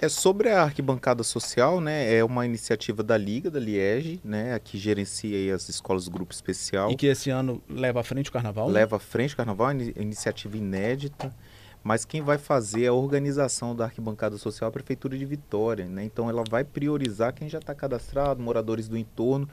É 0.00 0.08
sobre 0.08 0.50
a 0.50 0.62
arquibancada 0.62 1.22
social, 1.22 1.80
né? 1.80 2.14
É 2.14 2.22
uma 2.22 2.44
iniciativa 2.44 3.02
da 3.02 3.16
Liga 3.16 3.50
da 3.50 3.58
Liege, 3.58 4.20
né? 4.22 4.58
Que 4.58 4.76
gerencia 4.76 5.54
as 5.54 5.68
escolas 5.68 6.04
do 6.04 6.10
grupo 6.10 6.32
especial. 6.32 6.90
E 6.90 6.96
que 6.96 7.06
esse 7.06 7.30
ano 7.30 7.62
leva 7.68 8.00
à 8.00 8.02
frente 8.02 8.28
o 8.28 8.32
carnaval. 8.32 8.68
né? 8.68 8.74
leva 8.74 8.96
à 8.96 8.98
frente 8.98 9.34
o 9.34 9.36
carnaval, 9.36 9.70
é 9.70 9.74
uma 9.74 9.82
iniciativa 10.02 10.56
inédita. 10.56 11.34
Mas 11.82 12.04
quem 12.04 12.20
vai 12.20 12.36
fazer 12.36 12.88
a 12.88 12.92
organização 12.92 13.74
da 13.74 13.84
arquibancada 13.84 14.36
social 14.38 14.66
é 14.66 14.70
a 14.70 14.72
Prefeitura 14.72 15.16
de 15.16 15.24
Vitória, 15.24 15.86
né? 15.86 16.04
Então 16.04 16.28
ela 16.28 16.42
vai 16.48 16.64
priorizar 16.64 17.32
quem 17.32 17.48
já 17.48 17.58
está 17.58 17.74
cadastrado, 17.74 18.42
moradores 18.42 18.88
do 18.88 18.98
entorno. 18.98 19.48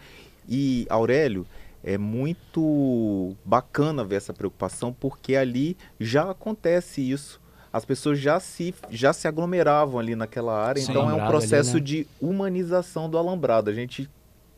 E, 0.49 0.85
Aurélio, 0.89 1.45
é 1.83 1.97
muito 1.97 3.35
bacana 3.45 4.03
ver 4.03 4.15
essa 4.15 4.33
preocupação, 4.33 4.91
porque 4.91 5.35
ali 5.35 5.77
já 5.99 6.31
acontece 6.31 7.01
isso. 7.01 7.39
As 7.73 7.83
pessoas 7.83 8.19
já 8.19 8.39
se, 8.39 8.73
já 8.91 9.11
se 9.11 9.27
aglomeravam 9.27 9.99
ali 9.99 10.15
naquela 10.15 10.55
área, 10.55 10.79
Sim. 10.79 10.91
então 10.91 11.09
é 11.09 11.13
um 11.15 11.25
processo 11.27 11.71
ali, 11.71 11.79
né? 11.79 11.85
de 11.85 12.07
humanização 12.21 13.09
do 13.09 13.17
alambrado. 13.17 13.69
A 13.69 13.73
gente 13.73 14.07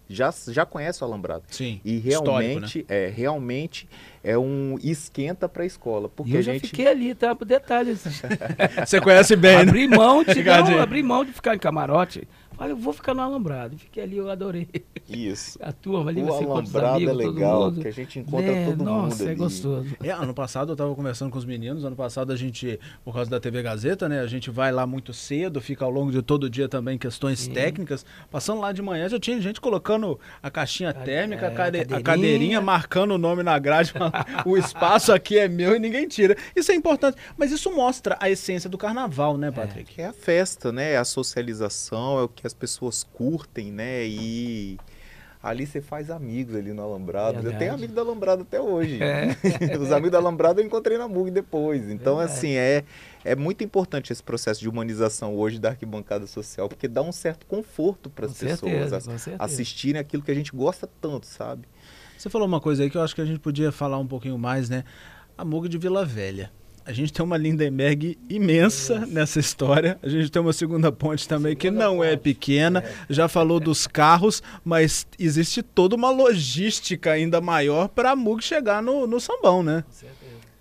já, 0.10 0.34
já 0.50 0.66
conhece 0.66 1.04
o 1.04 1.08
alambrado. 1.08 1.44
Sim. 1.50 1.80
E 1.84 1.98
Histórico, 1.98 2.26
né? 2.26 2.48
realmente, 2.48 2.86
é, 2.88 3.08
realmente 3.08 3.90
é 4.24 4.38
um 4.38 4.78
esquenta 4.84 5.48
para 5.50 5.64
a 5.64 5.66
escola, 5.66 6.10
porque 6.10 6.32
E 6.32 6.36
eu 6.36 6.40
a 6.40 6.44
já 6.44 6.54
gente 6.54 6.68
fiquei 6.68 6.88
ali, 6.88 7.16
tá? 7.16 7.34
Por 7.36 7.46
detalhes. 7.46 8.04
Você 8.86 9.02
conhece 9.02 9.36
bem, 9.36 9.56
né? 9.56 9.62
abri 9.62 9.88
mão 9.88 10.24
de 10.24 10.44
não, 10.44 10.80
abri 10.82 11.02
mão 11.02 11.26
de 11.26 11.32
ficar 11.32 11.56
em 11.56 11.60
camarote. 11.60 12.28
Eu 12.60 12.76
vou 12.78 12.94
ficar 12.94 13.14
no 13.14 13.22
alambrado. 13.22 13.78
Fiquei 13.78 14.04
ali, 14.04 14.18
eu 14.18 14.30
adorei. 14.30 14.68
isso. 15.10 15.58
A 15.64 15.72
turma 15.72 16.10
ali, 16.10 16.22
O 16.22 16.26
você 16.26 16.44
alambrado 16.44 16.88
é 16.88 16.96
amigos, 16.96 17.24
todo 17.24 17.34
legal, 17.36 17.62
mundo. 17.66 17.74
porque 17.76 17.88
a 17.88 17.92
gente 17.92 18.20
encontra 18.20 18.52
É, 18.52 18.66
todo 18.66 18.84
nossa, 18.84 19.18
mundo 19.18 19.24
é 19.24 19.32
ali. 19.32 19.36
gostoso. 19.36 19.96
É, 20.04 20.10
ano 20.12 20.34
passado 20.34 20.72
eu 20.72 20.76
tava 20.76 20.96
conversando 20.96 21.32
com 21.32 21.38
os 21.38 21.46
meninos, 21.46 21.84
ano 21.84 21.96
passado 21.96 22.32
a 22.32 22.36
gente, 22.36 22.80
por 23.04 23.14
causa 23.14 23.30
da 23.30 23.40
TV 23.40 23.62
Gazeta, 23.62 24.08
né, 24.10 24.20
a 24.22 24.28
gente 24.28 24.50
vai 24.50 24.72
lá 24.72 24.86
muito 24.88 25.14
cedo, 25.14 25.60
fica 25.62 25.84
ao 25.86 25.92
longo 25.92 26.12
de 26.12 26.22
todo 26.22 26.46
o 26.46 26.50
dia 26.50 26.68
também 26.70 26.98
questões 26.98 27.48
técnicas, 27.48 28.06
passando 28.32 28.62
lá 28.62 28.72
de 28.72 28.82
manhã 28.82 29.08
já 29.10 29.20
tinha 29.20 29.40
gente 29.42 29.60
colocando 29.62 30.20
a 30.42 30.50
caixinha 30.50 30.94
térmica, 30.94 31.48
a, 31.48 31.52
é, 31.52 31.54
cade- 31.56 31.78
a 31.80 31.82
cadeirinha. 31.86 32.04
cadeirinha, 32.04 32.62
marcando 32.62 33.12
o 33.12 33.18
nome 33.18 33.44
na 33.44 33.58
grade, 33.60 33.94
o 34.46 34.58
espaço 34.58 35.12
aqui 35.14 35.38
é 35.38 35.48
meu 35.48 35.76
e 35.76 35.80
ninguém 35.80 36.08
tira. 36.08 36.36
Isso 36.56 36.72
é 36.72 36.76
importante, 36.76 37.18
mas 37.38 37.52
isso 37.52 37.74
mostra 37.76 38.18
a 38.20 38.30
essência 38.30 38.70
do 38.70 38.78
carnaval, 38.78 39.38
né, 39.38 39.52
Patrick? 39.52 39.94
Que 39.94 40.02
é 40.02 40.08
a 40.08 40.14
festa, 40.14 40.72
né? 40.72 40.94
É 40.94 40.98
a 40.98 41.06
socialização, 41.06 42.20
é 42.20 42.24
o 42.24 42.30
que 42.30 42.45
as 42.48 42.54
pessoas 42.54 43.04
curtem, 43.04 43.72
né? 43.72 44.06
E 44.06 44.78
ali 45.42 45.68
você 45.68 45.80
faz 45.80 46.10
amigos 46.10 46.56
ali 46.56 46.74
no 46.74 46.82
Alambrado. 46.82 47.48
Eu 47.48 47.58
tenho 47.58 47.74
amigo 47.74 47.94
do 47.94 48.02
Alambrado 48.02 48.42
até 48.42 48.60
hoje. 48.60 49.00
Os 49.80 49.92
amigos 49.92 50.12
do 50.12 50.18
Alambrado 50.18 50.60
eu 50.60 50.66
encontrei 50.66 50.98
na 50.98 51.08
MUG 51.08 51.30
depois. 51.30 51.90
Então, 51.90 52.18
Verdade. 52.18 52.38
assim, 52.38 52.54
é, 52.56 52.84
é 53.24 53.36
muito 53.36 53.64
importante 53.64 54.12
esse 54.12 54.24
processo 54.24 54.60
de 54.60 54.68
humanização 54.68 55.36
hoje 55.36 55.60
da 55.60 55.70
arquibancada 55.70 56.26
social, 56.26 56.68
porque 56.68 56.88
dá 56.88 57.04
um 57.04 57.12
certo 57.12 57.46
conforto 57.46 58.10
para 58.10 58.26
as 58.26 58.34
pessoas 58.38 58.90
certeza. 58.90 59.36
assistirem 59.38 60.02
aquilo 60.02 60.24
que 60.24 60.32
a 60.32 60.36
gente 60.36 60.52
gosta 60.52 60.90
tanto, 61.00 61.28
sabe? 61.28 61.68
Você 62.18 62.30
falou 62.30 62.48
uma 62.48 62.60
coisa 62.60 62.82
aí 62.82 62.90
que 62.90 62.98
eu 62.98 63.02
acho 63.02 63.14
que 63.14 63.22
a 63.22 63.26
gente 63.26 63.40
podia 63.40 63.72
falar 63.72 64.00
um 64.00 64.08
pouquinho 64.08 64.38
mais, 64.38 64.68
né? 64.68 64.84
A 65.38 65.46
Mug 65.46 65.70
de 65.70 65.78
Vila 65.78 66.04
Velha. 66.06 66.52
A 66.86 66.94
gente 66.94 67.12
tem 67.12 67.26
uma 67.26 67.36
Lindenberg 67.36 68.16
imensa 68.30 69.08
nessa 69.08 69.40
história. 69.40 69.98
A 70.04 70.08
gente 70.08 70.30
tem 70.30 70.40
uma 70.40 70.54
segunda 70.54 70.92
ponte 70.92 71.28
também 71.28 71.56
que 71.56 71.72
não 71.72 72.04
é 72.04 72.16
pequena. 72.16 72.84
Já 73.10 73.28
falou 73.28 73.60
dos 73.60 73.88
carros, 73.88 74.44
mas 74.64 75.08
existe 75.18 75.64
toda 75.64 75.96
uma 75.96 76.12
logística 76.12 77.12
ainda 77.12 77.42
maior 77.42 77.88
para 77.88 78.12
a 78.12 78.16
Mug 78.16 78.44
chegar 78.44 78.84
no, 78.84 79.08
no 79.08 79.20
sambão, 79.20 79.64
né? 79.64 79.84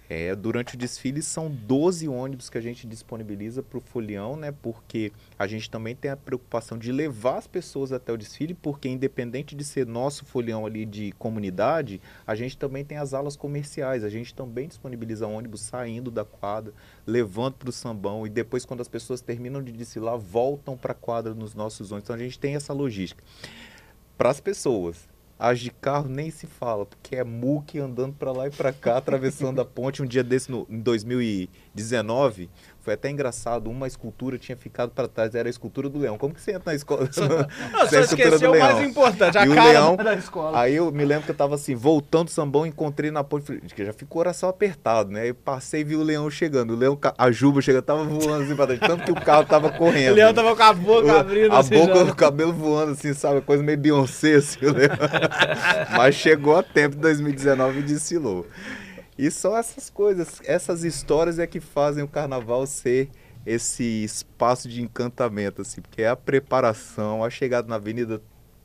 É, 0.08 0.34
durante 0.34 0.74
o 0.74 0.78
desfile 0.78 1.22
são 1.22 1.50
12 1.50 2.06
ônibus 2.08 2.50
que 2.50 2.58
a 2.58 2.60
gente 2.60 2.86
disponibiliza 2.86 3.62
para 3.62 3.78
o 3.78 3.80
folião, 3.80 4.36
né? 4.36 4.52
Porque 4.52 5.10
a 5.38 5.46
gente 5.46 5.70
também 5.70 5.96
tem 5.96 6.10
a 6.10 6.16
preocupação 6.16 6.76
de 6.76 6.92
levar 6.92 7.38
as 7.38 7.46
pessoas 7.46 7.90
até 7.90 8.12
o 8.12 8.16
desfile, 8.16 8.52
porque 8.52 8.86
independente 8.86 9.56
de 9.56 9.64
ser 9.64 9.86
nosso 9.86 10.26
folião 10.26 10.66
ali 10.66 10.84
de 10.84 11.12
comunidade, 11.12 12.02
a 12.26 12.34
gente 12.34 12.56
também 12.58 12.84
tem 12.84 12.98
as 12.98 13.14
alas 13.14 13.34
comerciais. 13.34 14.04
A 14.04 14.10
gente 14.10 14.34
também 14.34 14.68
disponibiliza 14.68 15.26
ônibus 15.26 15.62
saindo 15.62 16.10
da 16.10 16.24
quadra, 16.24 16.74
levando 17.06 17.54
para 17.54 17.70
o 17.70 17.72
sambão 17.72 18.26
e 18.26 18.30
depois 18.30 18.66
quando 18.66 18.82
as 18.82 18.88
pessoas 18.88 19.22
terminam 19.22 19.62
de 19.62 19.72
desfilar, 19.72 20.18
voltam 20.18 20.76
para 20.76 20.92
a 20.92 20.96
quadra 20.96 21.34
nos 21.34 21.54
nossos 21.54 21.90
ônibus. 21.90 22.04
Então 22.04 22.16
a 22.16 22.18
gente 22.18 22.38
tem 22.38 22.56
essa 22.56 22.74
logística. 22.74 23.24
Para 24.18 24.28
as 24.28 24.38
pessoas, 24.38 25.08
as 25.38 25.60
de 25.60 25.70
carro 25.70 26.08
nem 26.08 26.30
se 26.30 26.46
fala, 26.46 26.86
porque 26.86 27.16
é 27.16 27.24
muque 27.24 27.78
andando 27.78 28.14
para 28.14 28.32
lá 28.32 28.46
e 28.46 28.50
para 28.50 28.72
cá, 28.72 28.96
atravessando 28.96 29.60
a 29.60 29.64
ponte. 29.64 30.02
Um 30.02 30.06
dia 30.06 30.22
desse, 30.22 30.50
no, 30.50 30.66
em 30.70 30.78
2019, 30.78 32.48
foi 32.84 32.94
até 32.94 33.08
engraçado, 33.10 33.70
uma 33.70 33.86
escultura 33.86 34.36
tinha 34.38 34.56
ficado 34.56 34.90
para 34.90 35.08
trás, 35.08 35.34
era 35.34 35.48
a 35.48 35.50
escultura 35.50 35.88
do 35.88 35.98
leão. 35.98 36.18
Como 36.18 36.34
que 36.34 36.40
você 36.40 36.50
entra 36.52 36.64
na 36.66 36.74
escola? 36.74 37.08
Não, 37.72 37.88
só 37.88 37.96
a 37.96 38.00
escultura 38.00 38.02
esqueceu 38.02 38.52
do 38.52 38.56
o 38.56 38.60
mais 38.60 38.80
importante, 38.86 39.38
a 39.38 39.46
E 39.46 39.48
o 39.48 39.54
cara 39.54 39.70
leão- 39.70 39.96
da 39.96 40.14
escola. 40.14 40.60
Aí 40.60 40.74
eu 40.76 40.92
me 40.92 41.04
lembro 41.04 41.24
que 41.24 41.30
eu 41.30 41.34
tava 41.34 41.54
assim, 41.54 41.74
voltando 41.74 42.26
do 42.26 42.30
sambão, 42.30 42.66
encontrei 42.66 43.10
na 43.10 43.24
ponte, 43.24 43.46
falei, 43.46 43.62
que 43.62 43.84
já 43.84 43.92
ficou 43.92 44.04
o 44.20 44.24
coração 44.24 44.48
apertado, 44.48 45.10
né? 45.10 45.28
Eu 45.30 45.34
passei 45.34 45.80
e 45.80 45.84
vi 45.84 45.96
o 45.96 46.02
leão 46.02 46.30
chegando. 46.30 46.74
O 46.74 46.76
leão, 46.76 46.98
a 47.18 47.30
juba 47.30 47.60
chegando, 47.62 47.82
tava 47.82 48.04
voando 48.04 48.44
assim 48.44 48.54
pra 48.54 48.66
trás, 48.66 48.80
tanto 48.80 49.02
que 49.04 49.12
o 49.12 49.14
carro 49.14 49.44
tava 49.44 49.70
correndo. 49.70 50.12
O 50.12 50.16
Leão 50.16 50.34
tava 50.34 50.54
com 50.54 50.62
a 50.62 50.72
boca 50.74 51.20
abrindo 51.20 51.52
a 51.54 51.58
assim, 51.58 51.74
boca 51.74 51.94
já. 51.96 52.04
do 52.04 52.14
cabelo 52.14 52.52
voando, 52.52 52.92
assim, 52.92 53.12
sabe? 53.14 53.40
Coisa 53.40 53.62
meio 53.62 53.78
Beyoncé, 53.78 54.34
assim, 54.36 54.64
o 54.66 54.72
leão. 54.72 54.90
Mas 55.96 56.14
chegou 56.14 56.56
a 56.56 56.62
tempo, 56.62 56.96
em 56.96 57.00
2019 57.00 57.78
e 57.78 57.82
desfilou. 57.82 58.46
E 59.18 59.30
são 59.30 59.56
essas 59.56 59.88
coisas, 59.90 60.40
essas 60.44 60.82
histórias 60.84 61.38
é 61.38 61.46
que 61.46 61.60
fazem 61.60 62.02
o 62.02 62.08
carnaval 62.08 62.66
ser 62.66 63.08
esse 63.46 63.82
espaço 64.04 64.68
de 64.68 64.80
encantamento, 64.82 65.62
assim, 65.62 65.80
porque 65.80 66.02
é 66.02 66.08
a 66.08 66.16
preparação, 66.16 67.22
a 67.22 67.30
chegada 67.30 67.68
na 67.68 67.76
avenida, 67.76 68.20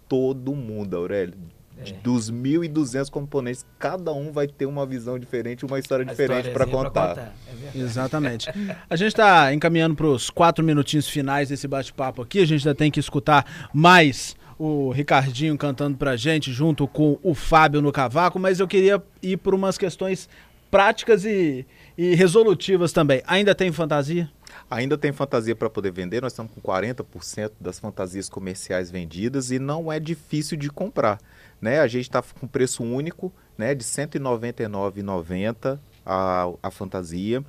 todo 0.08 0.56
mundo, 0.56 0.96
Aurélio. 0.98 1.36
De- 1.84 1.94
Dos 1.94 2.30
1.200 2.30 3.10
componentes, 3.10 3.66
cada 3.78 4.12
um 4.12 4.34
vai 4.34 4.48
ter 4.48 4.66
uma 4.66 4.86
visão 4.86 5.18
diferente, 5.18 5.66
uma 5.66 5.80
história 5.80 6.04
A 6.04 6.10
diferente 6.10 6.50
para 6.52 6.66
historiazinha 6.66 6.84
contar. 6.84 7.18
É 7.18 7.52
É 7.52 7.56
verdade. 7.56 7.80
Exatamente. 7.80 8.50
A 8.90 8.96
gente 8.98 9.08
está 9.10 9.54
encaminhando 9.54 9.96
para 9.96 10.08
os 10.08 10.30
quatro 10.30 10.62
minutinhos 10.64 11.08
finais 11.08 11.48
desse 11.48 11.70
bate-papo 11.70 12.22
aqui. 12.22 12.40
A 12.42 12.46
gente 12.46 12.68
ainda 12.68 12.76
tem 12.76 12.92
que 12.92 13.00
escutar 13.00 13.70
mais 13.74 14.36
o 14.60 14.92
Ricardinho 14.92 15.58
cantando 15.58 15.98
pra 15.98 16.18
gente, 16.18 16.52
junto 16.52 16.86
com 16.86 17.18
o 17.24 17.34
Fábio 17.34 17.82
no 17.82 17.92
cavaco, 17.92 18.38
mas 18.38 18.60
eu 18.60 18.68
queria 18.68 19.02
ir 19.24 19.38
por 19.38 19.56
umas 19.56 19.78
questões 19.78 20.28
práticas 20.70 21.24
e, 21.26 21.66
e 21.98 22.14
resolutivas 22.14 22.92
também. 22.92 23.24
Ainda 23.26 23.56
tem 23.56 23.72
fantasia? 23.72 24.30
Ainda 24.70 24.98
tem 24.98 25.12
fantasia 25.12 25.56
para 25.56 25.70
poder 25.70 25.92
vender, 25.92 26.22
nós 26.22 26.34
estamos 26.34 26.52
com 26.52 26.62
40% 26.62 27.52
das 27.60 27.80
fantasias 27.80 28.28
comerciais 28.28 28.92
vendidas 28.92 29.50
e 29.50 29.58
não 29.58 29.92
é 29.92 30.00
difícil 30.00 30.58
de 30.58 30.70
comprar. 30.70 31.20
Né? 31.62 31.80
A 31.80 31.88
gente 31.88 32.04
está 32.04 32.22
com 32.22 32.46
preço 32.46 32.84
único 32.84 33.34
né, 33.58 33.74
de 33.74 33.84
R$ 33.84 34.08
199,90 34.08 35.80
a, 36.06 36.52
a 36.62 36.72
fantasia 36.72 37.44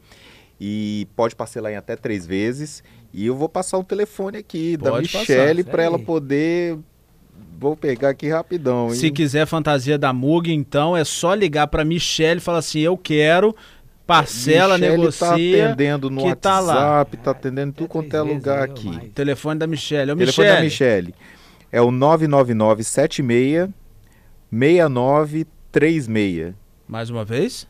e 0.60 1.08
pode 1.16 1.34
parcelar 1.34 1.72
em 1.72 1.76
até 1.76 1.96
três 1.96 2.26
vezes. 2.26 2.84
E 3.12 3.26
eu 3.26 3.34
vou 3.34 3.48
passar 3.48 3.78
o 3.78 3.84
telefone 3.84 4.38
aqui 4.38 4.76
da 4.76 4.90
Pode 4.90 5.02
Michelle 5.02 5.64
passar, 5.64 5.72
para 5.72 5.82
ela 5.82 5.98
poder. 5.98 6.78
Vou 7.58 7.76
pegar 7.76 8.10
aqui 8.10 8.28
rapidão. 8.28 8.88
hein? 8.88 8.94
Se 8.94 9.10
quiser 9.10 9.46
fantasia 9.46 9.98
da 9.98 10.12
Mug, 10.12 10.52
então 10.52 10.96
é 10.96 11.04
só 11.04 11.34
ligar 11.34 11.66
pra 11.66 11.84
Michelle 11.84 12.38
e 12.38 12.42
falar 12.42 12.58
assim: 12.58 12.80
eu 12.80 12.96
quero, 12.96 13.54
parcela, 14.06 14.78
Michele 14.78 14.96
negocia. 14.96 15.26
tá 15.28 15.34
atendendo 15.34 16.08
no 16.10 16.22
que 16.22 16.34
tá 16.34 16.58
lá. 16.60 16.74
WhatsApp, 17.00 17.16
tá 17.18 17.30
atendendo 17.32 17.72
tudo 17.74 17.88
quanto 17.88 18.16
é 18.16 18.22
lugar 18.22 18.62
aqui. 18.62 18.86
mais. 18.88 19.10
Telefone 19.12 19.58
da 19.58 19.66
Michelle. 19.66 20.12
Ô, 20.12 20.16
Telefone 20.16 20.48
da 20.48 20.60
Michelle. 20.62 21.06
Michele. 21.08 21.14
É 21.72 21.80
o 21.82 21.90
999 21.90 22.82
76 22.82 23.68
6936. 24.50 26.54
Mais 26.88 27.10
uma 27.10 27.24
vez. 27.24 27.68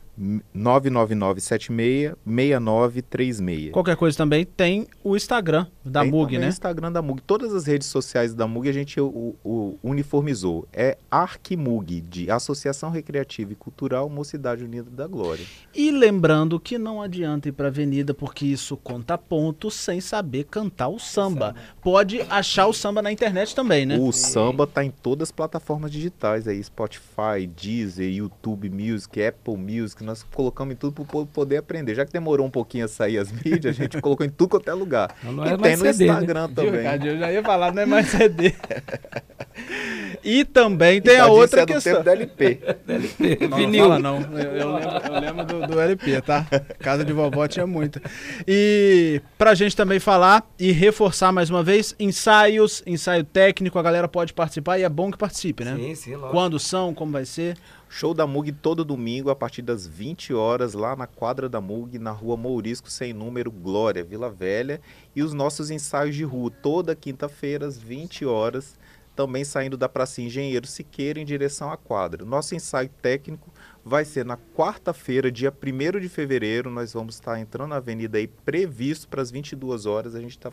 999 0.55 1.41
76 1.41 2.13
6936. 2.27 3.71
Qualquer 3.73 3.97
coisa 3.97 4.17
também 4.19 4.45
tem 4.45 4.87
o 5.03 5.17
Instagram 5.17 5.67
da 5.85 6.03
Tem 6.03 6.11
Mug, 6.11 6.37
né? 6.39 6.47
O 6.47 6.49
Instagram 6.49 6.93
da 6.93 7.01
Mug. 7.01 7.23
Todas 7.23 7.55
as 7.55 7.67
redes 7.67 7.89
sociais 7.89 8.35
da 8.35 8.47
Mug 8.47 8.69
a 8.69 8.73
gente 8.73 9.01
o, 9.01 9.35
o- 9.45 9.79
uniformizou. 9.83 10.69
É 10.73 10.99
Arquimug, 11.11 12.01
de 12.03 12.31
Associação 12.31 12.91
Recreativa 12.91 13.53
e 13.53 13.57
Cultural 13.57 14.09
Mocidade 14.09 14.65
Unida 14.65 14.91
da 14.91 15.07
Glória. 15.07 15.45
E 15.75 15.91
lembrando 15.91 16.59
que 16.61 16.77
não 16.77 17.01
adianta 17.01 17.49
ir 17.49 17.53
pra 17.53 17.69
avenida 17.69 18.13
porque 18.13 18.45
isso 18.47 18.77
conta 18.77 19.17
pontos 19.17 19.75
sem 19.75 20.01
saber 20.01 20.45
cantar 20.45 20.89
o 20.89 20.99
samba. 20.99 21.55
Pode 21.83 22.21
achar 22.29 22.67
o 22.67 22.73
samba 22.73 23.01
na 23.01 23.11
internet 23.13 23.55
também, 23.55 23.87
né? 23.87 23.99
O 23.99 24.13
samba 24.13 24.67
tá 24.67 24.85
em 24.85 24.91
todas 24.91 25.29
as 25.29 25.33
plataformas 25.33 25.91
digitais 25.91 26.47
aí, 26.47 26.63
Spotify, 26.63 27.47
Deezer, 27.57 28.11
YouTube 28.13 28.69
Music, 28.69 29.23
Apple 29.23 29.57
Music, 29.57 30.03
nós 30.05 30.23
colocamos 30.35 30.75
em 30.75 30.77
tudo 30.77 31.05
para 31.05 31.25
poder 31.27 31.57
aprender. 31.59 31.95
Já 31.95 32.05
que 32.05 32.13
demorou 32.13 32.47
um 32.47 32.51
pouquinho 32.51 32.85
a 32.85 32.89
sair 32.89 33.19
as 33.19 33.31
mídias, 33.33 33.67
a 33.67 33.73
gente 33.73 33.99
colocou 34.03 34.27
em 34.27 34.31
tudo 34.31 34.51
quanto 34.51 34.69
é 34.69 34.75
lugar. 34.75 35.15
Não, 35.23 35.33
não 35.33 35.45
é 35.45 35.57
tem 35.77 35.87
no 35.87 35.93
CD, 35.93 36.07
né? 36.07 36.13
Instagram 36.13 36.47
Viu, 36.47 36.55
também. 36.57 36.73
Ricardinho? 36.81 37.13
Eu 37.15 37.19
já 37.19 37.33
ia 37.33 37.43
falar, 37.43 37.73
não 37.75 37.83
é 37.83 37.87
mais 37.87 38.07
CD. 38.09 38.55
e 40.25 40.45
também 40.45 41.01
tem 41.01 41.17
a 41.17 41.21
Tadinho, 41.21 41.39
outra 41.39 41.47
isso 41.47 41.59
é 41.63 41.67
do 41.67 41.73
questão. 41.75 41.93
tempo 41.95 42.05
da 42.05 42.13
LP. 42.13 42.61
Não, 43.41 43.49
não 43.49 43.57
Vinil. 43.57 43.85
fala 43.85 43.99
não. 43.99 44.21
Eu, 44.33 44.57
eu 44.57 44.73
lembro, 44.75 44.91
eu 45.07 45.21
lembro 45.21 45.45
do, 45.47 45.67
do 45.67 45.81
LP, 45.81 46.21
tá? 46.23 46.47
Casa 46.79 47.05
de 47.05 47.13
vovó 47.13 47.47
tinha 47.47 47.67
muita. 47.67 48.01
E 48.47 49.21
pra 49.39 49.55
gente 49.55 49.77
também 49.77 49.99
falar 50.01 50.45
e 50.59 50.73
reforçar 50.73 51.33
mais 51.33 51.51
uma 51.51 51.63
vez, 51.63 51.95
ensaios, 51.99 52.83
ensaio 52.87 53.25
técnico, 53.25 53.79
a 53.79 53.83
galera 53.83 54.09
pode 54.09 54.33
participar 54.33 54.79
e 54.79 54.83
é 54.83 54.89
bom 54.89 55.11
que 55.11 55.19
participe, 55.19 55.65
né? 55.65 55.77
Sim, 55.77 55.95
sim, 55.95 56.11
lógico. 56.15 56.31
Quando 56.33 56.59
são, 56.59 56.93
como 56.95 57.13
vai 57.13 57.25
ser? 57.25 57.57
Show 57.93 58.15
da 58.15 58.25
Mug 58.25 58.53
todo 58.53 58.85
domingo 58.85 59.31
a 59.31 59.37
partir 59.37 59.63
das 59.63 59.85
20 59.85 60.33
horas 60.33 60.75
lá 60.75 60.95
na 60.95 61.09
quadra 61.09 61.49
da 61.49 61.61
Mug, 61.61 61.99
na 61.99 62.13
rua 62.13 62.37
Mourisco, 62.37 62.89
sem 62.89 63.13
número, 63.13 63.51
Glória, 63.51 64.05
Vila 64.05 64.31
Velha. 64.31 64.81
E 65.15 65.25
os 65.25 65.33
nossos 65.33 65.73
ensaios 65.73 66.15
de 66.15 66.23
rua 66.23 66.53
toda 66.53 66.95
quinta-feira 66.95 67.67
às 67.67 67.77
20 67.77 68.25
horas 68.25 68.79
também 69.17 69.45
saindo 69.45 69.77
da 69.77 69.89
Praça 69.89 70.23
Engenheiro 70.23 70.69
Siqueira 70.69 71.19
em 71.19 71.25
direção 71.25 71.71
à 71.73 71.77
quadra. 71.77 72.25
Nosso 72.25 72.55
ensaio 72.55 72.89
técnico 73.03 73.53
vai 73.85 74.05
ser 74.05 74.25
na 74.25 74.39
quarta-feira, 74.57 75.31
dia 75.31 75.53
1 75.53 75.99
de 75.99 76.09
fevereiro. 76.09 76.71
Nós 76.71 76.93
vamos 76.93 77.17
estar 77.17 77.41
entrando 77.41 77.71
na 77.71 77.77
avenida 77.77 78.19
aí 78.19 78.29
previsto 78.29 79.09
para 79.09 79.21
as 79.21 79.33
22 79.33 79.85
horas. 79.85 80.15
A 80.15 80.21
gente 80.21 80.39
está 80.39 80.53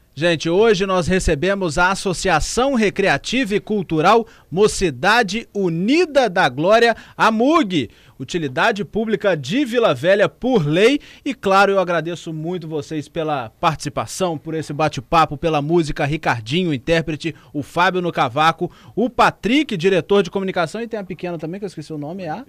Gente, 0.13 0.49
hoje 0.49 0.85
nós 0.85 1.07
recebemos 1.07 1.77
a 1.77 1.91
Associação 1.91 2.73
Recreativa 2.73 3.55
e 3.55 3.61
Cultural 3.61 4.27
Mocidade 4.51 5.47
Unida 5.53 6.29
da 6.29 6.49
Glória, 6.49 6.97
a 7.15 7.31
MUG, 7.31 7.89
Utilidade 8.19 8.83
Pública 8.83 9.37
de 9.37 9.63
Vila 9.63 9.93
Velha 9.93 10.27
por 10.27 10.67
lei. 10.67 10.99
E 11.23 11.33
claro, 11.33 11.71
eu 11.71 11.79
agradeço 11.79 12.33
muito 12.33 12.67
vocês 12.67 13.07
pela 13.07 13.51
participação, 13.51 14.37
por 14.37 14.53
esse 14.53 14.73
bate-papo, 14.73 15.37
pela 15.37 15.61
música, 15.61 16.03
Ricardinho, 16.03 16.73
intérprete, 16.73 17.33
o 17.53 17.63
Fábio 17.63 18.01
no 18.01 18.11
cavaco, 18.11 18.69
o 18.93 19.09
Patrick, 19.09 19.77
diretor 19.77 20.23
de 20.23 20.29
comunicação, 20.29 20.81
e 20.81 20.89
tem 20.89 20.99
a 20.99 21.05
pequena 21.05 21.37
também, 21.37 21.57
que 21.57 21.63
eu 21.63 21.67
esqueci 21.67 21.93
o 21.93 21.97
nome, 21.97 22.23
é 22.23 22.29
a... 22.29 22.45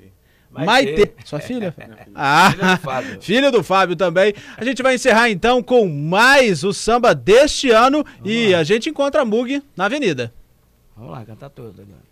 Maite. 0.53 1.13
Sua 1.25 1.41
filha? 1.41 1.75
Ah, 2.15 2.51
filha 2.53 2.77
do 2.77 2.81
Fábio. 2.83 3.19
filha 3.23 3.51
do 3.51 3.63
Fábio 3.65 3.97
também. 3.97 4.35
A 4.57 4.65
gente 4.65 4.83
vai 4.83 4.95
encerrar 4.95 5.31
então 5.31 5.63
com 5.63 5.89
mais 5.89 6.63
o 6.63 6.73
samba 6.73 7.15
deste 7.15 7.71
ano 7.71 8.05
Vamos 8.05 8.31
e 8.31 8.53
lá. 8.53 8.59
a 8.59 8.65
gente 8.65 8.91
encontra 8.91 9.23
a 9.23 9.25
Mug 9.25 9.63
na 9.77 9.87
avenida. 9.87 10.33
Vamos 10.97 11.13
lá, 11.13 11.25
cantar 11.25 11.51
todo 11.51 11.81
agora. 11.81 12.12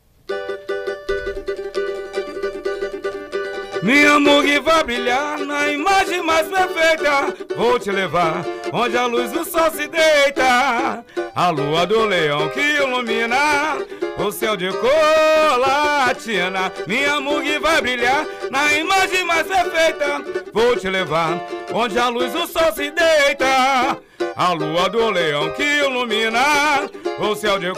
Minha 3.83 4.21
Mug 4.21 4.59
vai 4.61 4.85
brilhar 4.85 5.39
na 5.39 5.69
imagem 5.69 6.23
mais 6.23 6.47
perfeita. 6.47 7.35
Vou 7.57 7.79
te 7.79 7.91
levar 7.91 8.45
onde 8.73 8.97
a 8.97 9.07
luz 9.07 9.33
do 9.33 9.45
sol 9.45 9.71
se 9.71 9.89
deita. 9.89 11.03
A 11.35 11.49
lua 11.49 11.87
do 11.87 12.05
leão 12.05 12.51
que 12.51 12.61
ilumina 12.61 13.79
o 14.19 14.31
céu 14.31 14.55
de 14.57 14.71
colatina. 14.73 16.71
Minha 16.87 17.21
Mug 17.21 17.59
vai 17.59 17.81
brilhar 17.81 18.27
na 18.51 18.73
imagem 18.75 19.25
mais 19.25 19.47
perfeita. 19.47 20.23
Vou 20.53 20.77
te 20.77 20.91
levar 20.91 21.41
onde 21.73 21.99
a 21.99 22.09
luz 22.09 22.33
do 22.33 22.47
sol 22.47 22.73
se 22.75 22.91
deita. 22.91 23.97
A 24.37 24.53
lua 24.53 24.91
do 24.91 25.09
leão 25.11 25.51
que 25.53 25.63
ilumina 25.63 26.91
o 27.19 27.35
céu 27.35 27.59
de 27.59 27.73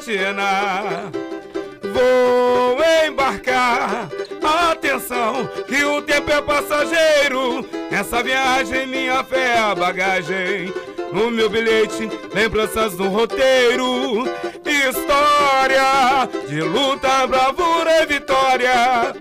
colatina. 0.00 0.32
Vou 1.92 2.78
embarcar, 3.06 4.08
atenção, 4.70 5.48
que 5.66 5.84
o 5.84 6.02
tempo 6.02 6.30
é 6.30 6.40
passageiro. 6.40 7.66
Essa 7.90 8.22
viagem, 8.22 8.86
minha 8.86 9.22
fé 9.24 9.56
é 9.56 9.58
a 9.58 9.74
bagagem. 9.74 10.72
No 11.12 11.30
meu 11.30 11.48
bilhete, 11.48 12.10
lembranças 12.34 12.94
do 12.94 13.08
roteiro. 13.08 14.24
História 14.64 16.28
de 16.46 16.60
luta, 16.60 17.26
bravura 17.26 18.02
e 18.02 18.06
vitória. 18.06 19.14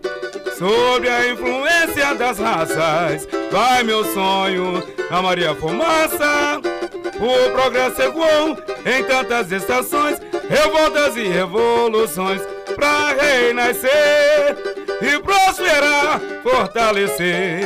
Sobre 0.57 1.07
a 1.07 1.32
influência 1.32 2.15
das 2.15 2.39
raças, 2.39 3.28
vai 3.51 3.84
meu 3.84 4.03
sonho 4.13 4.84
na 5.09 5.21
Maria 5.21 5.53
Fumaça. 5.55 6.59
O 7.19 7.51
progresso 7.51 8.01
ecoou 8.01 8.57
em 8.86 9.03
tantas 9.03 9.51
estações, 9.51 10.19
revoltas 10.49 11.15
e 11.15 11.28
revoluções, 11.28 12.41
pra 12.75 13.13
renascer 13.13 14.87
e 15.02 15.20
prosperar, 15.20 16.20
fortalecer, 16.43 17.62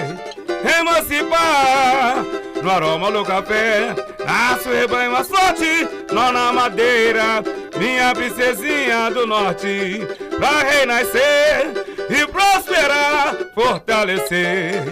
emancipar. 0.80 2.26
No 2.62 2.70
aroma 2.70 3.12
do 3.12 3.24
café, 3.24 3.96
nasce 4.24 4.70
o 4.70 4.72
rebanho 4.72 5.12
mais 5.12 5.28
forte, 5.28 5.88
nó 6.12 6.32
na 6.32 6.54
madeira, 6.54 7.44
minha 7.78 8.14
princesinha 8.14 9.10
do 9.10 9.26
norte, 9.26 10.08
pra 10.38 10.62
renascer 10.62 11.74
e 12.08 12.28
prosperar, 12.28 13.36
fortalecer, 13.56 14.84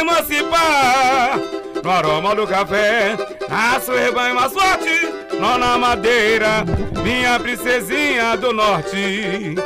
emancipar. 0.00 1.38
No 1.82 1.90
aroma 1.90 2.34
do 2.34 2.46
café, 2.46 3.16
nasce 3.50 3.90
o 3.90 3.94
rebanho 3.94 4.34
mais 4.34 4.52
forte, 4.52 5.12
nó 5.38 5.58
na 5.58 5.76
madeira, 5.76 6.64
minha 7.02 7.38
princesinha 7.38 8.34
do 8.38 8.50
norte. 8.52 9.56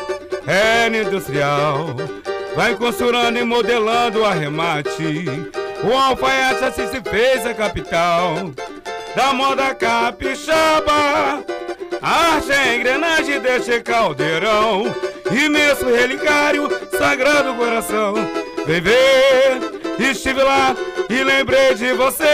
É 0.51 0.89
industrial, 0.89 1.95
vai 2.57 2.75
costurando 2.75 3.39
e 3.39 3.45
modelando 3.45 4.21
o 4.21 4.25
arremate. 4.25 5.27
O 5.85 5.93
alfaiate 5.95 6.65
assim 6.65 6.87
se 6.89 7.03
fez 7.03 7.45
a 7.45 7.53
capital 7.53 8.51
da 9.15 9.35
moda 9.35 9.75
capixaba. 9.75 11.45
Arte 12.01 12.51
é 12.51 12.77
engrenagem 12.77 13.39
deste 13.41 13.79
caldeirão, 13.83 14.87
imenso 15.31 15.85
relicário, 15.85 16.67
sagrado 16.97 17.55
coração. 17.55 18.15
Vem 18.67 18.81
ver, 18.81 19.78
estive 20.05 20.43
lá 20.43 20.75
e 21.09 21.25
lembrei 21.25 21.75
de 21.75 21.93
você. 21.93 22.25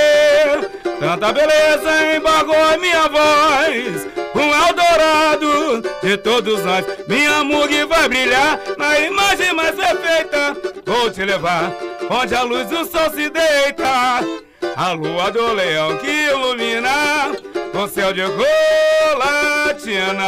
Tanta 1.00 1.32
beleza 1.32 2.16
embargou 2.16 2.56
a 2.56 2.76
minha 2.76 3.08
voz. 3.08 4.06
Um 4.34 4.52
Eldorado 4.52 5.82
de 6.02 6.16
todos 6.16 6.64
nós. 6.64 6.84
Minha 7.06 7.44
mug 7.44 7.84
vai 7.84 8.08
brilhar 8.08 8.58
na 8.76 8.98
imagem 9.00 9.52
mais 9.52 9.74
perfeita. 9.74 10.56
Vou 10.84 11.10
te 11.10 11.24
levar 11.24 11.72
onde 12.10 12.34
a 12.34 12.42
luz 12.42 12.66
do 12.68 12.84
sol 12.84 13.10
se 13.10 13.30
deita. 13.30 14.20
A 14.76 14.92
lua 14.92 15.30
do 15.30 15.52
leão 15.52 15.96
que 15.98 16.10
ilumina 16.10 17.32
o 17.72 17.88
céu 17.88 18.12
de 18.12 18.22
colatina. 19.14 20.24